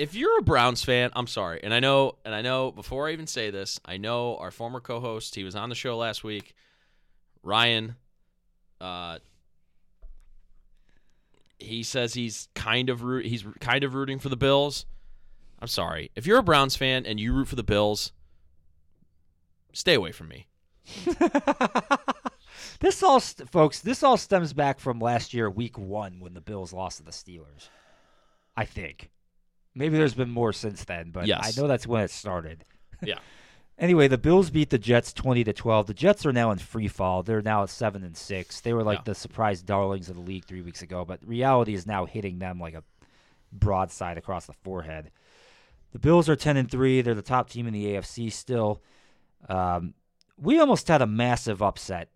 If 0.00 0.14
you're 0.14 0.38
a 0.38 0.42
Browns 0.42 0.82
fan, 0.82 1.10
I'm 1.14 1.26
sorry, 1.26 1.60
and 1.62 1.74
I 1.74 1.78
know, 1.78 2.16
and 2.24 2.34
I 2.34 2.40
know. 2.40 2.72
Before 2.72 3.06
I 3.06 3.12
even 3.12 3.26
say 3.26 3.50
this, 3.50 3.78
I 3.84 3.98
know 3.98 4.38
our 4.38 4.50
former 4.50 4.80
co-host. 4.80 5.34
He 5.34 5.44
was 5.44 5.54
on 5.54 5.68
the 5.68 5.74
show 5.74 5.98
last 5.98 6.24
week. 6.24 6.54
Ryan. 7.42 7.96
Uh, 8.80 9.18
he 11.58 11.82
says 11.82 12.14
he's 12.14 12.48
kind 12.54 12.88
of 12.88 13.02
root, 13.02 13.26
he's 13.26 13.44
kind 13.60 13.84
of 13.84 13.94
rooting 13.94 14.18
for 14.18 14.30
the 14.30 14.38
Bills. 14.38 14.86
I'm 15.58 15.68
sorry. 15.68 16.10
If 16.16 16.26
you're 16.26 16.38
a 16.38 16.42
Browns 16.42 16.76
fan 16.76 17.04
and 17.04 17.20
you 17.20 17.34
root 17.34 17.48
for 17.48 17.56
the 17.56 17.62
Bills, 17.62 18.12
stay 19.74 19.92
away 19.92 20.12
from 20.12 20.28
me. 20.28 20.46
this 22.80 23.02
all, 23.02 23.20
st- 23.20 23.50
folks, 23.50 23.80
this 23.80 24.02
all 24.02 24.16
stems 24.16 24.54
back 24.54 24.80
from 24.80 24.98
last 24.98 25.34
year, 25.34 25.50
Week 25.50 25.76
One, 25.76 26.20
when 26.20 26.32
the 26.32 26.40
Bills 26.40 26.72
lost 26.72 26.96
to 26.96 27.02
the 27.02 27.10
Steelers. 27.10 27.68
I 28.56 28.64
think. 28.64 29.10
Maybe 29.74 29.96
there's 29.96 30.14
been 30.14 30.30
more 30.30 30.52
since 30.52 30.84
then, 30.84 31.10
but 31.10 31.26
Yes. 31.26 31.56
I 31.56 31.60
know 31.60 31.68
that's 31.68 31.86
when 31.86 32.02
it 32.02 32.10
started. 32.10 32.64
Yeah. 33.02 33.18
Anyway, 33.78 34.08
the 34.08 34.18
Bills 34.18 34.50
beat 34.50 34.68
the 34.68 34.76
Jets 34.76 35.10
twenty 35.10 35.42
to 35.42 35.54
twelve. 35.54 35.86
The 35.86 35.94
Jets 35.94 36.26
are 36.26 36.34
now 36.34 36.50
in 36.50 36.58
free 36.58 36.86
fall. 36.86 37.22
They're 37.22 37.40
now 37.40 37.62
at 37.62 37.70
seven 37.70 38.04
and 38.04 38.14
six. 38.14 38.60
They 38.60 38.74
were 38.74 38.82
like 38.82 38.98
Yeah. 38.98 39.04
the 39.06 39.14
surprise 39.14 39.62
darlings 39.62 40.10
of 40.10 40.16
the 40.16 40.20
league 40.20 40.44
three 40.44 40.60
weeks 40.60 40.82
ago, 40.82 41.06
but 41.06 41.26
reality 41.26 41.72
is 41.72 41.86
now 41.86 42.04
hitting 42.04 42.38
them 42.38 42.60
like 42.60 42.74
a 42.74 42.84
broadside 43.50 44.18
across 44.18 44.44
the 44.44 44.52
forehead. 44.52 45.10
The 45.92 45.98
Bills 45.98 46.28
are 46.28 46.36
ten 46.36 46.58
and 46.58 46.70
three. 46.70 47.00
They're 47.00 47.14
the 47.14 47.22
top 47.22 47.48
team 47.48 47.66
in 47.66 47.72
the 47.72 47.86
AFC 47.86 48.30
still. 48.30 48.82
Um, 49.48 49.94
we 50.36 50.60
almost 50.60 50.86
had 50.88 51.00
a 51.00 51.06
massive 51.06 51.62
upset 51.62 52.10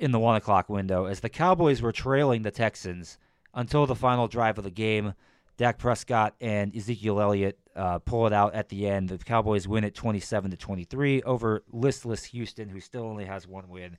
in 0.00 0.10
the 0.10 0.18
one 0.18 0.34
o'clock 0.34 0.68
window 0.68 1.04
as 1.04 1.20
the 1.20 1.28
Cowboys 1.28 1.80
were 1.80 1.92
trailing 1.92 2.42
the 2.42 2.50
Texans 2.50 3.18
until 3.54 3.86
the 3.86 3.94
final 3.94 4.26
drive 4.26 4.58
of 4.58 4.64
the 4.64 4.70
game. 4.72 5.14
Dak 5.58 5.76
Prescott 5.76 6.36
and 6.40 6.74
Ezekiel 6.74 7.20
Elliott 7.20 7.58
uh, 7.74 7.98
pull 7.98 8.28
it 8.28 8.32
out 8.32 8.54
at 8.54 8.68
the 8.68 8.86
end. 8.86 9.08
The 9.08 9.18
Cowboys 9.18 9.66
win 9.66 9.82
it 9.82 9.94
27 9.94 10.52
to 10.52 10.56
23 10.56 11.22
over 11.22 11.64
listless 11.72 12.24
Houston, 12.26 12.68
who 12.68 12.80
still 12.80 13.02
only 13.02 13.24
has 13.24 13.46
one 13.46 13.68
win. 13.68 13.98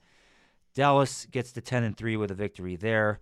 Dallas 0.74 1.28
gets 1.30 1.52
to 1.52 1.62
10 1.62 1.84
and 1.84 1.98
3 1.98 2.16
with 2.16 2.32
a 2.32 2.34
victory 2.34 2.78
there. 2.78 3.20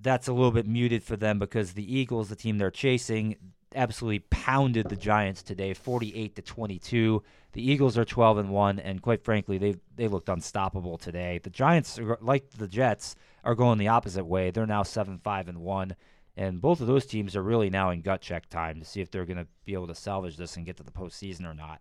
That's 0.00 0.28
a 0.28 0.32
little 0.32 0.52
bit 0.52 0.66
muted 0.66 1.02
for 1.02 1.16
them 1.16 1.40
because 1.40 1.72
the 1.72 1.98
Eagles, 1.98 2.28
the 2.28 2.36
team 2.36 2.58
they're 2.58 2.70
chasing, 2.70 3.36
absolutely 3.74 4.20
pounded 4.30 4.88
the 4.88 4.96
Giants 4.96 5.42
today, 5.42 5.74
48 5.74 6.36
to 6.36 6.42
22. 6.42 7.22
The 7.52 7.68
Eagles 7.68 7.98
are 7.98 8.04
12 8.04 8.38
and 8.38 8.50
1 8.50 8.78
and 8.78 9.02
quite 9.02 9.24
frankly, 9.24 9.58
they 9.58 9.74
they 9.96 10.06
looked 10.06 10.28
unstoppable 10.28 10.98
today. 10.98 11.40
The 11.42 11.50
Giants 11.50 11.98
like 12.20 12.50
the 12.50 12.68
Jets 12.68 13.16
are 13.42 13.56
going 13.56 13.78
the 13.78 13.88
opposite 13.88 14.24
way. 14.24 14.52
They're 14.52 14.66
now 14.66 14.84
7-5 14.84 15.48
and 15.48 15.58
1 15.58 15.96
and 16.36 16.60
both 16.60 16.80
of 16.80 16.86
those 16.86 17.06
teams 17.06 17.36
are 17.36 17.42
really 17.42 17.70
now 17.70 17.90
in 17.90 18.00
gut 18.00 18.20
check 18.20 18.48
time 18.48 18.78
to 18.80 18.84
see 18.84 19.00
if 19.00 19.10
they're 19.10 19.26
going 19.26 19.36
to 19.38 19.46
be 19.64 19.74
able 19.74 19.86
to 19.88 19.94
salvage 19.94 20.36
this 20.36 20.56
and 20.56 20.64
get 20.66 20.76
to 20.78 20.82
the 20.82 20.90
postseason 20.90 21.44
or 21.44 21.54
not. 21.54 21.80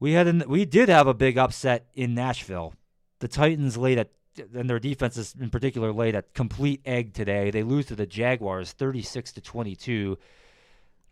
We 0.00 0.12
had 0.12 0.26
an, 0.26 0.44
we 0.46 0.64
did 0.64 0.88
have 0.88 1.06
a 1.06 1.14
big 1.14 1.38
upset 1.38 1.86
in 1.94 2.14
Nashville. 2.14 2.74
The 3.20 3.28
Titans 3.28 3.76
laid 3.76 3.98
a 3.98 4.06
and 4.54 4.70
their 4.70 4.78
defenses 4.78 5.34
in 5.40 5.50
particular 5.50 5.92
laid 5.92 6.14
a 6.14 6.22
complete 6.34 6.80
egg 6.84 7.12
today. 7.12 7.50
They 7.50 7.64
lose 7.64 7.86
to 7.86 7.96
the 7.96 8.06
Jaguars 8.06 8.70
36 8.70 9.32
to 9.32 9.40
22. 9.40 10.16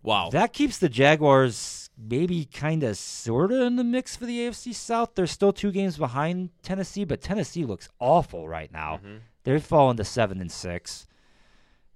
Wow. 0.04 0.30
That 0.30 0.52
keeps 0.52 0.78
the 0.78 0.88
Jaguars 0.88 1.90
maybe 1.98 2.44
kind 2.44 2.84
of 2.84 2.96
sort 2.96 3.50
of 3.50 3.62
in 3.62 3.74
the 3.74 3.82
mix 3.82 4.14
for 4.14 4.26
the 4.26 4.38
AFC 4.38 4.72
South. 4.72 5.16
They're 5.16 5.26
still 5.26 5.52
two 5.52 5.72
games 5.72 5.96
behind 5.98 6.50
Tennessee, 6.62 7.04
but 7.04 7.20
Tennessee 7.20 7.64
looks 7.64 7.88
awful 7.98 8.46
right 8.48 8.70
now. 8.72 9.00
Mhm. 9.04 9.20
They've 9.42 9.64
fallen 9.64 9.96
to 9.96 10.04
seven 10.04 10.40
and 10.40 10.52
six. 10.52 11.08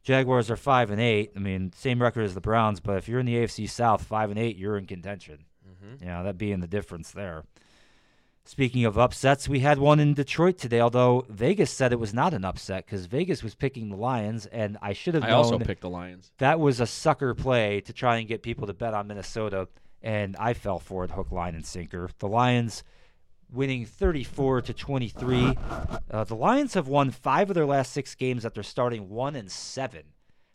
Jaguars 0.03 0.51
are 0.51 0.57
five 0.57 0.91
and 0.91 1.01
eight. 1.01 1.33
I 1.37 1.39
mean, 1.39 1.73
same 1.77 2.01
record 2.01 2.23
as 2.23 2.35
the 2.35 2.41
Browns, 2.41 2.81
but 2.81 2.97
if 2.97 3.09
you're 3.09 3.21
in 3.21 3.27
the 3.27 3.37
AFC 3.37 3.67
South, 3.69 4.03
five 4.03 4.31
and 4.31 4.39
eight, 4.39 4.57
you're 4.57 4.77
in 4.79 4.87
contention. 4.87 5.45
Mhm. 5.69 6.03
Yeah, 6.03 6.23
that 6.23 6.39
being 6.39 6.61
the 6.61 6.67
difference 6.67 7.11
there. 7.11 7.45
Speaking 8.45 8.85
of 8.87 8.99
upsets, 8.99 9.49
we 9.49 9.61
had 9.61 9.79
one 9.79 10.01
in 10.01 10.15
Detroit 10.15 10.57
today. 10.59 10.81
Although 10.81 11.27
Vegas 11.29 11.71
said 11.71 11.93
it 11.93 12.01
was 12.01 12.15
not 12.15 12.33
an 12.35 12.45
upset 12.45 12.87
because 12.87 13.07
Vegas 13.07 13.43
was 13.45 13.55
picking 13.55 13.91
the 13.91 13.97
Lions, 13.97 14.47
and 14.47 14.77
I 14.83 14.93
should 14.95 15.15
have 15.15 15.23
I 15.25 15.31
also 15.31 15.59
picked 15.59 15.83
the 15.83 15.91
Lions. 15.91 16.33
that 16.39 16.59
was 16.59 16.81
a 16.81 16.87
sucker 16.87 17.35
play 17.35 17.81
to 17.83 17.93
try 17.93 18.17
and 18.17 18.27
get 18.27 18.43
people 18.43 18.67
to 18.67 18.73
bet 18.73 18.95
on 18.95 19.07
Minnesota, 19.07 19.69
and 20.03 20.35
I 20.39 20.55
fell 20.55 20.79
for 20.79 21.05
it 21.05 21.11
hook, 21.11 21.31
line, 21.31 21.55
and 21.55 21.65
sinker. 21.65 22.09
The 22.19 22.29
Lions 22.29 22.83
winning 23.53 23.87
34 23.87 24.63
to 24.63 24.73
23. 24.75 25.57
Uh, 26.11 26.25
the 26.25 26.35
Lions 26.35 26.75
have 26.75 26.89
won 26.89 27.11
five 27.11 27.51
of 27.51 27.55
their 27.55 27.67
last 27.67 27.93
six 27.93 28.15
games 28.15 28.45
after 28.45 28.63
starting 28.63 29.09
one 29.09 29.37
and 29.37 29.51
seven, 29.51 30.03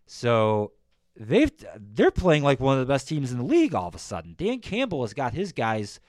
so 0.05 0.71
they've 1.15 1.51
they're 1.77 2.11
playing 2.11 2.43
like 2.43 2.59
one 2.59 2.77
of 2.77 2.85
the 2.85 2.93
best 2.93 3.07
teams 3.07 3.31
in 3.31 3.37
the 3.37 3.43
league 3.43 3.73
all 3.73 3.87
of 3.87 3.95
a 3.95 3.99
sudden. 3.99 4.35
Dan 4.37 4.59
Campbell 4.59 5.01
has 5.01 5.13
got 5.13 5.33
his 5.33 5.51
guys 5.51 5.99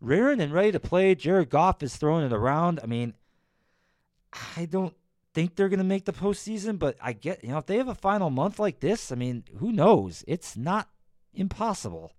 rearing 0.00 0.40
and 0.40 0.52
ready 0.52 0.72
to 0.72 0.80
play. 0.80 1.14
Jared 1.14 1.50
Goff 1.50 1.82
is 1.82 1.96
throwing 1.96 2.24
it 2.24 2.32
around. 2.32 2.80
I 2.82 2.86
mean. 2.86 3.14
I 4.56 4.64
don't 4.64 4.94
think 5.34 5.54
they're 5.54 5.68
going 5.68 5.78
to 5.78 5.84
make 5.84 6.04
the 6.04 6.12
postseason, 6.12 6.78
but 6.78 6.96
I 7.00 7.12
get, 7.12 7.42
you 7.42 7.50
know, 7.50 7.58
if 7.58 7.66
they 7.66 7.78
have 7.78 7.88
a 7.88 7.94
final 7.94 8.30
month 8.30 8.58
like 8.58 8.80
this, 8.80 9.12
I 9.12 9.14
mean, 9.14 9.44
who 9.58 9.72
knows? 9.72 10.24
It's 10.26 10.56
not 10.56 10.88
impossible. 11.34 12.12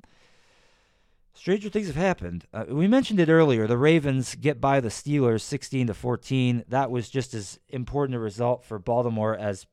Stranger 1.35 1.69
things 1.69 1.87
have 1.87 1.95
happened. 1.95 2.45
Uh, 2.53 2.65
we 2.69 2.87
mentioned 2.87 3.19
it 3.19 3.29
earlier. 3.29 3.65
The 3.65 3.77
Ravens 3.77 4.35
get 4.35 4.61
by 4.61 4.79
the 4.79 4.89
Steelers 4.89 5.41
16 5.41 5.87
to 5.87 5.93
14. 5.93 6.63
That 6.67 6.91
was 6.91 7.09
just 7.09 7.33
as 7.33 7.59
important 7.69 8.15
a 8.15 8.19
result 8.19 8.63
for 8.63 8.77
Baltimore 8.77 9.35
as 9.35 9.65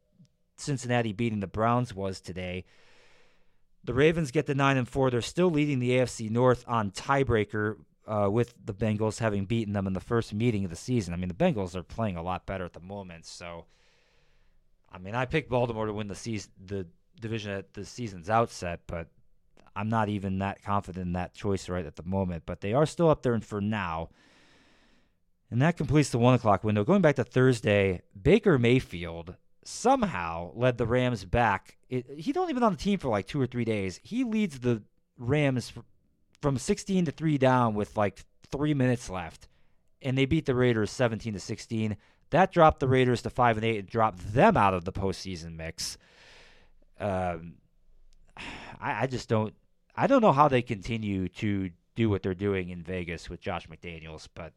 Cincinnati 0.56 1.12
beating 1.12 1.40
the 1.40 1.46
Browns 1.46 1.94
was 1.94 2.20
today. 2.20 2.64
The 3.84 3.94
Ravens 3.94 4.30
get 4.30 4.46
to 4.46 4.54
9 4.54 4.76
and 4.78 4.88
4. 4.88 5.10
They're 5.10 5.20
still 5.20 5.50
leading 5.50 5.78
the 5.80 5.90
AFC 5.90 6.30
North 6.30 6.64
on 6.66 6.90
tiebreaker 6.90 7.76
uh, 8.06 8.28
with 8.30 8.54
the 8.64 8.74
Bengals 8.74 9.18
having 9.18 9.44
beaten 9.44 9.74
them 9.74 9.86
in 9.86 9.92
the 9.92 10.00
first 10.00 10.32
meeting 10.32 10.64
of 10.64 10.70
the 10.70 10.76
season. 10.76 11.12
I 11.12 11.16
mean, 11.16 11.28
the 11.28 11.34
Bengals 11.34 11.74
are 11.74 11.82
playing 11.82 12.16
a 12.16 12.22
lot 12.22 12.46
better 12.46 12.64
at 12.64 12.72
the 12.72 12.80
moment, 12.80 13.26
so 13.26 13.66
I 14.90 14.98
mean, 14.98 15.14
I 15.14 15.24
picked 15.26 15.50
Baltimore 15.50 15.86
to 15.86 15.92
win 15.92 16.08
the 16.08 16.14
season 16.14 16.50
the 16.64 16.86
division 17.20 17.52
at 17.52 17.74
the 17.74 17.84
season's 17.84 18.30
outset, 18.30 18.80
but 18.86 19.08
I'm 19.74 19.88
not 19.88 20.08
even 20.08 20.38
that 20.38 20.62
confident 20.62 21.06
in 21.06 21.12
that 21.12 21.34
choice 21.34 21.68
right 21.68 21.86
at 21.86 21.96
the 21.96 22.02
moment. 22.02 22.44
But 22.46 22.60
they 22.60 22.72
are 22.72 22.86
still 22.86 23.10
up 23.10 23.22
there 23.22 23.38
for 23.40 23.60
now. 23.60 24.10
And 25.50 25.60
that 25.62 25.76
completes 25.76 26.10
the 26.10 26.18
one 26.18 26.34
o'clock 26.34 26.62
window. 26.62 26.84
Going 26.84 27.02
back 27.02 27.16
to 27.16 27.24
Thursday, 27.24 28.02
Baker 28.20 28.58
Mayfield 28.58 29.36
somehow 29.64 30.52
led 30.54 30.78
the 30.78 30.86
Rams 30.86 31.24
back. 31.24 31.76
It, 31.88 32.06
he's 32.16 32.36
only 32.36 32.52
been 32.52 32.62
on 32.62 32.72
the 32.72 32.78
team 32.78 32.98
for 32.98 33.08
like 33.08 33.26
two 33.26 33.40
or 33.40 33.46
three 33.46 33.64
days. 33.64 34.00
He 34.02 34.24
leads 34.24 34.60
the 34.60 34.82
Rams 35.18 35.72
from 36.40 36.56
16 36.56 37.06
to 37.06 37.12
3 37.12 37.38
down 37.38 37.74
with 37.74 37.96
like 37.96 38.24
three 38.50 38.74
minutes 38.74 39.10
left. 39.10 39.48
And 40.02 40.16
they 40.16 40.24
beat 40.24 40.46
the 40.46 40.54
Raiders 40.54 40.90
17 40.90 41.34
to 41.34 41.40
16. 41.40 41.96
That 42.30 42.52
dropped 42.52 42.80
the 42.80 42.88
Raiders 42.88 43.22
to 43.22 43.30
5 43.30 43.56
and 43.58 43.66
8 43.66 43.78
and 43.78 43.88
dropped 43.88 44.32
them 44.32 44.56
out 44.56 44.72
of 44.72 44.84
the 44.84 44.92
postseason 44.92 45.56
mix. 45.56 45.98
Um, 46.98 47.54
I, 48.80 49.02
I 49.02 49.06
just 49.06 49.28
don't. 49.28 49.54
I 49.96 50.06
don't 50.06 50.22
know 50.22 50.32
how 50.32 50.48
they 50.48 50.62
continue 50.62 51.28
to 51.28 51.70
do 51.94 52.08
what 52.08 52.22
they're 52.22 52.34
doing 52.34 52.70
in 52.70 52.82
Vegas 52.82 53.28
with 53.28 53.40
Josh 53.40 53.66
McDaniels, 53.68 54.28
but 54.34 54.52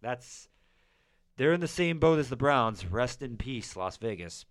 that's 0.00 0.48
they're 1.36 1.52
in 1.52 1.60
the 1.60 1.68
same 1.68 1.98
boat 1.98 2.18
as 2.18 2.28
the 2.28 2.36
Browns. 2.36 2.86
Rest 2.86 3.22
in 3.22 3.36
peace, 3.36 3.76
Las 3.76 3.96
Vegas. 3.96 4.44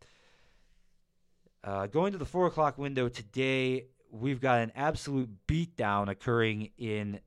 Uh, 1.64 1.88
going 1.88 2.12
to 2.14 2.18
the 2.18 2.26
four 2.26 2.48
o'clock 2.48 2.78
window 2.78 3.10
today, 3.10 3.86
we've 4.12 4.40
got 4.40 4.62
an 4.62 4.72
absolute 4.76 5.30
beatdown 5.48 6.08
occurring 6.08 6.70
in 6.78 7.20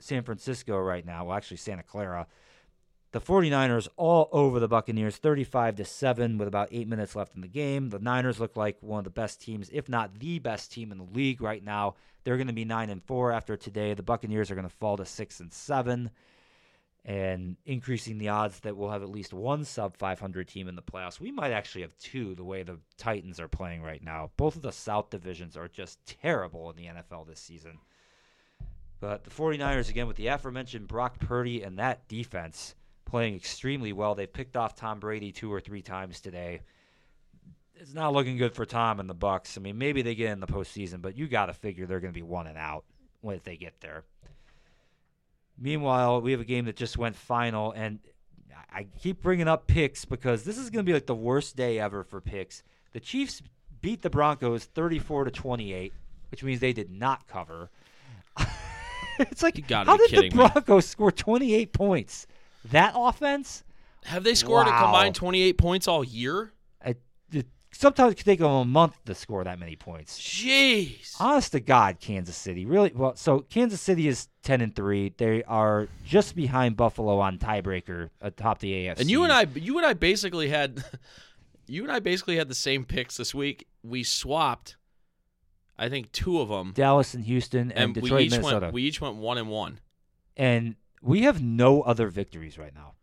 San 0.00 0.22
Francisco 0.22 0.76
right 0.78 1.06
now. 1.06 1.26
Well, 1.26 1.36
actually, 1.36 1.58
Santa 1.58 1.82
Clara. 1.82 2.26
The 3.14 3.20
49ers 3.20 3.86
all 3.96 4.28
over 4.32 4.58
the 4.58 4.66
Buccaneers 4.66 5.18
35 5.18 5.76
to 5.76 5.84
7 5.84 6.36
with 6.36 6.48
about 6.48 6.70
8 6.72 6.88
minutes 6.88 7.14
left 7.14 7.36
in 7.36 7.42
the 7.42 7.46
game. 7.46 7.90
The 7.90 8.00
Niners 8.00 8.40
look 8.40 8.56
like 8.56 8.78
one 8.80 8.98
of 8.98 9.04
the 9.04 9.10
best 9.10 9.40
teams, 9.40 9.70
if 9.72 9.88
not 9.88 10.18
the 10.18 10.40
best 10.40 10.72
team 10.72 10.90
in 10.90 10.98
the 10.98 11.06
league 11.12 11.40
right 11.40 11.62
now. 11.62 11.94
They're 12.24 12.36
going 12.36 12.48
to 12.48 12.52
be 12.52 12.64
9 12.64 12.90
and 12.90 13.00
4 13.00 13.30
after 13.30 13.56
today. 13.56 13.94
The 13.94 14.02
Buccaneers 14.02 14.50
are 14.50 14.56
going 14.56 14.68
to 14.68 14.74
fall 14.80 14.96
to 14.96 15.04
6 15.04 15.38
and 15.38 15.52
7 15.52 16.10
and 17.04 17.56
increasing 17.64 18.18
the 18.18 18.30
odds 18.30 18.58
that 18.58 18.76
we'll 18.76 18.90
have 18.90 19.04
at 19.04 19.10
least 19.10 19.32
one 19.32 19.64
sub 19.64 19.96
500 19.96 20.48
team 20.48 20.66
in 20.66 20.74
the 20.74 20.82
playoffs. 20.82 21.20
We 21.20 21.30
might 21.30 21.52
actually 21.52 21.82
have 21.82 21.96
two 21.98 22.34
the 22.34 22.42
way 22.42 22.64
the 22.64 22.80
Titans 22.98 23.38
are 23.38 23.46
playing 23.46 23.82
right 23.82 24.02
now. 24.02 24.32
Both 24.36 24.56
of 24.56 24.62
the 24.62 24.72
South 24.72 25.10
divisions 25.10 25.56
are 25.56 25.68
just 25.68 26.04
terrible 26.04 26.68
in 26.68 26.74
the 26.74 26.86
NFL 26.86 27.28
this 27.28 27.38
season. 27.38 27.78
But 28.98 29.22
the 29.22 29.30
49ers, 29.30 29.88
again, 29.88 30.08
with 30.08 30.16
the 30.16 30.26
aforementioned 30.26 30.88
Brock 30.88 31.20
Purdy 31.20 31.62
and 31.62 31.78
that 31.78 32.08
defense 32.08 32.74
playing 33.04 33.34
extremely 33.36 33.92
well. 33.92 34.14
They've 34.14 34.32
picked 34.32 34.56
off 34.56 34.74
Tom 34.74 35.00
Brady 35.00 35.32
two 35.32 35.52
or 35.52 35.60
three 35.60 35.82
times 35.82 36.20
today. 36.20 36.60
It's 37.76 37.94
not 37.94 38.12
looking 38.12 38.36
good 38.36 38.54
for 38.54 38.64
Tom 38.64 39.00
and 39.00 39.08
the 39.10 39.14
Bucks. 39.14 39.58
I 39.58 39.60
mean, 39.60 39.78
maybe 39.78 40.02
they 40.02 40.14
get 40.14 40.30
in 40.32 40.40
the 40.40 40.46
postseason, 40.46 41.02
but 41.02 41.16
you 41.16 41.26
got 41.26 41.46
to 41.46 41.52
figure 41.52 41.86
they're 41.86 42.00
going 42.00 42.12
to 42.12 42.18
be 42.18 42.22
one 42.22 42.46
and 42.46 42.56
out 42.56 42.84
when 43.20 43.40
they 43.44 43.56
get 43.56 43.80
there. 43.80 44.04
Meanwhile, 45.58 46.20
we 46.20 46.32
have 46.32 46.40
a 46.40 46.44
game 46.44 46.64
that 46.64 46.76
just 46.76 46.98
went 46.98 47.14
final, 47.16 47.72
and 47.72 47.98
I 48.72 48.86
keep 49.00 49.22
bringing 49.22 49.48
up 49.48 49.66
picks 49.66 50.04
because 50.04 50.44
this 50.44 50.58
is 50.58 50.70
going 50.70 50.84
to 50.84 50.88
be 50.88 50.94
like 50.94 51.06
the 51.06 51.14
worst 51.14 51.56
day 51.56 51.78
ever 51.78 52.02
for 52.04 52.20
picks. 52.20 52.62
The 52.92 53.00
Chiefs 53.00 53.42
beat 53.80 54.02
the 54.02 54.10
Broncos 54.10 54.64
34 54.64 55.24
to 55.24 55.30
28, 55.30 55.92
which 56.30 56.42
means 56.42 56.60
they 56.60 56.72
did 56.72 56.90
not 56.90 57.26
cover. 57.28 57.70
it's 59.18 59.42
like, 59.42 59.56
You 59.56 59.64
gotta 59.66 59.90
how 59.90 59.96
be 59.96 60.04
did 60.04 60.10
the 60.10 60.16
kidding 60.22 60.36
me. 60.38 60.48
Broncos 60.48 60.86
score 60.86 61.12
28 61.12 61.72
points? 61.72 62.26
That 62.70 62.94
offense? 62.96 63.62
Have 64.04 64.24
they 64.24 64.34
scored 64.34 64.66
Wow. 64.66 64.76
a 64.78 64.82
combined 64.82 65.14
28 65.14 65.56
points 65.58 65.88
all 65.88 66.04
year? 66.04 66.52
I, 66.84 66.96
it, 67.32 67.46
sometimes 67.72 68.12
it 68.12 68.16
can 68.16 68.24
take 68.24 68.38
them 68.40 68.50
a 68.50 68.64
month 68.64 69.02
to 69.06 69.14
score 69.14 69.42
that 69.44 69.58
many 69.58 69.76
points. 69.76 70.18
Jeez. 70.20 71.14
Honest 71.18 71.52
to 71.52 71.60
God, 71.60 72.00
Kansas 72.00 72.36
City 72.36 72.66
really 72.66 72.92
well. 72.94 73.16
So 73.16 73.40
Kansas 73.40 73.80
City 73.80 74.06
is 74.08 74.28
ten 74.42 74.60
and 74.60 74.74
three. 74.76 75.14
They 75.16 75.42
are 75.44 75.88
just 76.04 76.36
behind 76.36 76.76
Buffalo 76.76 77.18
on 77.18 77.38
tiebreaker 77.38 78.10
atop 78.20 78.58
the 78.58 78.72
AFC. 78.72 79.00
And 79.00 79.10
you 79.10 79.24
and 79.24 79.32
I, 79.32 79.46
you 79.54 79.78
and 79.78 79.86
I 79.86 79.94
basically 79.94 80.48
had, 80.50 80.84
you 81.66 81.82
and 81.82 81.90
I 81.92 82.00
basically 82.00 82.36
had 82.36 82.48
the 82.48 82.54
same 82.54 82.84
picks 82.84 83.16
this 83.16 83.34
week. 83.34 83.66
We 83.82 84.02
swapped, 84.02 84.76
I 85.78 85.88
think, 85.88 86.12
two 86.12 86.40
of 86.42 86.48
them, 86.50 86.72
Dallas 86.74 87.14
and 87.14 87.24
Houston 87.24 87.72
and, 87.72 87.84
and 87.84 87.94
Detroit, 87.94 88.12
we 88.12 88.24
each 88.24 88.30
Minnesota, 88.32 88.60
went, 88.66 88.74
we 88.74 88.82
each 88.82 89.00
went 89.00 89.16
one 89.16 89.38
and 89.38 89.48
one. 89.48 89.80
and 90.36 90.76
we 91.04 91.22
have 91.22 91.42
no 91.42 91.82
other 91.82 92.08
victories 92.08 92.58
right 92.58 92.74
now. 92.74 92.94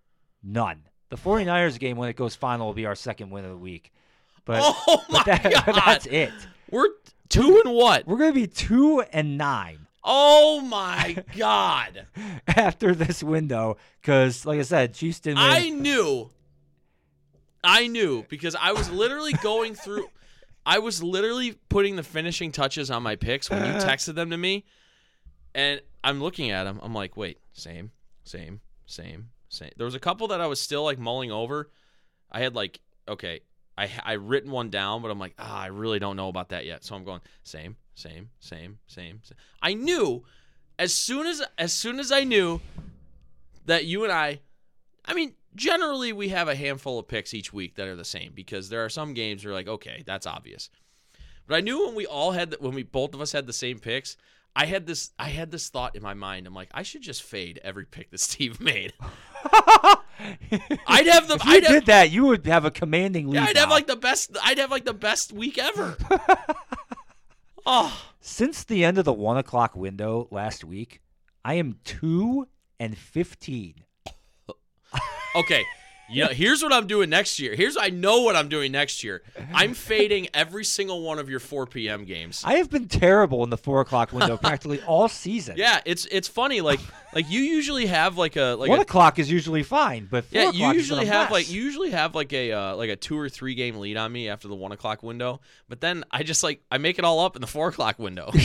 None. 0.44 0.84
The 1.10 1.18
49ers 1.18 1.78
game 1.80 1.98
when 1.98 2.10
it 2.10 2.16
goes 2.16 2.36
final 2.36 2.68
will 2.68 2.74
be 2.74 2.86
our 2.86 2.96
second 2.96 3.30
win 3.30 3.46
of 3.46 3.52
the 3.52 3.58
week. 3.58 3.92
But, 4.46 4.62
oh 4.64 5.04
my 5.10 5.20
but 5.20 5.26
that- 5.44 5.66
god, 5.66 5.82
that's 5.86 6.06
it. 6.08 6.32
We're 6.70 6.88
two 7.30 7.62
and 7.64 7.74
what? 7.76 8.08
We're 8.08 8.18
gonna 8.18 8.34
be 8.34 8.48
two 8.48 9.02
and 9.14 9.38
nine. 9.38 9.88
Oh 10.04 10.62
my 10.62 11.24
god! 11.38 12.08
after 12.48 12.96
this 12.96 13.22
window 13.22 13.78
because, 14.02 14.46
like 14.48 14.58
I 14.60 14.64
said, 14.64 14.96
Chiefs 14.96 15.20
didn't 15.20 15.38
win. 15.40 15.48
I 15.52 15.70
knew. 15.70 16.32
I 17.64 17.86
knew 17.88 18.26
because 18.28 18.56
I 18.56 18.72
was 18.72 18.90
literally 18.90 19.34
going 19.34 19.76
through. 19.76 20.08
I 20.66 20.80
was 20.80 21.04
literally 21.04 21.60
putting 21.70 21.96
the 21.98 22.04
finishing 22.04 22.52
touches 22.52 22.90
on 22.90 23.04
my 23.04 23.16
picks 23.16 23.50
when 23.50 23.64
you 23.64 23.74
texted 23.80 24.16
them 24.16 24.32
to 24.32 24.38
me, 24.38 24.66
and 25.54 25.82
I'm 26.04 26.20
looking 26.22 26.50
at 26.50 26.64
them. 26.64 26.80
I'm 26.82 26.96
like, 26.96 27.16
wait, 27.16 27.38
same, 27.54 27.92
same, 28.24 28.62
same, 28.86 29.30
same. 29.50 29.72
There 29.78 29.86
was 29.86 29.96
a 29.96 30.00
couple 30.00 30.28
that 30.30 30.42
I 30.42 30.48
was 30.48 30.62
still 30.62 30.84
like 30.84 31.00
mulling 31.00 31.32
over. 31.32 31.70
I 32.32 32.42
had 32.42 32.56
like, 32.56 32.80
okay, 33.08 33.42
I 33.78 33.90
I 34.04 34.14
written 34.14 34.52
one 34.52 34.70
down, 34.70 35.02
but 35.02 35.12
I'm 35.12 35.20
like, 35.20 35.36
ah, 35.40 35.62
I 35.62 35.68
really 35.68 36.00
don't 36.00 36.16
know 36.16 36.30
about 36.30 36.50
that 36.50 36.66
yet. 36.66 36.84
So 36.84 36.96
I'm 36.96 37.04
going 37.04 37.22
same, 37.44 37.76
same, 37.96 38.30
same, 38.40 38.80
same. 38.88 39.22
same. 39.24 39.38
I 39.62 39.74
knew 39.74 40.24
as 40.80 40.94
soon 40.94 41.28
as 41.28 41.44
as 41.58 41.74
soon 41.74 42.00
as 42.00 42.12
I 42.12 42.24
knew 42.24 42.62
that 43.66 43.86
you 43.86 44.04
and 44.04 44.12
I, 44.12 44.40
I 45.06 45.14
mean, 45.14 45.34
generally 45.56 46.14
we 46.14 46.30
have 46.30 46.48
a 46.48 46.56
handful 46.56 47.00
of 47.00 47.08
picks 47.08 47.34
each 47.34 47.54
week 47.54 47.76
that 47.76 47.88
are 47.88 47.96
the 47.96 48.06
same 48.06 48.32
because 48.34 48.70
there 48.70 48.84
are 48.84 48.90
some 48.90 49.14
games 49.14 49.46
where 49.46 49.54
like, 49.54 49.68
okay, 49.68 50.04
that's 50.06 50.26
obvious. 50.26 50.70
But 51.48 51.56
I 51.56 51.62
knew 51.62 51.86
when 51.86 51.96
we 51.96 52.06
all 52.06 52.32
had 52.32 52.56
when 52.60 52.74
we 52.74 52.84
both 52.84 53.14
of 53.14 53.22
us 53.22 53.32
had 53.32 53.46
the 53.46 53.54
same 53.54 53.80
picks, 53.80 54.18
I 54.56 54.66
had 54.66 54.86
this 54.86 55.12
I 55.18 55.30
had 55.30 55.50
this 55.52 55.70
thought 55.70 55.96
in 55.96 56.04
my 56.04 56.14
mind. 56.14 56.46
I'm 56.48 56.54
like, 56.54 56.70
I 56.74 56.84
should 56.84 57.02
just 57.02 57.24
fade 57.24 57.60
every 57.64 57.86
pick 57.86 58.12
that 58.12 58.20
Steve 58.30 58.60
made. 58.60 58.94
I'd 60.88 61.08
have 61.08 61.28
the 61.28 61.36
if 61.36 61.46
you 61.46 61.52
I'd 61.54 61.64
have, 61.64 61.72
did 61.72 61.86
that, 61.88 62.12
you 62.12 62.26
would 62.26 62.46
have 62.46 62.66
a 62.66 62.72
commanding 62.72 63.28
lead. 63.28 63.36
yeah, 63.36 63.46
I'd 63.50 63.58
have 63.58 63.70
like 63.70 63.88
the 63.88 63.96
best 63.96 64.36
I'd 64.44 64.58
have 64.58 64.72
like 64.72 64.86
the 64.86 64.94
best 64.94 65.32
week 65.32 65.58
ever. 65.58 65.98
oh, 67.66 68.06
Since 68.24 68.64
the 68.66 68.84
end 68.84 68.98
of 69.00 69.06
the 69.06 69.14
one 69.14 69.38
o'clock 69.38 69.76
window 69.76 70.28
last 70.30 70.64
week, 70.64 71.02
I 71.44 71.56
am 71.56 71.80
two 71.84 72.48
and 72.80 72.96
fifteen. 72.98 73.76
okay. 75.36 75.66
You 76.12 76.26
know, 76.26 76.30
here's 76.30 76.62
what 76.62 76.74
I'm 76.74 76.88
doing 76.88 77.10
next 77.10 77.40
year. 77.40 77.56
Here's 77.56 77.78
I 77.78 77.90
know 77.90 78.22
what 78.22 78.36
I'm 78.36 78.50
doing 78.50 78.72
next 78.72 79.04
year. 79.04 79.22
I'm 79.54 79.74
fading 79.74 80.28
every 80.34 80.66
single 80.66 81.02
one 81.02 81.20
of 81.20 81.30
your 81.30 81.40
4 81.40 81.66
p.m. 81.68 82.06
games. 82.06 82.44
I 82.46 82.56
have 82.56 82.70
been 82.70 82.88
terrible 82.88 83.44
in 83.44 83.50
the 83.50 83.58
four 83.58 83.82
o'clock 83.82 84.12
window 84.12 84.38
practically 84.42 84.82
all 84.82 85.08
season. 85.08 85.56
Yeah, 85.58 85.80
it's 85.86 86.06
it's 86.12 86.28
funny. 86.28 86.62
Like 86.62 86.80
like 87.14 87.30
you 87.30 87.40
usually 87.40 87.86
have 87.86 88.18
like 88.18 88.36
a 88.36 88.56
like 88.60 88.70
one 88.70 88.80
a, 88.80 88.84
o'clock 88.84 89.20
is 89.20 89.32
usually 89.32 89.64
fine, 89.64 90.08
but 90.10 90.26
yeah 90.32 90.50
o'clock 90.50 90.56
you 90.56 90.68
usually 90.72 91.06
have 91.06 91.26
mess. 91.26 91.32
like 91.32 91.52
you 91.52 91.62
usually 91.62 91.92
have 91.92 92.16
like 92.16 92.34
a 92.34 92.52
uh, 92.52 92.76
like 92.76 92.90
a 92.90 92.96
two 92.96 93.18
or 93.18 93.30
three 93.30 93.56
game 93.56 93.78
lead 93.78 93.98
on 93.98 94.12
me 94.12 94.28
after 94.30 94.48
the 94.48 94.56
one 94.56 94.72
o'clock 94.72 95.04
window. 95.04 95.40
But 95.70 95.82
then 95.82 96.04
I 96.12 96.24
just 96.24 96.44
like 96.44 96.62
I 96.70 96.78
make 96.78 97.00
it 97.00 97.06
all 97.06 97.20
up 97.22 97.36
in 97.36 97.42
the 97.42 97.48
four 97.48 97.70
o'clock 97.70 98.00
window. 98.00 98.32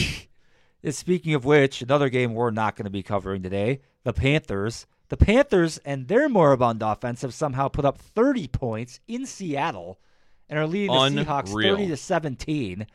Speaking 0.91 1.35
of 1.35 1.45
which, 1.45 1.83
another 1.83 2.09
game 2.09 2.35
we're 2.35 2.51
not 2.51 2.77
going 2.77 2.85
to 2.85 2.91
be 2.91 3.03
covering 3.03 3.43
today: 3.43 3.81
the 4.05 4.13
Panthers. 4.13 4.87
The 5.09 5.17
Panthers 5.17 5.79
and 5.79 6.09
their 6.09 6.29
moribund 6.29 6.83
offense 6.83 7.23
have 7.23 7.33
somehow 7.35 7.69
put 7.69 7.85
up 7.85 7.99
30 7.99 8.49
points 8.49 9.01
in 9.07 9.25
Seattle 9.27 10.01
and 10.49 10.59
are 10.59 10.67
leading 10.67 10.91
the 10.91 10.95
Seahawks 11.25 11.49
30 11.77 11.89
to 11.89 11.97
17. 11.97 12.87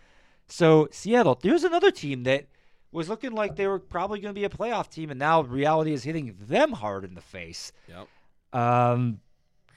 So 0.48 0.90
Seattle, 0.92 1.40
there's 1.42 1.64
another 1.64 1.92
team 1.92 2.24
that 2.24 2.48
was 2.92 3.08
looking 3.08 3.32
like 3.32 3.56
they 3.56 3.68
were 3.68 3.80
probably 3.80 4.20
going 4.20 4.34
to 4.36 4.40
be 4.40 4.44
a 4.44 4.50
playoff 4.50 4.90
team, 4.90 5.10
and 5.10 5.20
now 5.20 5.42
reality 5.42 5.94
is 5.94 6.04
hitting 6.04 6.36
them 6.40 6.74
hard 6.74 7.06
in 7.06 7.14
the 7.16 7.22
face. 7.22 7.72
yep. 7.88 8.08
Um, 8.52 9.22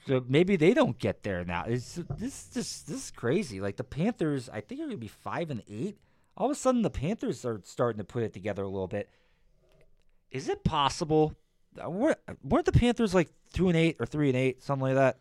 So 0.09 0.25
maybe 0.29 0.57
they 0.57 0.75
don't 0.75 0.99
get 0.99 1.23
there 1.23 1.45
now. 1.45 1.65
It's 1.69 1.95
this 2.19 2.45
this 2.47 2.83
this 2.83 3.05
is 3.05 3.11
crazy. 3.13 3.61
Like 3.61 3.77
the 3.77 3.85
Panthers, 3.85 4.49
I 4.49 4.61
think 4.61 4.81
are 4.81 4.85
gonna 4.87 4.97
be 4.97 5.07
five 5.09 5.51
and 5.51 5.63
eight. 5.69 5.97
All 6.37 6.47
of 6.47 6.53
a 6.53 6.57
sudden, 6.57 6.83
the 6.83 6.91
Panthers 6.91 7.45
are 7.45 7.61
starting 7.65 7.99
to 7.99 8.05
put 8.05 8.25
it 8.25 8.33
together 8.33 8.65
a 8.65 8.69
little 8.69 8.89
bit. 8.89 9.09
Is 10.33 10.49
it 10.49 10.65
possible? 10.65 11.37
Uh, 11.83 11.89
Weren't, 11.91 12.19
weren't 12.43 12.67
the 12.67 12.73
Panthers 12.73 13.15
like 13.15 13.29
two 13.53 13.69
and 13.69 13.77
eight 13.77 13.97
or 14.01 14.07
three 14.07 14.29
and 14.29 14.37
eight, 14.37 14.63
something 14.63 14.95
like 14.95 14.95
that? 14.97 15.19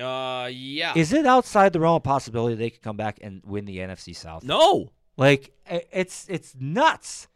Uh, 0.00 0.46
yeah. 0.48 0.92
Is 0.94 1.12
it 1.12 1.26
outside 1.26 1.72
the 1.72 1.80
realm 1.80 1.96
of 1.96 2.02
possibility 2.02 2.54
they 2.54 2.70
could 2.70 2.82
come 2.82 2.96
back 2.96 3.18
and 3.22 3.40
win 3.44 3.64
the 3.64 3.78
NFC 3.78 4.14
South? 4.14 4.44
no. 4.44 4.92
Like 5.18 5.52
it's 5.66 6.26
it's 6.28 6.54
nuts. 6.60 7.26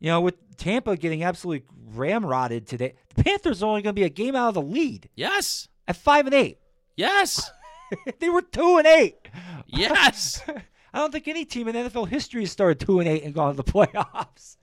You 0.00 0.08
know, 0.08 0.20
with 0.20 0.34
Tampa 0.58 0.96
getting 0.98 1.24
absolutely 1.24 1.66
ramrodded 1.94 2.66
today, 2.66 2.92
the 3.14 3.24
Panthers 3.24 3.62
are 3.62 3.66
only 3.70 3.80
going 3.80 3.94
to 3.94 3.98
be 3.98 4.04
a 4.04 4.10
game 4.10 4.36
out 4.36 4.48
of 4.48 4.54
the 4.54 4.60
lead 4.62 5.08
Yes. 5.14 5.68
at 5.88 5.96
five 5.96 6.26
and 6.26 6.34
eight. 6.34 6.58
Yes. 6.96 7.50
they 8.20 8.28
were 8.28 8.42
two 8.42 8.76
and 8.76 8.86
eight. 8.86 9.16
Yes. 9.66 10.42
I 10.92 10.98
don't 10.98 11.10
think 11.10 11.26
any 11.26 11.46
team 11.46 11.68
in 11.68 11.74
NFL 11.74 12.08
history 12.08 12.42
has 12.42 12.52
started 12.52 12.80
two 12.80 12.98
and 13.00 13.08
eight 13.08 13.22
and 13.22 13.32
gone 13.32 13.56
to 13.56 13.62
the 13.62 13.64
playoffs. 13.72 14.58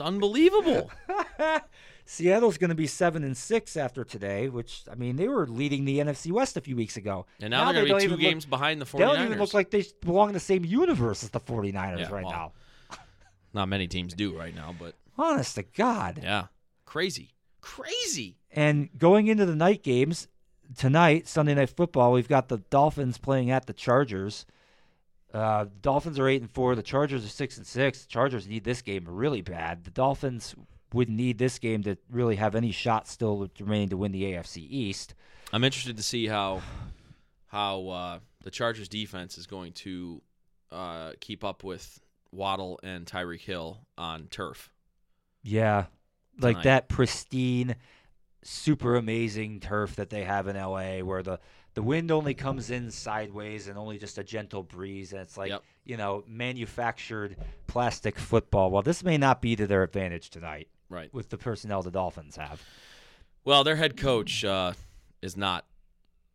It's 0.00 0.06
unbelievable. 0.06 0.90
Seattle's 2.06 2.58
going 2.58 2.70
to 2.70 2.74
be 2.74 2.86
seven 2.86 3.22
and 3.22 3.36
six 3.36 3.76
after 3.76 4.02
today, 4.02 4.48
which 4.48 4.82
I 4.90 4.94
mean 4.96 5.16
they 5.16 5.28
were 5.28 5.46
leading 5.46 5.84
the 5.84 5.98
NFC 5.98 6.32
West 6.32 6.56
a 6.56 6.60
few 6.60 6.74
weeks 6.74 6.96
ago. 6.96 7.26
And 7.40 7.50
now, 7.52 7.70
they're 7.72 7.86
going 7.86 7.88
to 7.88 7.94
be 7.94 8.00
two 8.00 8.04
even 8.06 8.10
look- 8.12 8.20
games 8.20 8.46
behind 8.46 8.80
the 8.80 8.84
49ers. 8.86 8.98
They 8.98 9.04
don't 9.04 9.24
even 9.26 9.38
look 9.38 9.54
like 9.54 9.70
they 9.70 9.84
belong 10.00 10.28
in 10.30 10.34
the 10.34 10.40
same 10.40 10.64
universe 10.64 11.22
as 11.22 11.30
the 11.30 11.40
49ers 11.40 11.98
Yeah, 11.98 12.10
right 12.10 12.24
well, 12.24 12.32
now. 12.32 12.52
Not 13.52 13.68
many 13.68 13.86
teams 13.86 14.14
do 14.14 14.36
right 14.36 14.54
now, 14.54 14.74
but 14.76 14.94
Honest 15.16 15.54
to 15.56 15.62
God. 15.62 16.20
yeah. 16.22 16.46
Crazy. 16.86 17.30
Crazy. 17.60 18.36
And 18.50 18.88
going 18.98 19.28
into 19.28 19.46
the 19.46 19.54
night 19.54 19.82
games 19.84 20.26
tonight, 20.76 21.28
Sunday 21.28 21.54
Night 21.54 21.70
Football, 21.70 22.12
we've 22.12 22.26
got 22.28 22.48
the 22.48 22.58
Dolphins 22.70 23.18
playing 23.18 23.50
at 23.50 23.66
the 23.66 23.72
Chargers. 23.72 24.46
Uh, 25.32 25.66
Dolphins 25.80 26.18
are 26.18 26.28
eight 26.28 26.40
and 26.40 26.50
four. 26.50 26.74
The 26.74 26.82
Chargers 26.82 27.24
are 27.24 27.28
six 27.28 27.56
and 27.56 27.66
six. 27.66 28.02
The 28.02 28.08
Chargers 28.08 28.48
need 28.48 28.64
this 28.64 28.82
game 28.82 29.04
really 29.06 29.42
bad. 29.42 29.84
The 29.84 29.90
Dolphins 29.90 30.54
would 30.92 31.08
need 31.08 31.38
this 31.38 31.58
game 31.58 31.82
to 31.84 31.96
really 32.10 32.36
have 32.36 32.54
any 32.54 32.72
shot 32.72 33.06
still 33.06 33.48
remaining 33.60 33.90
to 33.90 33.96
win 33.96 34.12
the 34.12 34.24
AFC 34.24 34.66
East. 34.68 35.14
I'm 35.52 35.64
interested 35.64 35.96
to 35.96 36.02
see 36.02 36.26
how 36.26 36.62
how 37.46 37.88
uh, 37.88 38.18
the 38.42 38.50
Chargers 38.50 38.88
defense 38.88 39.38
is 39.38 39.46
going 39.46 39.72
to 39.72 40.22
uh, 40.70 41.12
keep 41.20 41.44
up 41.44 41.64
with 41.64 42.00
Waddle 42.32 42.78
and 42.82 43.06
Tyreek 43.06 43.40
Hill 43.40 43.80
on 43.98 44.28
turf. 44.30 44.70
Yeah, 45.42 45.86
like 46.38 46.56
Tonight. 46.56 46.64
that 46.64 46.88
pristine, 46.88 47.76
super 48.42 48.96
amazing 48.96 49.60
turf 49.60 49.96
that 49.96 50.10
they 50.10 50.24
have 50.24 50.46
in 50.48 50.56
LA, 50.56 50.98
where 50.98 51.22
the 51.22 51.40
the 51.74 51.82
wind 51.82 52.10
only 52.10 52.34
comes 52.34 52.70
in 52.70 52.90
sideways 52.90 53.68
and 53.68 53.78
only 53.78 53.98
just 53.98 54.18
a 54.18 54.24
gentle 54.24 54.62
breeze, 54.62 55.12
and 55.12 55.20
it's 55.22 55.36
like 55.36 55.50
Yep. 55.50 55.62
you 55.84 55.96
know 55.96 56.24
manufactured 56.26 57.36
plastic 57.66 58.18
football. 58.18 58.70
Well, 58.70 58.82
this 58.82 59.02
may 59.04 59.16
not 59.18 59.40
be 59.40 59.56
to 59.56 59.66
their 59.66 59.82
advantage 59.82 60.30
tonight 60.30 60.68
Right. 60.88 61.12
with 61.14 61.28
the 61.30 61.38
personnel 61.38 61.82
the 61.82 61.90
Dolphins 61.90 62.36
have. 62.36 62.62
Well, 63.44 63.64
their 63.64 63.76
head 63.76 63.96
coach 63.96 64.44
uh, 64.44 64.72
is 65.22 65.36
not 65.36 65.66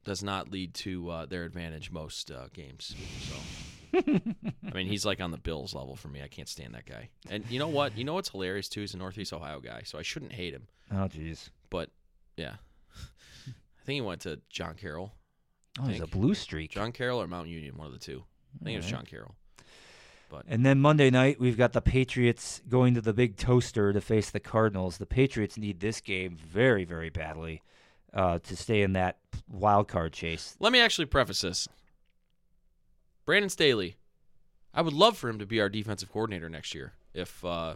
does 0.05 0.21
not 0.23 0.51
lead 0.51 0.73
to 0.75 1.09
uh, 1.09 1.25
their 1.25 1.43
advantage 1.45 1.91
most 1.91 2.29
uh, 2.31 2.47
games. 2.53 2.95
So, 3.21 4.01
I 4.03 4.73
mean, 4.73 4.87
he's 4.87 5.03
like 5.05 5.19
on 5.19 5.31
the 5.31 5.37
Bills 5.37 5.73
level 5.73 5.95
for 5.95 6.09
me. 6.09 6.21
I 6.21 6.27
can't 6.27 6.47
stand 6.49 6.75
that 6.75 6.85
guy. 6.85 7.09
And 7.29 7.43
you 7.49 7.57
know 7.59 7.67
what? 7.69 7.97
You 7.97 8.03
know 8.03 8.13
what's 8.13 8.29
hilarious 8.29 8.69
too? 8.69 8.81
He's 8.81 8.93
a 8.93 8.97
Northeast 8.97 9.33
Ohio 9.33 9.59
guy, 9.59 9.81
so 9.83 9.97
I 9.97 10.01
shouldn't 10.03 10.33
hate 10.33 10.53
him. 10.53 10.67
Oh, 10.91 11.07
jeez. 11.07 11.49
But 11.71 11.89
yeah, 12.37 12.55
I 13.47 13.83
think 13.85 13.95
he 13.95 14.01
went 14.01 14.21
to 14.21 14.39
John 14.49 14.75
Carroll. 14.75 15.11
Oh, 15.79 15.87
he's 15.87 16.01
a 16.01 16.07
blue 16.07 16.33
streak. 16.33 16.71
John 16.71 16.91
Carroll 16.91 17.21
or 17.21 17.27
Mount 17.27 17.47
Union, 17.47 17.75
one 17.77 17.87
of 17.87 17.93
the 17.93 17.99
two. 17.99 18.23
I 18.61 18.63
think 18.63 18.75
it 18.75 18.77
was. 18.77 18.85
John 18.85 19.05
Carroll. 19.05 19.35
But 20.29 20.45
And 20.47 20.65
then 20.65 20.79
Monday 20.79 21.09
night, 21.09 21.39
we've 21.39 21.57
got 21.57 21.73
the 21.73 21.81
Patriots 21.81 22.61
going 22.67 22.93
to 22.95 23.01
the 23.01 23.13
big 23.13 23.37
toaster 23.37 23.93
to 23.93 24.01
face 24.01 24.29
the 24.29 24.39
Cardinals. 24.39 24.97
The 24.97 25.05
Patriots 25.05 25.57
need 25.57 25.79
this 25.79 26.01
game 26.01 26.35
very, 26.35 26.83
very 26.85 27.09
badly 27.09 27.61
uh, 28.13 28.39
to 28.39 28.55
stay 28.55 28.81
in 28.81 28.93
that 28.93 29.17
wild 29.49 29.87
card 29.87 30.13
chase. 30.13 30.55
let 30.59 30.71
me 30.71 30.79
actually 30.79 31.05
preface 31.05 31.41
this. 31.41 31.67
Brandon 33.25 33.49
Staley, 33.49 33.97
I 34.73 34.81
would 34.81 34.93
love 34.93 35.17
for 35.17 35.29
him 35.29 35.39
to 35.39 35.45
be 35.45 35.59
our 35.59 35.69
defensive 35.69 36.11
coordinator 36.11 36.49
next 36.49 36.73
year. 36.73 36.93
If 37.13 37.43
uh, 37.43 37.75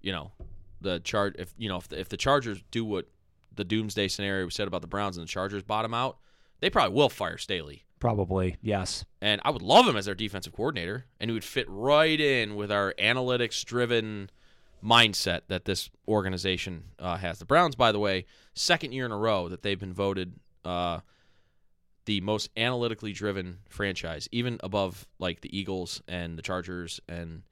you 0.00 0.12
know 0.12 0.32
the 0.80 1.00
chart, 1.00 1.36
if 1.38 1.54
you 1.56 1.68
know 1.68 1.76
if 1.76 1.88
the, 1.88 2.00
if 2.00 2.08
the 2.08 2.16
Chargers 2.16 2.62
do 2.70 2.84
what 2.84 3.06
the 3.54 3.64
doomsday 3.64 4.08
scenario 4.08 4.44
we 4.44 4.50
said 4.50 4.68
about 4.68 4.80
the 4.80 4.86
Browns 4.86 5.16
and 5.16 5.26
the 5.26 5.30
Chargers 5.30 5.62
bottom 5.62 5.92
out, 5.92 6.18
they 6.60 6.70
probably 6.70 6.94
will 6.96 7.08
fire 7.08 7.38
Staley. 7.38 7.84
Probably, 7.98 8.56
yes. 8.62 9.04
And 9.20 9.42
I 9.44 9.50
would 9.50 9.60
love 9.62 9.86
him 9.86 9.96
as 9.96 10.08
our 10.08 10.14
defensive 10.14 10.54
coordinator, 10.54 11.04
and 11.20 11.30
he 11.30 11.34
would 11.34 11.44
fit 11.44 11.66
right 11.68 12.18
in 12.18 12.56
with 12.56 12.72
our 12.72 12.94
analytics 12.98 13.62
driven 13.64 14.30
mindset 14.82 15.42
that 15.48 15.66
this 15.66 15.90
organization 16.08 16.84
uh, 16.98 17.18
has. 17.18 17.38
The 17.38 17.44
Browns, 17.44 17.74
by 17.76 17.92
the 17.92 17.98
way, 17.98 18.24
second 18.54 18.92
year 18.92 19.04
in 19.04 19.12
a 19.12 19.18
row 19.18 19.48
that 19.48 19.62
they've 19.62 19.78
been 19.78 19.92
voted 19.92 20.32
uh, 20.64 21.00
the 22.06 22.22
most 22.22 22.48
analytically 22.56 23.12
driven 23.12 23.58
franchise, 23.68 24.28
even 24.32 24.58
above 24.62 25.06
like 25.18 25.42
the 25.42 25.54
Eagles 25.56 26.00
and 26.08 26.38
the 26.38 26.42
Chargers 26.42 27.00
and 27.06 27.42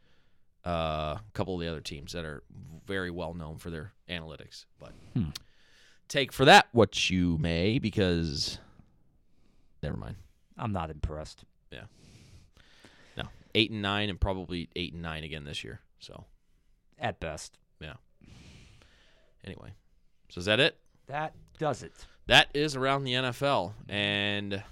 uh, 0.66 1.16
a 1.18 1.22
couple 1.34 1.54
of 1.54 1.60
the 1.60 1.68
other 1.68 1.80
teams 1.82 2.12
that 2.12 2.24
are 2.24 2.42
very 2.86 3.10
well 3.10 3.34
known 3.34 3.58
for 3.58 3.68
their 3.68 3.92
analytics. 4.08 4.64
But 4.80 4.92
Hmm. 5.14 5.30
take 6.08 6.32
for 6.32 6.46
that 6.46 6.68
what 6.72 7.10
you 7.10 7.36
may, 7.36 7.78
because 7.78 8.58
never 9.82 9.96
mind. 9.96 10.16
I'm 10.56 10.72
not 10.72 10.90
impressed. 10.90 11.44
Yeah. 11.72 11.84
No, 13.16 13.24
eight 13.54 13.70
and 13.70 13.82
nine, 13.82 14.08
and 14.08 14.20
probably 14.20 14.68
eight 14.76 14.92
and 14.92 15.02
nine 15.02 15.24
again 15.24 15.44
this 15.44 15.62
year. 15.64 15.80
So 16.00 16.24
At 16.98 17.20
best. 17.20 17.58
Yeah. 17.80 17.94
Anyway, 19.44 19.72
so 20.30 20.40
is 20.40 20.44
that 20.46 20.60
it? 20.60 20.76
That 21.06 21.34
does 21.58 21.82
it. 21.82 21.92
That 22.26 22.48
is 22.54 22.76
around 22.76 23.04
the 23.04 23.14
NFL, 23.14 23.72
and 23.88 24.62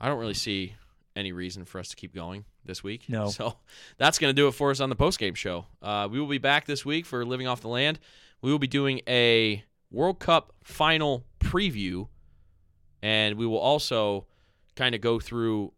I 0.00 0.08
don't 0.08 0.18
really 0.18 0.34
see 0.34 0.74
any 1.16 1.32
reason 1.32 1.64
for 1.64 1.78
us 1.80 1.88
to 1.88 1.96
keep 1.96 2.14
going 2.14 2.44
this 2.64 2.84
week. 2.84 3.04
No. 3.08 3.28
So 3.30 3.54
that's 3.98 4.18
going 4.18 4.30
to 4.30 4.34
do 4.34 4.46
it 4.48 4.52
for 4.52 4.70
us 4.70 4.80
on 4.80 4.90
the 4.90 4.96
postgame 4.96 5.34
show. 5.34 5.66
Uh, 5.82 6.08
we 6.10 6.20
will 6.20 6.28
be 6.28 6.38
back 6.38 6.66
this 6.66 6.84
week 6.84 7.06
for 7.06 7.24
Living 7.24 7.46
Off 7.48 7.60
the 7.62 7.68
Land. 7.68 7.98
We 8.42 8.52
will 8.52 8.58
be 8.58 8.66
doing 8.66 9.00
a 9.08 9.64
World 9.90 10.18
Cup 10.20 10.52
final 10.62 11.24
preview, 11.40 12.08
and 13.06 13.36
we 13.36 13.46
will 13.46 13.60
also 13.60 14.26
kind 14.74 14.92
of 14.92 15.00
go 15.00 15.20
through 15.20 15.72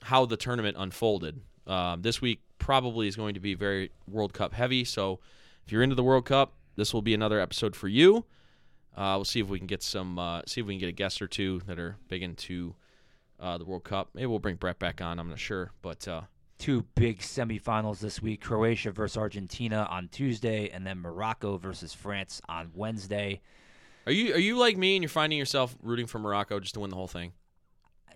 how 0.00 0.24
the 0.24 0.38
tournament 0.38 0.78
unfolded. 0.78 1.38
Um, 1.66 2.00
this 2.00 2.22
week 2.22 2.40
probably 2.56 3.06
is 3.06 3.16
going 3.16 3.34
to 3.34 3.40
be 3.40 3.52
very 3.52 3.90
World 4.08 4.32
Cup 4.32 4.54
heavy, 4.54 4.84
so 4.84 5.20
if 5.66 5.72
you're 5.72 5.82
into 5.82 5.94
the 5.94 6.02
World 6.02 6.24
Cup, 6.24 6.54
this 6.76 6.94
will 6.94 7.02
be 7.02 7.12
another 7.12 7.38
episode 7.38 7.76
for 7.76 7.86
you. 7.86 8.24
Uh, 8.96 9.12
we'll 9.16 9.26
see 9.26 9.40
if 9.40 9.48
we 9.48 9.58
can 9.58 9.66
get 9.66 9.82
some, 9.82 10.18
uh, 10.18 10.40
see 10.46 10.62
if 10.62 10.66
we 10.66 10.72
can 10.72 10.80
get 10.80 10.88
a 10.88 10.92
guest 10.92 11.20
or 11.20 11.28
two 11.28 11.60
that 11.66 11.78
are 11.78 11.98
big 12.08 12.22
into 12.22 12.74
uh, 13.38 13.58
the 13.58 13.66
World 13.66 13.84
Cup. 13.84 14.08
Maybe 14.14 14.26
we'll 14.26 14.38
bring 14.38 14.56
Brett 14.56 14.78
back 14.78 15.02
on. 15.02 15.18
I'm 15.18 15.28
not 15.28 15.38
sure, 15.38 15.72
but 15.82 16.08
uh, 16.08 16.22
Two 16.56 16.84
big 16.94 17.20
semifinals 17.20 18.00
this 18.00 18.20
week 18.20 18.40
Croatia 18.40 18.90
versus 18.90 19.18
Argentina 19.18 19.86
on 19.90 20.08
Tuesday, 20.08 20.70
and 20.70 20.86
then 20.86 20.98
Morocco 20.98 21.58
versus 21.58 21.92
France 21.92 22.40
on 22.48 22.70
Wednesday. 22.74 23.42
Are 24.10 24.12
you 24.12 24.34
are 24.34 24.38
you 24.38 24.58
like 24.58 24.76
me 24.76 24.96
and 24.96 25.02
you're 25.02 25.08
finding 25.08 25.38
yourself 25.38 25.76
rooting 25.82 26.06
for 26.06 26.18
Morocco 26.18 26.60
just 26.60 26.74
to 26.74 26.80
win 26.80 26.90
the 26.90 26.96
whole 26.96 27.06
thing? 27.08 27.32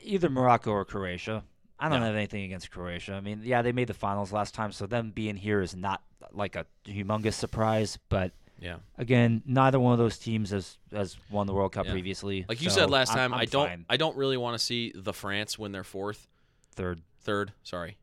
Either 0.02 0.28
Morocco 0.28 0.70
or 0.70 0.84
Croatia. 0.84 1.44
I 1.78 1.88
don't 1.88 2.00
Yeah. 2.00 2.06
have 2.06 2.16
anything 2.16 2.44
against 2.44 2.70
Croatia. 2.70 3.14
I 3.14 3.20
mean, 3.20 3.40
yeah, 3.42 3.62
they 3.62 3.72
made 3.72 3.88
the 3.88 3.94
finals 3.94 4.32
last 4.32 4.54
time, 4.54 4.70
so 4.72 4.86
them 4.86 5.10
being 5.10 5.36
here 5.36 5.60
is 5.60 5.74
not 5.74 6.02
like 6.32 6.56
a 6.56 6.66
humongous 6.86 7.34
surprise. 7.34 7.98
But 8.08 8.32
Yeah, 8.60 8.76
again, 8.96 9.42
neither 9.44 9.80
one 9.80 9.92
of 9.92 9.98
those 9.98 10.18
teams 10.18 10.50
has 10.50 10.78
has 10.92 11.16
won 11.30 11.46
the 11.46 11.52
World 11.54 11.72
Cup 11.72 11.86
Yeah. 11.86 11.92
previously. 11.92 12.44
like 12.48 12.62
you 12.62 12.70
so 12.70 12.80
said 12.80 12.90
last 12.90 13.10
I'm- 13.10 13.18
time. 13.18 13.34
I'm 13.34 13.40
I 13.40 13.44
don't 13.46 13.68
fine. 13.68 13.86
I 13.88 13.96
don't 13.96 14.16
really 14.16 14.36
want 14.36 14.58
to 14.58 14.64
see 14.64 14.92
the 14.94 15.12
France 15.12 15.58
win 15.58 15.72
their 15.72 15.84
fourth, 15.84 16.28
third 16.72 17.02
third. 17.20 17.52
Sorry, 17.62 17.96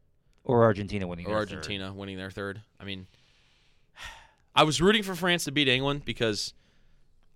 or 0.43 0.63
Argentina 0.63 1.07
winning 1.07 1.25
or 1.27 1.29
their 1.29 1.39
third. 1.45 1.55
Argentina 1.57 1.93
winning 1.93 2.17
their 2.17 2.31
third. 2.31 2.61
I 2.79 2.83
mean, 2.83 3.07
I 4.55 4.63
was 4.63 4.81
rooting 4.81 5.03
for 5.03 5.15
France 5.15 5.45
to 5.45 5.51
beat 5.51 5.67
England 5.69 6.03
because 6.05 6.53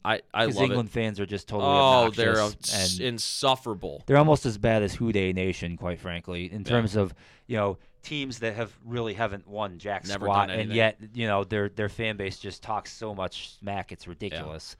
I 0.05 0.21
I 0.33 0.45
Because 0.45 0.55
love 0.57 0.65
England 0.65 0.89
it. 0.89 0.91
fans 0.91 1.19
are 1.19 1.25
just 1.25 1.47
totally 1.47 1.71
Oh, 1.73 2.09
they're 2.11 2.37
and 2.39 2.99
insufferable. 3.01 4.03
they're 4.05 4.17
almost 4.17 4.45
as 4.45 4.57
bad 4.57 4.83
as 4.83 4.93
Who 4.95 5.11
Dey 5.11 5.33
Nation, 5.33 5.77
quite 5.77 5.99
frankly, 5.99 6.51
in 6.51 6.63
terms 6.63 6.95
of 6.95 7.13
you 7.47 7.57
know 7.57 7.77
teams 8.03 8.37
that 8.39 8.55
have 8.55 8.71
really 8.85 9.15
haven't 9.15 9.47
won 9.47 9.79
jack 9.79 10.07
Never 10.07 10.25
squat, 10.27 10.51
and 10.51 10.71
yet 10.71 10.97
you 11.13 11.27
know 11.27 11.43
their 11.43 11.69
their 11.69 11.89
fan 11.89 12.17
base 12.17 12.37
just 12.37 12.61
talks 12.61 12.91
so 12.93 13.15
much 13.15 13.57
smack, 13.57 13.91
it's 13.91 14.07
ridiculous. 14.07 14.75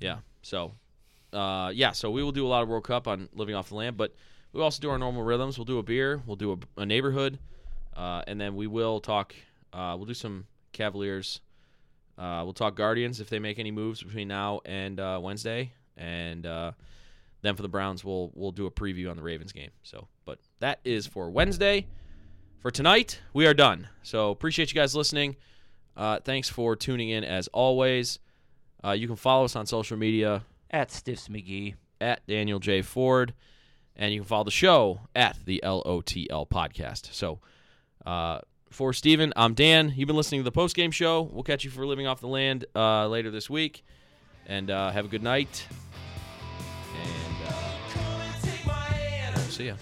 Yeah. 0.00 0.18
So, 0.42 0.72
uh, 1.32 1.70
yeah. 1.74 1.92
So 1.92 2.10
we 2.10 2.22
will 2.22 2.32
do 2.32 2.46
a 2.46 2.48
lot 2.48 2.62
of 2.62 2.68
World 2.68 2.84
Cup 2.84 3.08
on 3.08 3.28
living 3.34 3.54
off 3.54 3.68
the 3.68 3.76
land, 3.76 3.96
but 3.96 4.14
we 4.52 4.60
also 4.60 4.80
do 4.80 4.90
our 4.90 4.98
normal 4.98 5.22
rhythms. 5.22 5.58
We'll 5.58 5.64
do 5.64 5.78
a 5.78 5.82
beer. 5.82 6.20
We'll 6.26 6.36
do 6.36 6.52
a, 6.52 6.80
a 6.82 6.86
neighborhood, 6.86 7.38
uh, 7.96 8.22
and 8.26 8.40
then 8.40 8.56
we 8.56 8.66
will 8.66 9.00
talk. 9.00 9.34
Uh, 9.72 9.94
we'll 9.96 10.06
do 10.06 10.14
some 10.14 10.46
Cavaliers 10.72 11.40
Uh, 12.18 12.40
we'll 12.44 12.52
talk 12.54 12.74
Guardians 12.76 13.20
if 13.20 13.28
they 13.28 13.38
make 13.38 13.58
any 13.58 13.70
moves 13.70 14.02
between 14.02 14.28
now 14.28 14.60
and 14.64 14.98
uh, 14.98 15.18
Wednesday, 15.22 15.72
and 15.96 16.46
uh, 16.46 16.72
then 17.42 17.56
for 17.56 17.62
the 17.62 17.68
Browns, 17.68 18.04
we'll 18.04 18.30
we'll 18.34 18.52
do 18.52 18.66
a 18.66 18.70
preview 18.70 19.10
on 19.10 19.16
the 19.16 19.22
Ravens 19.22 19.52
game. 19.52 19.70
So, 19.82 20.08
but 20.24 20.38
that 20.60 20.80
is 20.84 21.06
for 21.06 21.30
Wednesday. 21.30 21.86
For 22.60 22.70
tonight, 22.70 23.20
we 23.32 23.46
are 23.46 23.54
done. 23.54 23.88
So 24.02 24.30
appreciate 24.30 24.72
you 24.72 24.74
guys 24.74 24.96
listening. 24.96 25.36
Uh, 25.96 26.18
thanks 26.20 26.48
for 26.48 26.74
tuning 26.74 27.10
in 27.10 27.22
as 27.22 27.48
always. 27.48 28.18
Uh, 28.82 28.92
you 28.92 29.06
can 29.06 29.16
follow 29.16 29.44
us 29.44 29.54
on 29.56 29.66
social 29.66 29.96
media 29.96 30.42
At 30.70 30.90
Stiffs 30.90 31.28
McGee. 31.28 31.74
at 32.00 32.26
Daniel 32.26 32.58
J. 32.58 32.82
Ford, 32.82 33.34
and 33.94 34.12
you 34.12 34.20
can 34.20 34.26
follow 34.28 34.44
the 34.44 34.50
show 34.50 35.00
at 35.14 35.38
the 35.44 35.60
LOTL 35.64 36.48
podcast. 36.48 37.12
So, 37.14 37.40
uh, 38.04 38.40
for 38.70 38.92
Steven, 38.92 39.32
I'm 39.36 39.54
Dan. 39.54 39.92
You've 39.96 40.06
been 40.06 40.16
listening 40.16 40.40
to 40.40 40.44
the 40.44 40.52
post 40.52 40.76
game 40.76 40.90
show. 40.90 41.22
We'll 41.22 41.42
catch 41.42 41.64
you 41.64 41.70
for 41.70 41.86
Living 41.86 42.06
Off 42.06 42.20
the 42.20 42.28
Land 42.28 42.64
uh, 42.74 43.06
later 43.08 43.30
this 43.30 43.48
week, 43.48 43.84
and 44.46 44.70
uh, 44.70 44.90
have 44.90 45.04
a 45.04 45.08
good 45.08 45.22
night. 45.22 45.66
And 47.02 47.48
uh, 47.48 47.52
Come 47.92 48.20
and 48.20 48.42
take 48.42 48.66
my 48.66 48.72
hand. 48.74 49.36
see 49.50 49.66
ya. 49.68 49.74